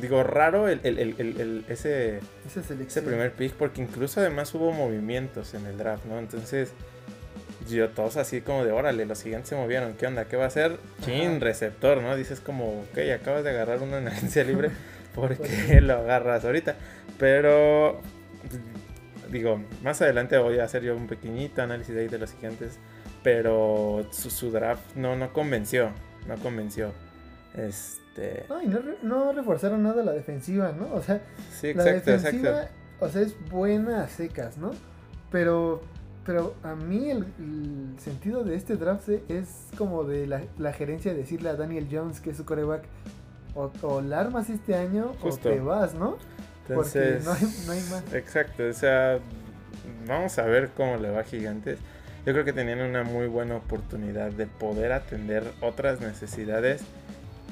digo, 0.00 0.22
raro 0.22 0.68
el, 0.68 0.80
el, 0.84 0.98
el, 0.98 1.64
ese, 1.68 2.20
ese 2.46 3.02
primer 3.02 3.32
pick, 3.32 3.52
porque 3.52 3.82
incluso 3.82 4.20
además 4.20 4.54
hubo 4.54 4.72
movimientos 4.72 5.54
en 5.54 5.66
el 5.66 5.76
draft, 5.76 6.04
¿no? 6.06 6.18
Entonces, 6.18 6.72
yo 7.68 7.90
todos 7.90 8.16
así 8.16 8.40
como 8.40 8.64
de, 8.64 8.72
órale, 8.72 9.04
los 9.04 9.18
siguientes 9.18 9.50
se 9.50 9.56
movieron, 9.56 9.94
¿qué 9.94 10.06
onda? 10.06 10.24
¿Qué 10.26 10.36
va 10.36 10.44
a 10.44 10.48
hacer? 10.48 10.78
Chin, 11.04 11.40
receptor, 11.40 12.00
¿no? 12.00 12.16
Dices 12.16 12.40
como, 12.40 12.80
ok, 12.80 12.98
acabas 13.14 13.44
de 13.44 13.50
agarrar 13.50 13.80
uno 13.82 13.98
en 13.98 14.08
agencia 14.08 14.44
libre, 14.44 14.70
¿por 15.14 15.36
qué 15.36 15.80
lo 15.80 15.98
agarras 15.98 16.44
ahorita? 16.44 16.76
Pero, 17.18 18.00
digo, 19.30 19.62
más 19.82 20.00
adelante 20.00 20.38
voy 20.38 20.58
a 20.58 20.64
hacer 20.64 20.82
yo 20.82 20.96
un 20.96 21.06
pequeñito 21.06 21.62
análisis 21.62 21.96
ahí 21.96 22.08
de 22.08 22.18
los 22.18 22.32
gigantes, 22.32 22.78
pero 23.22 24.06
su, 24.10 24.30
su 24.30 24.50
draft 24.50 24.96
no, 24.96 25.16
no 25.16 25.32
convenció, 25.32 25.90
no 26.26 26.36
convenció. 26.36 26.92
Este... 27.54 28.01
No, 28.48 28.62
y 28.62 28.66
no, 28.66 28.80
no, 29.02 29.32
reforzaron 29.32 29.82
nada 29.82 30.02
la 30.02 30.12
defensiva, 30.12 30.72
¿no? 30.72 30.92
O 30.94 31.02
sea, 31.02 31.22
sí, 31.50 31.68
exacto, 31.68 32.10
la 32.10 32.16
defensiva, 32.16 32.50
exacto. 32.50 32.74
o 33.00 33.08
sea, 33.08 33.22
es 33.22 33.50
buena 33.50 34.02
a 34.02 34.08
secas, 34.08 34.58
¿no? 34.58 34.70
Pero, 35.30 35.82
pero 36.26 36.54
a 36.62 36.74
mí 36.74 37.10
el, 37.10 37.26
el 37.38 37.94
sentido 37.98 38.44
de 38.44 38.54
este 38.54 38.76
draft 38.76 39.08
es 39.28 39.68
como 39.78 40.04
de 40.04 40.26
la, 40.26 40.42
la, 40.58 40.72
gerencia 40.72 41.14
decirle 41.14 41.48
a 41.48 41.56
Daniel 41.56 41.88
Jones 41.90 42.20
que 42.20 42.30
es 42.30 42.36
su 42.36 42.44
coreback, 42.44 42.84
o, 43.54 43.70
o 43.82 44.00
la 44.00 44.20
armas 44.20 44.50
este 44.50 44.74
año 44.74 45.14
Justo. 45.20 45.48
o 45.48 45.52
te 45.52 45.60
vas, 45.60 45.94
¿no? 45.94 46.16
Entonces, 46.68 47.24
Porque 47.24 47.24
no 47.24 47.32
hay, 47.32 47.66
no 47.66 47.72
hay 47.72 47.90
más. 47.90 48.14
Exacto, 48.14 48.64
o 48.68 48.72
sea, 48.72 49.18
vamos 50.06 50.38
a 50.38 50.42
ver 50.42 50.70
cómo 50.76 50.96
le 50.96 51.10
va 51.10 51.20
a 51.20 51.24
Gigantes. 51.24 51.78
Yo 52.24 52.32
creo 52.32 52.44
que 52.44 52.52
tenían 52.52 52.80
una 52.80 53.02
muy 53.02 53.26
buena 53.26 53.56
oportunidad 53.56 54.30
de 54.30 54.46
poder 54.46 54.92
atender 54.92 55.42
otras 55.60 56.00
necesidades 56.00 56.84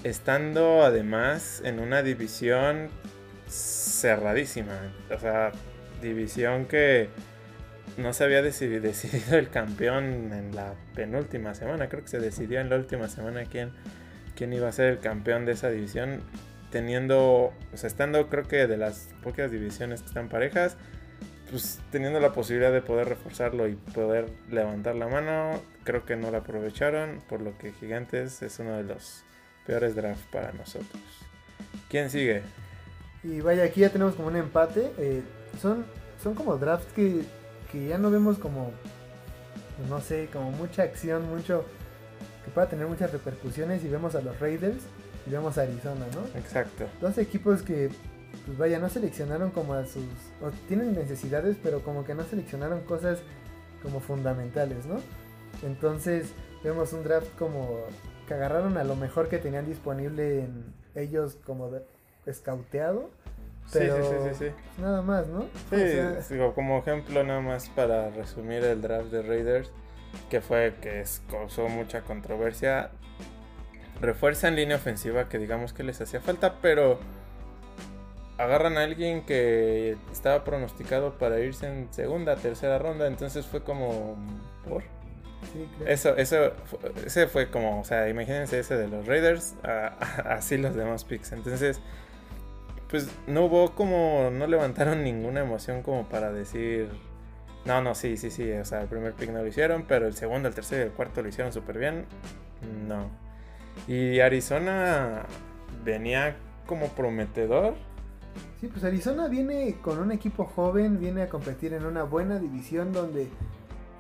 estando 0.05 0.83
además 0.83 1.63
en 1.65 1.79
una 1.79 2.03
división 2.03 2.89
cerradísima. 3.49 4.93
O 5.15 5.19
sea, 5.19 5.53
división 6.01 6.67
que 6.67 7.09
no 7.97 8.13
se 8.13 8.25
había 8.25 8.43
decidido, 8.43 9.37
el 9.37 9.51
campeón 9.51 10.33
en 10.33 10.55
la 10.55 10.75
penúltima 10.95 11.55
semana. 11.55 11.89
Creo 11.89 12.03
que 12.03 12.09
se 12.09 12.21
decidió 12.21 12.61
en 12.61 12.71
la 12.71 12.77
última 12.77 13.09
semana 13.09 13.45
quién, 13.45 13.73
quién 14.37 14.53
iba 14.53 14.69
a 14.69 14.73
ser 14.73 14.87
el 14.87 14.99
campeón 14.99 15.45
de 15.45 15.53
esa 15.53 15.71
división. 15.71 16.21
Teniendo, 16.71 17.53
o 17.73 17.77
sea, 17.77 17.89
estando 17.89 18.29
creo 18.29 18.45
que 18.45 18.69
de 18.69 18.77
las 18.77 19.09
pocas 19.25 19.51
divisiones 19.51 20.03
que 20.03 20.07
están 20.07 20.29
parejas, 20.29 20.77
pues 21.51 21.81
teniendo 21.91 22.21
la 22.21 22.33
posibilidad 22.33 22.73
de 22.73 22.81
poder 22.81 23.09
reforzarlo 23.09 23.67
y 23.67 23.75
poder 23.75 24.31
levantar 24.49 24.95
la 24.95 25.09
mano, 25.09 25.61
creo 25.83 26.05
que 26.05 26.15
no 26.15 26.31
la 26.31 26.39
aprovecharon, 26.39 27.19
por 27.29 27.41
lo 27.41 27.59
que 27.59 27.73
Gigantes 27.73 28.41
es 28.43 28.61
uno 28.61 28.77
de 28.77 28.85
los 28.85 29.25
peores 29.67 29.95
drafts 29.95 30.25
para 30.31 30.53
nosotros. 30.53 31.03
¿Quién 31.89 32.11
sigue? 32.11 32.43
Y 33.23 33.41
vaya, 33.41 33.65
aquí 33.65 33.81
ya 33.81 33.91
tenemos 33.91 34.15
como 34.15 34.29
un 34.29 34.37
empate. 34.37 34.91
Eh, 34.99 35.23
son, 35.61 35.85
son 36.23 36.35
como 36.35 36.57
drafts 36.57 36.93
que, 36.93 37.23
que 37.71 37.89
ya 37.89 37.99
no 37.99 38.11
vemos 38.11 38.39
como, 38.39 38.73
no 39.89 40.01
sé, 40.01 40.29
como 40.33 40.51
mucha 40.53 40.83
acción, 40.83 41.29
mucho 41.29 41.65
que 42.45 42.51
pueda 42.51 42.69
tener 42.69 42.87
muchas 42.87 43.13
repercusiones 43.13 43.85
y 43.85 43.89
vemos 43.89 44.15
a 44.15 44.21
los 44.21 44.39
Raiders 44.41 44.83
y 45.27 45.31
vemos 45.31 45.59
a 45.59 45.63
Arizona, 45.63 46.07
¿no? 46.15 46.39
Exacto. 46.39 46.87
Dos 47.01 47.19
equipos 47.19 47.63
que, 47.63 47.91
pues 48.47 48.59
vaya, 48.59 48.79
no 48.79 48.89
seleccionaron 48.89 49.51
como 49.51 49.75
a 49.75 49.85
sus, 49.85 50.05
o 50.41 50.51
tienen 50.69 50.95
necesidades, 50.95 51.57
pero 51.63 51.83
como 51.83 52.05
que 52.05 52.15
no 52.15 52.25
seleccionaron 52.25 52.81
cosas 52.83 53.19
como 53.83 54.01
fundamentales, 54.01 54.87
¿no? 54.87 55.01
Entonces 55.63 56.29
vemos 56.63 56.93
un 56.93 57.05
draft 57.05 57.29
como 57.39 57.85
que 58.31 58.35
agarraron 58.35 58.79
a 58.79 58.85
lo 58.85 58.95
mejor 58.95 59.29
que 59.29 59.39
tenían 59.39 59.67
disponible 59.67 60.45
en 60.45 60.73
ellos 60.95 61.37
como 61.45 61.69
de, 61.69 61.83
escauteado. 62.27 63.11
Pero 63.73 63.97
sí, 63.97 64.03
sí, 64.03 64.17
sí, 64.23 64.29
sí, 64.29 64.45
sí. 64.51 64.81
nada 64.81 65.03
más, 65.03 65.27
¿no? 65.27 65.41
Sí, 65.69 65.75
o 65.75 65.79
sea, 65.79 66.21
digo, 66.31 66.55
como 66.55 66.79
ejemplo 66.79 67.25
nada 67.25 67.41
más 67.41 67.69
para 67.71 68.11
resumir 68.11 68.63
el 68.63 68.83
draft 68.83 69.11
de 69.11 69.23
Raiders, 69.23 69.73
que 70.29 70.41
fue 70.41 70.75
que 70.81 71.01
es, 71.01 71.23
causó 71.29 71.69
mucha 71.69 72.03
controversia. 72.03 72.91
Refuerza 74.01 74.47
en 74.47 74.55
línea 74.55 74.77
ofensiva 74.77 75.29
que 75.29 75.39
digamos 75.39 75.73
que 75.73 75.83
les 75.83 76.01
hacía 76.01 76.21
falta, 76.21 76.55
pero 76.63 77.01
agarran 78.39 78.79
a 78.79 78.85
alguien 78.85 79.27
que 79.27 79.97
estaba 80.13 80.45
pronosticado 80.45 81.19
para 81.19 81.41
irse 81.41 81.67
en 81.67 81.93
segunda, 81.93 82.37
tercera 82.37 82.79
ronda, 82.79 83.09
entonces 83.09 83.45
fue 83.45 83.65
como 83.65 84.15
por 84.69 84.85
Sí, 85.53 85.69
claro. 85.77 85.93
eso, 85.93 86.17
eso, 86.17 86.53
ese 87.05 87.27
fue 87.27 87.51
como, 87.51 87.81
o 87.81 87.85
sea, 87.85 88.09
imagínense 88.09 88.59
ese 88.59 88.77
de 88.77 88.89
los 88.89 89.07
Raiders, 89.07 89.55
a, 89.63 89.97
a, 89.99 90.35
así 90.35 90.59
los 90.59 90.75
demás 90.75 91.05
picks. 91.05 91.33
Entonces, 91.33 91.81
pues 92.91 93.09
no 93.27 93.45
hubo 93.45 93.75
como, 93.75 94.31
no 94.33 94.47
levantaron 94.47 95.03
ninguna 95.03 95.41
emoción 95.41 95.83
como 95.83 96.09
para 96.09 96.33
decir, 96.33 96.89
no, 97.65 97.83
no, 97.83 97.95
sí, 97.95 98.17
sí, 98.17 98.31
sí, 98.31 98.51
o 98.53 98.65
sea, 98.65 98.83
el 98.83 98.89
primer 98.89 99.13
pick 99.13 99.31
no 99.31 99.41
lo 99.41 99.47
hicieron, 99.47 99.85
pero 99.87 100.07
el 100.07 100.15
segundo, 100.15 100.49
el 100.49 100.55
tercero 100.55 100.83
y 100.83 100.87
el 100.87 100.93
cuarto 100.93 101.23
lo 101.23 101.29
hicieron 101.29 101.53
súper 101.53 101.79
bien. 101.79 102.07
No. 102.87 103.11
Y 103.87 104.21
Arizona 104.21 105.27
venía 105.85 106.37
como 106.67 106.89
prometedor. 106.89 107.75
Sí, 108.61 108.69
pues 108.69 108.85
Arizona 108.85 109.29
viene 109.29 109.77
con 109.83 109.99
un 109.99 110.13
equipo 110.13 110.45
joven, 110.45 110.99
viene 110.99 111.23
a 111.23 111.29
competir 111.29 111.75
en 111.75 111.85
una 111.85 112.05
buena 112.05 112.39
división 112.39 112.93
donde 112.93 113.29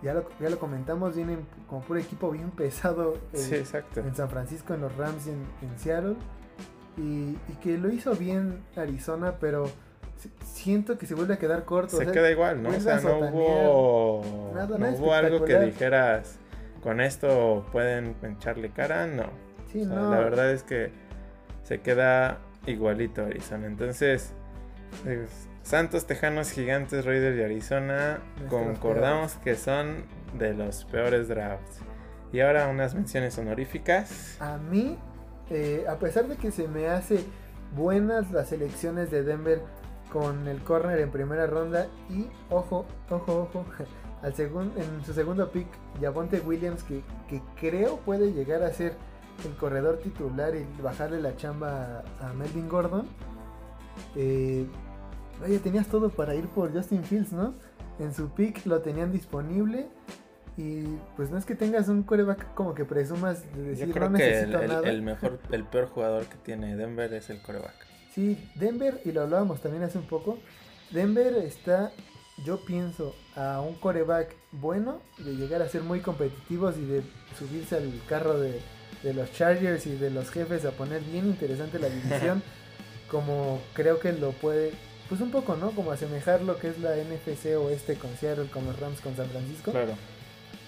ya 0.02 0.14
lo, 0.14 0.24
ya 0.40 0.48
lo 0.50 0.58
comentamos, 0.58 1.14
vienen 1.16 1.46
como 1.68 1.82
puro 1.82 1.98
equipo 2.00 2.30
bien 2.30 2.50
pesado 2.56 3.14
eh, 3.32 3.36
Sí, 3.38 3.54
exacto. 3.56 4.00
en 4.00 4.14
San 4.14 4.28
Francisco, 4.30 4.74
en 4.74 4.80
los 4.82 4.96
Rams 4.96 5.26
y 5.26 5.30
en, 5.30 5.44
en 5.62 5.78
Seattle. 5.78 6.16
Y, 6.96 7.36
y 7.48 7.56
que 7.62 7.78
lo 7.78 7.88
hizo 7.90 8.14
bien 8.14 8.60
Arizona, 8.76 9.34
pero 9.40 9.66
si- 10.16 10.30
siento 10.44 10.98
que 10.98 11.06
se 11.06 11.14
vuelve 11.14 11.34
a 11.34 11.38
quedar 11.38 11.64
corto. 11.64 11.96
Se 11.96 12.02
o 12.02 12.04
sea, 12.04 12.12
queda 12.12 12.30
igual, 12.30 12.62
¿no? 12.62 12.70
O 12.70 12.80
sea, 12.80 13.00
no 13.00 13.18
hubo, 13.18 14.52
Nada, 14.54 14.76
no 14.76 14.88
hubo 14.90 15.14
algo 15.14 15.44
que 15.44 15.58
dijeras, 15.60 16.38
con 16.82 17.00
esto 17.00 17.64
pueden 17.72 18.16
echarle 18.22 18.70
cara, 18.70 19.06
no. 19.06 19.24
Sí, 19.72 19.82
O 19.82 19.86
sea, 19.86 19.94
no. 19.96 20.10
La 20.10 20.18
verdad 20.18 20.50
es 20.50 20.62
que 20.64 20.90
se 21.62 21.80
queda 21.80 22.38
igualito 22.66 23.22
Arizona. 23.24 23.66
Entonces, 23.66 24.34
Santos, 25.70 26.04
Tejanos, 26.06 26.50
Gigantes, 26.50 27.04
Raiders 27.04 27.38
y 27.38 27.42
Arizona 27.44 28.18
Nuestros 28.38 28.50
concordamos 28.50 29.34
que 29.34 29.54
son 29.54 30.04
de 30.36 30.52
los 30.52 30.84
peores 30.86 31.28
drafts. 31.28 31.78
Y 32.32 32.40
ahora 32.40 32.66
unas 32.66 32.92
menciones 32.94 33.38
honoríficas. 33.38 34.36
A 34.40 34.58
mí, 34.58 34.98
eh, 35.48 35.84
a 35.88 35.94
pesar 36.00 36.26
de 36.26 36.36
que 36.36 36.50
se 36.50 36.66
me 36.66 36.88
hace 36.88 37.24
buenas 37.76 38.32
las 38.32 38.50
elecciones 38.50 39.12
de 39.12 39.22
Denver 39.22 39.62
con 40.12 40.48
el 40.48 40.60
corner 40.62 40.98
en 40.98 41.12
primera 41.12 41.46
ronda 41.46 41.86
y 42.08 42.26
ojo, 42.50 42.84
ojo, 43.08 43.48
ojo, 43.52 43.64
al 44.22 44.34
segun- 44.34 44.72
en 44.76 45.04
su 45.04 45.12
segundo 45.14 45.52
pick, 45.52 45.68
Javonte 46.00 46.40
Williams, 46.40 46.82
que, 46.82 47.02
que 47.28 47.40
creo 47.60 47.98
puede 47.98 48.32
llegar 48.32 48.64
a 48.64 48.72
ser 48.72 48.94
el 49.44 49.54
corredor 49.56 49.98
titular 49.98 50.52
y 50.56 50.66
bajarle 50.82 51.20
la 51.20 51.36
chamba 51.36 52.02
a, 52.20 52.30
a 52.30 52.32
Melvin 52.32 52.68
Gordon. 52.68 53.06
Eh, 54.16 54.66
oye, 55.44 55.58
tenías 55.58 55.86
todo 55.88 56.10
para 56.10 56.34
ir 56.34 56.48
por 56.48 56.72
Justin 56.72 57.04
Fields, 57.04 57.32
¿no? 57.32 57.54
En 57.98 58.14
su 58.14 58.30
pick 58.30 58.64
lo 58.66 58.80
tenían 58.80 59.12
disponible. 59.12 59.88
Y 60.56 60.82
pues 61.16 61.30
no 61.30 61.38
es 61.38 61.46
que 61.46 61.54
tengas 61.54 61.88
un 61.88 62.02
quarterback 62.02 62.54
como 62.54 62.74
que 62.74 62.84
presumas 62.84 63.42
de 63.54 63.62
decir 63.62 63.86
Yo 63.86 63.94
creo 63.94 64.10
no 64.10 64.18
que 64.18 64.40
el- 64.42 64.50
nada. 64.68 64.88
el 64.90 65.00
mejor, 65.02 65.38
el 65.52 65.64
peor 65.64 65.86
jugador 65.88 66.26
que 66.26 66.36
tiene 66.36 66.76
Denver 66.76 67.12
es 67.14 67.30
el 67.30 67.40
coreback. 67.40 67.74
Sí, 68.14 68.50
Denver, 68.56 69.00
y 69.04 69.12
lo 69.12 69.22
hablábamos 69.22 69.60
también 69.62 69.84
hace 69.84 69.96
un 69.96 70.04
poco, 70.06 70.38
Denver 70.90 71.34
está, 71.36 71.92
yo 72.44 72.62
pienso, 72.64 73.14
a 73.36 73.60
un 73.60 73.76
coreback 73.76 74.34
bueno 74.52 75.00
de 75.18 75.36
llegar 75.36 75.62
a 75.62 75.68
ser 75.68 75.82
muy 75.82 76.00
competitivos 76.00 76.76
y 76.76 76.84
de 76.84 77.02
subirse 77.38 77.76
al 77.76 77.90
carro 78.08 78.38
de, 78.38 78.60
de 79.04 79.14
los 79.14 79.32
Chargers 79.32 79.86
y 79.86 79.96
de 79.96 80.10
los 80.10 80.28
jefes 80.30 80.64
a 80.64 80.72
poner 80.72 81.00
bien 81.04 81.26
interesante 81.26 81.78
la 81.78 81.88
división, 81.88 82.42
como 83.10 83.60
creo 83.72 84.00
que 84.00 84.12
lo 84.12 84.32
puede, 84.32 84.72
pues 85.10 85.20
un 85.20 85.30
poco, 85.30 85.56
¿no? 85.56 85.72
Como 85.72 85.90
asemejar 85.92 86.40
lo 86.40 86.58
que 86.58 86.68
es 86.68 86.78
la 86.78 86.96
NFC 86.96 87.54
oeste 87.58 87.96
con 87.96 88.16
Seattle, 88.16 88.46
con 88.48 88.64
los 88.64 88.78
Rams 88.80 89.00
con 89.02 89.14
San 89.16 89.28
Francisco. 89.28 89.72
Claro. 89.72 89.94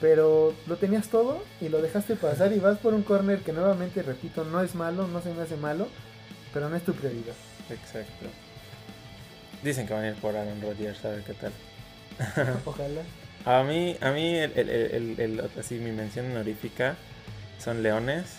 Pero 0.01 0.53
lo 0.67 0.77
tenías 0.77 1.09
todo 1.09 1.43
y 1.61 1.69
lo 1.71 1.81
dejaste 1.81 2.17
pasar 2.17 2.53
y 2.53 2.59
vas 2.59 2.77
por 2.79 2.93
un 2.93 3.03
corner 3.05 3.39
que 3.39 3.53
nuevamente, 3.53 4.03
repito, 4.03 4.45
no 4.45 4.61
es 4.61 4.75
malo, 4.75 5.07
no 5.09 5.23
se 5.23 5.33
me 5.33 5.43
hace 5.43 5.57
malo, 5.57 5.87
pero 6.53 6.69
no 6.69 6.77
es 6.77 6.83
tu 6.85 6.93
prioridad. 6.93 7.35
Exacto. 7.71 8.27
Dicen 9.63 9.87
que 9.87 9.95
van 9.95 10.03
a 10.05 10.09
ir 10.09 10.17
por 10.17 10.37
Aaron 10.37 10.61
Rodgers, 10.61 11.05
a 11.05 11.11
ver 11.11 11.23
qué 11.23 11.35
tal. 11.35 11.53
Ojalá. 12.65 13.03
A 13.45 13.63
mí, 13.63 13.97
a 14.01 14.11
mí 14.11 14.35
el, 14.37 14.53
el- 14.59 14.71
el- 14.71 15.21
el- 15.21 15.51
así, 15.59 15.77
mi 15.77 15.93
mención 15.93 16.31
honorífica 16.33 16.97
son 17.59 17.83
Leones. 17.83 18.39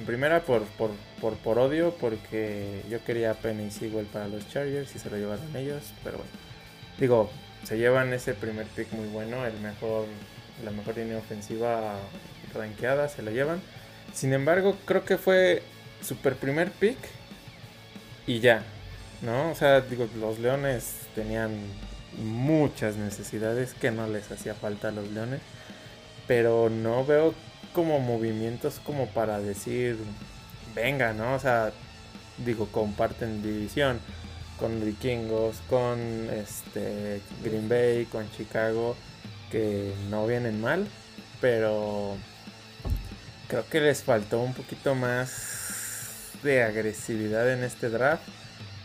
En 0.00 0.06
primera 0.06 0.40
por, 0.40 0.62
por, 0.62 0.92
por, 1.20 1.36
por 1.36 1.58
odio, 1.58 1.94
porque 2.00 2.82
yo 2.88 3.04
quería 3.04 3.32
a 3.32 3.34
Penny 3.34 3.70
Sewell 3.70 4.06
para 4.06 4.28
los 4.28 4.48
Chargers 4.48 4.96
y 4.96 4.98
se 4.98 5.10
lo 5.10 5.18
llevaron 5.18 5.54
ellos, 5.54 5.92
pero 6.02 6.16
bueno. 6.16 6.32
Digo, 6.98 7.30
se 7.64 7.76
llevan 7.76 8.10
ese 8.14 8.32
primer 8.32 8.64
pick 8.66 8.90
muy 8.92 9.08
bueno, 9.08 9.44
el 9.44 9.60
mejor, 9.60 10.06
la 10.64 10.70
mejor 10.70 10.96
línea 10.96 11.18
ofensiva 11.18 11.98
rankeada, 12.54 13.10
se 13.10 13.22
lo 13.22 13.30
llevan. 13.30 13.60
Sin 14.14 14.32
embargo, 14.32 14.74
creo 14.86 15.04
que 15.04 15.18
fue 15.18 15.62
super 16.00 16.34
primer 16.34 16.70
pick 16.70 16.96
y 18.26 18.40
ya, 18.40 18.62
¿no? 19.20 19.50
O 19.50 19.54
sea, 19.54 19.82
digo, 19.82 20.08
los 20.18 20.38
Leones 20.38 20.94
tenían 21.14 21.52
muchas 22.16 22.96
necesidades 22.96 23.74
que 23.74 23.90
no 23.90 24.06
les 24.06 24.32
hacía 24.32 24.54
falta 24.54 24.88
a 24.88 24.92
los 24.92 25.10
Leones, 25.10 25.42
pero 26.26 26.70
no 26.70 27.04
veo 27.04 27.34
como 27.72 28.00
movimientos 28.00 28.80
como 28.84 29.06
para 29.06 29.40
decir, 29.40 29.98
venga, 30.74 31.12
¿no? 31.12 31.34
O 31.34 31.38
sea, 31.38 31.72
digo, 32.44 32.66
comparten 32.72 33.42
división 33.42 34.00
con 34.58 34.84
Vikingos, 34.84 35.56
con 35.68 35.98
este 36.30 37.22
Green 37.42 37.68
Bay, 37.68 38.04
con 38.06 38.30
Chicago, 38.32 38.96
que 39.50 39.92
no 40.10 40.26
vienen 40.26 40.60
mal, 40.60 40.86
pero 41.40 42.16
creo 43.48 43.68
que 43.68 43.80
les 43.80 44.02
faltó 44.02 44.40
un 44.40 44.54
poquito 44.54 44.94
más 44.94 46.32
de 46.42 46.62
agresividad 46.62 47.50
en 47.52 47.64
este 47.64 47.88
draft 47.88 48.22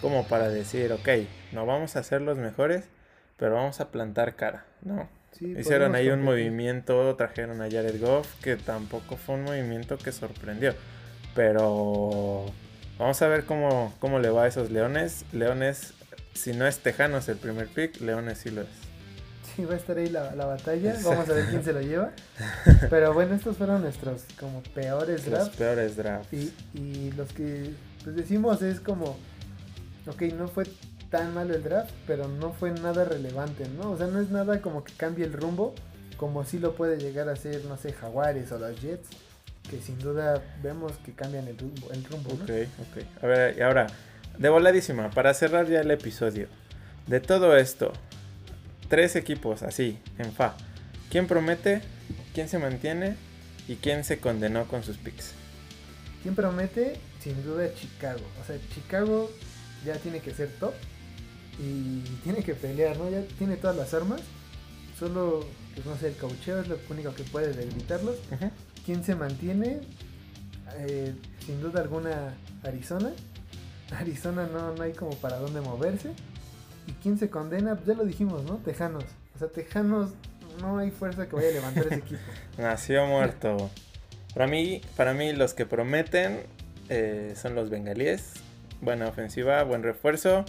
como 0.01 0.27
para 0.27 0.49
decir, 0.49 0.91
ok, 0.91 1.09
no 1.51 1.65
vamos 1.65 1.95
a 1.95 2.03
ser 2.03 2.21
los 2.21 2.37
mejores, 2.37 2.85
pero 3.37 3.55
vamos 3.55 3.79
a 3.79 3.91
plantar 3.91 4.35
cara, 4.35 4.65
¿no? 4.81 5.09
Sí, 5.37 5.53
Hicieron 5.57 5.95
ahí 5.95 6.09
un 6.09 6.19
competir. 6.21 6.25
movimiento, 6.25 7.15
trajeron 7.15 7.61
a 7.61 7.65
Jared 7.69 7.99
Goff, 7.99 8.27
que 8.41 8.55
tampoco 8.55 9.17
fue 9.17 9.35
un 9.35 9.43
movimiento 9.43 9.97
que 9.97 10.11
sorprendió. 10.11 10.73
Pero 11.33 12.45
vamos 12.97 13.21
a 13.21 13.27
ver 13.27 13.45
cómo, 13.45 13.93
cómo 13.99 14.19
le 14.19 14.29
va 14.29 14.43
a 14.43 14.47
esos 14.47 14.71
Leones. 14.71 15.25
Leones, 15.33 15.93
si 16.33 16.53
no 16.53 16.65
es 16.65 16.79
Tejanos 16.79 17.27
el 17.29 17.37
primer 17.37 17.67
pick, 17.67 17.99
Leones 17.99 18.37
sí 18.39 18.49
lo 18.49 18.61
es. 18.61 18.67
Sí, 19.55 19.63
va 19.65 19.73
a 19.73 19.77
estar 19.77 19.97
ahí 19.97 20.09
la, 20.09 20.33
la 20.35 20.45
batalla. 20.45 20.95
Vamos 21.03 21.29
a 21.29 21.33
ver 21.33 21.45
quién 21.45 21.63
se 21.63 21.73
lo 21.73 21.81
lleva. 21.81 22.11
Pero 22.89 23.13
bueno, 23.13 23.35
estos 23.35 23.57
fueron 23.57 23.81
nuestros 23.81 24.23
como 24.39 24.61
peores 24.63 25.25
Los 25.27 25.31
drafts. 25.31 25.57
peores 25.57 25.95
drafts. 25.97 26.33
Y, 26.33 26.53
y 26.73 27.11
los 27.15 27.31
que 27.33 27.71
pues 28.03 28.15
decimos 28.15 28.61
es 28.61 28.79
como, 28.79 29.17
ok, 30.07 30.21
no 30.37 30.47
fue 30.47 30.65
tan 31.09 31.33
malo 31.33 31.53
el 31.55 31.63
draft, 31.63 31.91
pero 32.07 32.27
no 32.27 32.51
fue 32.51 32.71
nada 32.71 33.05
relevante, 33.05 33.67
¿no? 33.69 33.91
O 33.91 33.97
sea, 33.97 34.07
no 34.07 34.19
es 34.19 34.29
nada 34.29 34.61
como 34.61 34.83
que 34.83 34.93
cambie 34.93 35.25
el 35.25 35.33
rumbo, 35.33 35.73
como 36.17 36.45
si 36.45 36.59
lo 36.59 36.75
puede 36.75 36.97
llegar 36.97 37.29
a 37.29 37.35
ser, 37.35 37.65
no 37.65 37.77
sé, 37.77 37.93
Jaguares 37.93 38.51
o 38.51 38.59
los 38.59 38.79
Jets, 38.81 39.09
que 39.69 39.81
sin 39.81 39.99
duda 39.99 40.43
vemos 40.61 40.93
que 41.05 41.13
cambian 41.13 41.47
el 41.47 41.57
rumbo. 41.57 41.91
El 41.91 42.03
rumbo 42.05 42.29
¿no? 42.29 42.43
Ok, 42.43 42.67
ok. 42.79 43.23
A 43.23 43.27
ver, 43.27 43.57
y 43.57 43.61
ahora, 43.61 43.87
de 44.37 44.49
voladísima, 44.49 45.09
para 45.09 45.33
cerrar 45.33 45.67
ya 45.67 45.81
el 45.81 45.91
episodio. 45.91 46.47
De 47.07 47.19
todo 47.19 47.55
esto, 47.55 47.91
tres 48.89 49.15
equipos 49.15 49.63
así, 49.63 49.99
en 50.17 50.31
fa. 50.31 50.55
¿Quién 51.09 51.27
promete? 51.27 51.81
¿Quién 52.33 52.49
se 52.49 52.57
mantiene? 52.57 53.15
¿Y 53.67 53.75
quién 53.75 54.03
se 54.03 54.19
condenó 54.19 54.67
con 54.67 54.83
sus 54.83 54.97
picks? 54.97 55.33
¿Quién 56.21 56.35
promete? 56.35 56.99
Sin 57.21 57.43
duda 57.43 57.73
Chicago. 57.73 58.21
O 58.41 58.45
sea, 58.45 58.57
Chicago 58.73 59.31
ya 59.85 59.95
tiene 59.95 60.19
que 60.19 60.31
ser 60.31 60.49
top 60.59 60.73
y 61.59 62.01
tiene 62.23 62.43
que 62.43 62.53
pelear, 62.53 62.97
¿no? 62.97 63.09
Ya 63.09 63.21
tiene 63.37 63.55
todas 63.57 63.75
las 63.75 63.93
armas. 63.93 64.21
Solo, 64.99 65.45
pues 65.73 65.85
no 65.85 65.97
sé, 65.97 66.07
el 66.07 66.15
caucheo 66.15 66.61
es 66.61 66.67
lo 66.67 66.77
único 66.89 67.13
que 67.13 67.23
puede 67.23 67.53
debilitarlos. 67.53 68.15
¿Quién 68.85 69.03
se 69.03 69.15
mantiene? 69.15 69.81
Eh, 70.77 71.13
sin 71.45 71.61
duda 71.61 71.81
alguna 71.81 72.35
Arizona. 72.63 73.11
Arizona 73.91 74.47
no, 74.51 74.73
no 74.73 74.83
hay 74.83 74.93
como 74.93 75.15
para 75.17 75.37
dónde 75.37 75.61
moverse. 75.61 76.11
¿Y 76.87 76.91
quién 77.03 77.17
se 77.17 77.29
condena? 77.29 77.75
Pues 77.75 77.87
ya 77.87 77.93
lo 77.93 78.05
dijimos, 78.05 78.43
¿no? 78.43 78.57
Tejanos. 78.57 79.05
O 79.35 79.39
sea, 79.39 79.47
Tejanos 79.47 80.11
no 80.61 80.77
hay 80.77 80.91
fuerza 80.91 81.27
que 81.27 81.35
vaya 81.35 81.49
a 81.49 81.53
levantar 81.53 81.87
ese 81.87 81.95
equipo. 81.95 82.21
Nació 82.57 83.05
muerto. 83.05 83.69
Para 84.33 84.47
mí, 84.47 84.81
para 84.95 85.13
mí 85.13 85.33
los 85.33 85.53
que 85.53 85.65
prometen 85.65 86.43
eh, 86.89 87.33
son 87.35 87.55
los 87.55 87.69
bengalíes. 87.69 88.33
Buena 88.81 89.07
ofensiva, 89.07 89.63
buen 89.63 89.83
refuerzo. 89.83 90.45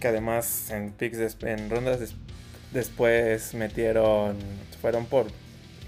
Que 0.00 0.08
además 0.08 0.70
en 0.70 0.90
picks 0.92 1.36
en 1.42 1.70
rondas 1.70 2.00
des- 2.00 2.14
después 2.72 3.54
metieron, 3.54 4.36
fueron 4.80 5.06
por 5.06 5.26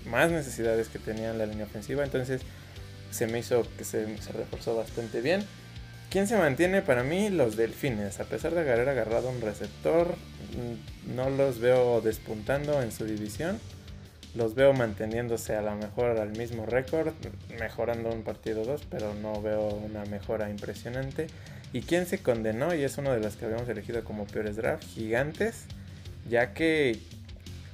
más 0.06 0.30
necesidades 0.30 0.88
que 0.88 0.98
tenían 0.98 1.38
la 1.38 1.46
línea 1.46 1.66
ofensiva. 1.66 2.04
Entonces 2.04 2.42
se 3.10 3.26
me 3.26 3.38
hizo 3.40 3.66
que 3.76 3.84
se, 3.84 4.18
se 4.18 4.32
reforzó 4.32 4.76
bastante 4.76 5.20
bien. 5.20 5.44
¿Quién 6.10 6.28
se 6.28 6.36
mantiene? 6.36 6.82
Para 6.82 7.02
mí 7.02 7.30
los 7.30 7.56
delfines. 7.56 8.20
A 8.20 8.24
pesar 8.24 8.54
de 8.54 8.60
haber 8.60 8.88
agarrado 8.88 9.28
un 9.28 9.40
receptor, 9.40 10.14
mm, 10.54 11.14
no 11.16 11.28
los 11.30 11.58
veo 11.58 12.00
despuntando 12.00 12.80
en 12.82 12.92
su 12.92 13.04
división. 13.04 13.58
Los 14.36 14.54
veo 14.54 14.74
manteniéndose 14.74 15.56
a 15.56 15.62
lo 15.62 15.74
mejor 15.76 16.18
al 16.18 16.36
mismo 16.36 16.66
récord, 16.66 17.14
mejorando 17.58 18.10
un 18.10 18.22
partido 18.22 18.62
o 18.62 18.64
dos, 18.66 18.82
pero 18.90 19.14
no 19.14 19.40
veo 19.40 19.68
una 19.68 20.04
mejora 20.04 20.50
impresionante. 20.50 21.28
¿Y 21.72 21.80
quién 21.80 22.06
se 22.06 22.18
condenó? 22.18 22.74
Y 22.74 22.84
es 22.84 22.98
uno 22.98 23.12
de 23.12 23.20
los 23.20 23.36
que 23.36 23.46
habíamos 23.46 23.68
elegido 23.68 24.04
como 24.04 24.26
peores 24.26 24.56
draft, 24.56 24.84
gigantes, 24.84 25.64
ya 26.28 26.52
que 26.52 26.98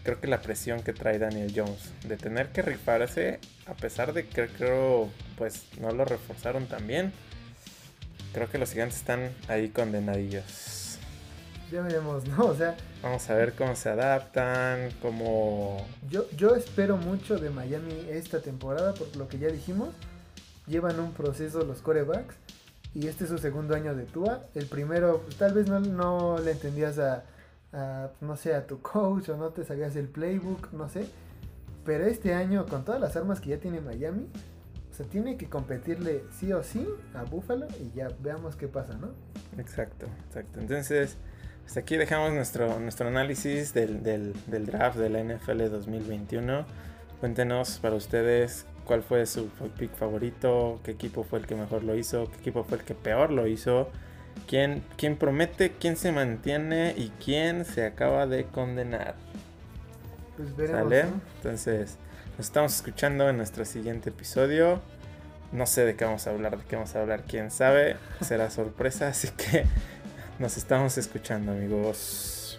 creo 0.04 0.20
que 0.20 0.28
la 0.28 0.40
presión 0.40 0.82
que 0.82 0.92
trae 0.92 1.18
Daniel 1.18 1.52
Jones 1.54 1.90
de 2.06 2.16
tener 2.16 2.48
que 2.48 2.62
rifarse, 2.62 3.40
a 3.66 3.74
pesar 3.74 4.12
de 4.12 4.26
que 4.26 4.46
creo 4.46 5.10
pues 5.36 5.64
no 5.80 5.90
lo 5.90 6.04
reforzaron 6.04 6.66
tan 6.66 6.86
bien, 6.86 7.12
creo 8.32 8.48
que 8.48 8.58
los 8.58 8.72
gigantes 8.72 8.98
están 8.98 9.30
ahí 9.48 9.68
condenadillos. 9.68 10.81
Ya 11.72 11.80
veremos, 11.80 12.28
¿no? 12.28 12.44
O 12.48 12.54
sea, 12.54 12.76
Vamos 13.02 13.30
a 13.30 13.34
ver 13.34 13.54
cómo 13.54 13.74
se 13.74 13.88
adaptan, 13.88 14.90
cómo 15.00 15.78
yo, 16.10 16.28
yo 16.36 16.54
espero 16.54 16.98
mucho 16.98 17.38
de 17.38 17.48
Miami 17.48 17.94
esta 18.10 18.40
temporada, 18.40 18.92
por 18.92 19.16
lo 19.16 19.26
que 19.26 19.38
ya 19.38 19.48
dijimos. 19.48 19.88
Llevan 20.66 21.00
un 21.00 21.12
proceso 21.12 21.64
los 21.64 21.78
corebacks. 21.78 22.36
Y 22.94 23.08
este 23.08 23.24
es 23.24 23.30
su 23.30 23.38
segundo 23.38 23.74
año 23.74 23.94
de 23.94 24.04
Tua. 24.04 24.44
El 24.54 24.66
primero, 24.66 25.22
pues, 25.22 25.36
tal 25.36 25.54
vez 25.54 25.66
no, 25.66 25.80
no 25.80 26.38
le 26.38 26.50
entendías 26.50 26.98
a, 26.98 27.24
a, 27.72 28.10
no 28.20 28.36
sé, 28.36 28.54
a 28.54 28.66
tu 28.66 28.82
coach 28.82 29.30
o 29.30 29.38
no 29.38 29.48
te 29.48 29.64
sabías 29.64 29.96
el 29.96 30.08
playbook, 30.08 30.74
no 30.74 30.90
sé. 30.90 31.06
Pero 31.86 32.04
este 32.04 32.34
año, 32.34 32.66
con 32.66 32.84
todas 32.84 33.00
las 33.00 33.16
armas 33.16 33.40
que 33.40 33.48
ya 33.48 33.56
tiene 33.56 33.80
Miami, 33.80 34.28
o 34.90 34.94
sea, 34.94 35.06
tiene 35.06 35.38
que 35.38 35.48
competirle 35.48 36.24
sí 36.38 36.52
o 36.52 36.62
sí 36.62 36.86
a 37.14 37.22
Buffalo 37.22 37.66
y 37.80 37.96
ya 37.96 38.08
veamos 38.20 38.56
qué 38.56 38.68
pasa, 38.68 38.92
¿no? 38.98 39.08
Exacto, 39.58 40.04
exacto. 40.28 40.60
Entonces, 40.60 41.16
hasta 41.66 41.80
aquí 41.80 41.96
dejamos 41.96 42.32
nuestro, 42.32 42.78
nuestro 42.80 43.08
análisis 43.08 43.72
del, 43.72 44.02
del, 44.02 44.34
del 44.46 44.66
draft 44.66 44.96
de 44.98 45.08
la 45.08 45.22
NFL 45.22 45.70
2021. 45.70 46.66
Cuéntenos 47.20 47.78
para 47.78 47.94
ustedes 47.94 48.66
cuál 48.84 49.02
fue 49.02 49.26
su 49.26 49.48
pick 49.78 49.94
favorito, 49.94 50.80
qué 50.84 50.90
equipo 50.90 51.24
fue 51.24 51.38
el 51.38 51.46
que 51.46 51.54
mejor 51.54 51.84
lo 51.84 51.96
hizo, 51.96 52.30
qué 52.30 52.38
equipo 52.38 52.64
fue 52.64 52.78
el 52.78 52.84
que 52.84 52.94
peor 52.94 53.30
lo 53.30 53.46
hizo, 53.46 53.90
quién, 54.46 54.82
quién 54.96 55.16
promete, 55.16 55.72
quién 55.78 55.96
se 55.96 56.12
mantiene 56.12 56.94
y 56.96 57.10
quién 57.24 57.64
se 57.64 57.86
acaba 57.86 58.26
de 58.26 58.44
condenar. 58.44 59.14
Pues 60.36 60.56
veremos. 60.56 60.82
¿Sale? 60.82 61.04
Entonces, 61.36 61.96
nos 62.38 62.46
estamos 62.46 62.74
escuchando 62.74 63.28
en 63.28 63.36
nuestro 63.36 63.64
siguiente 63.64 64.10
episodio. 64.10 64.80
No 65.52 65.66
sé 65.66 65.84
de 65.84 65.94
qué 65.96 66.04
vamos 66.04 66.26
a 66.26 66.30
hablar, 66.30 66.58
de 66.58 66.64
qué 66.64 66.76
vamos 66.76 66.94
a 66.96 67.02
hablar, 67.02 67.24
quién 67.28 67.50
sabe. 67.50 67.96
Será 68.22 68.50
sorpresa, 68.50 69.08
así 69.08 69.28
que 69.28 69.64
nos 70.38 70.56
estamos 70.56 70.98
escuchando, 70.98 71.52
amigos. 71.52 72.58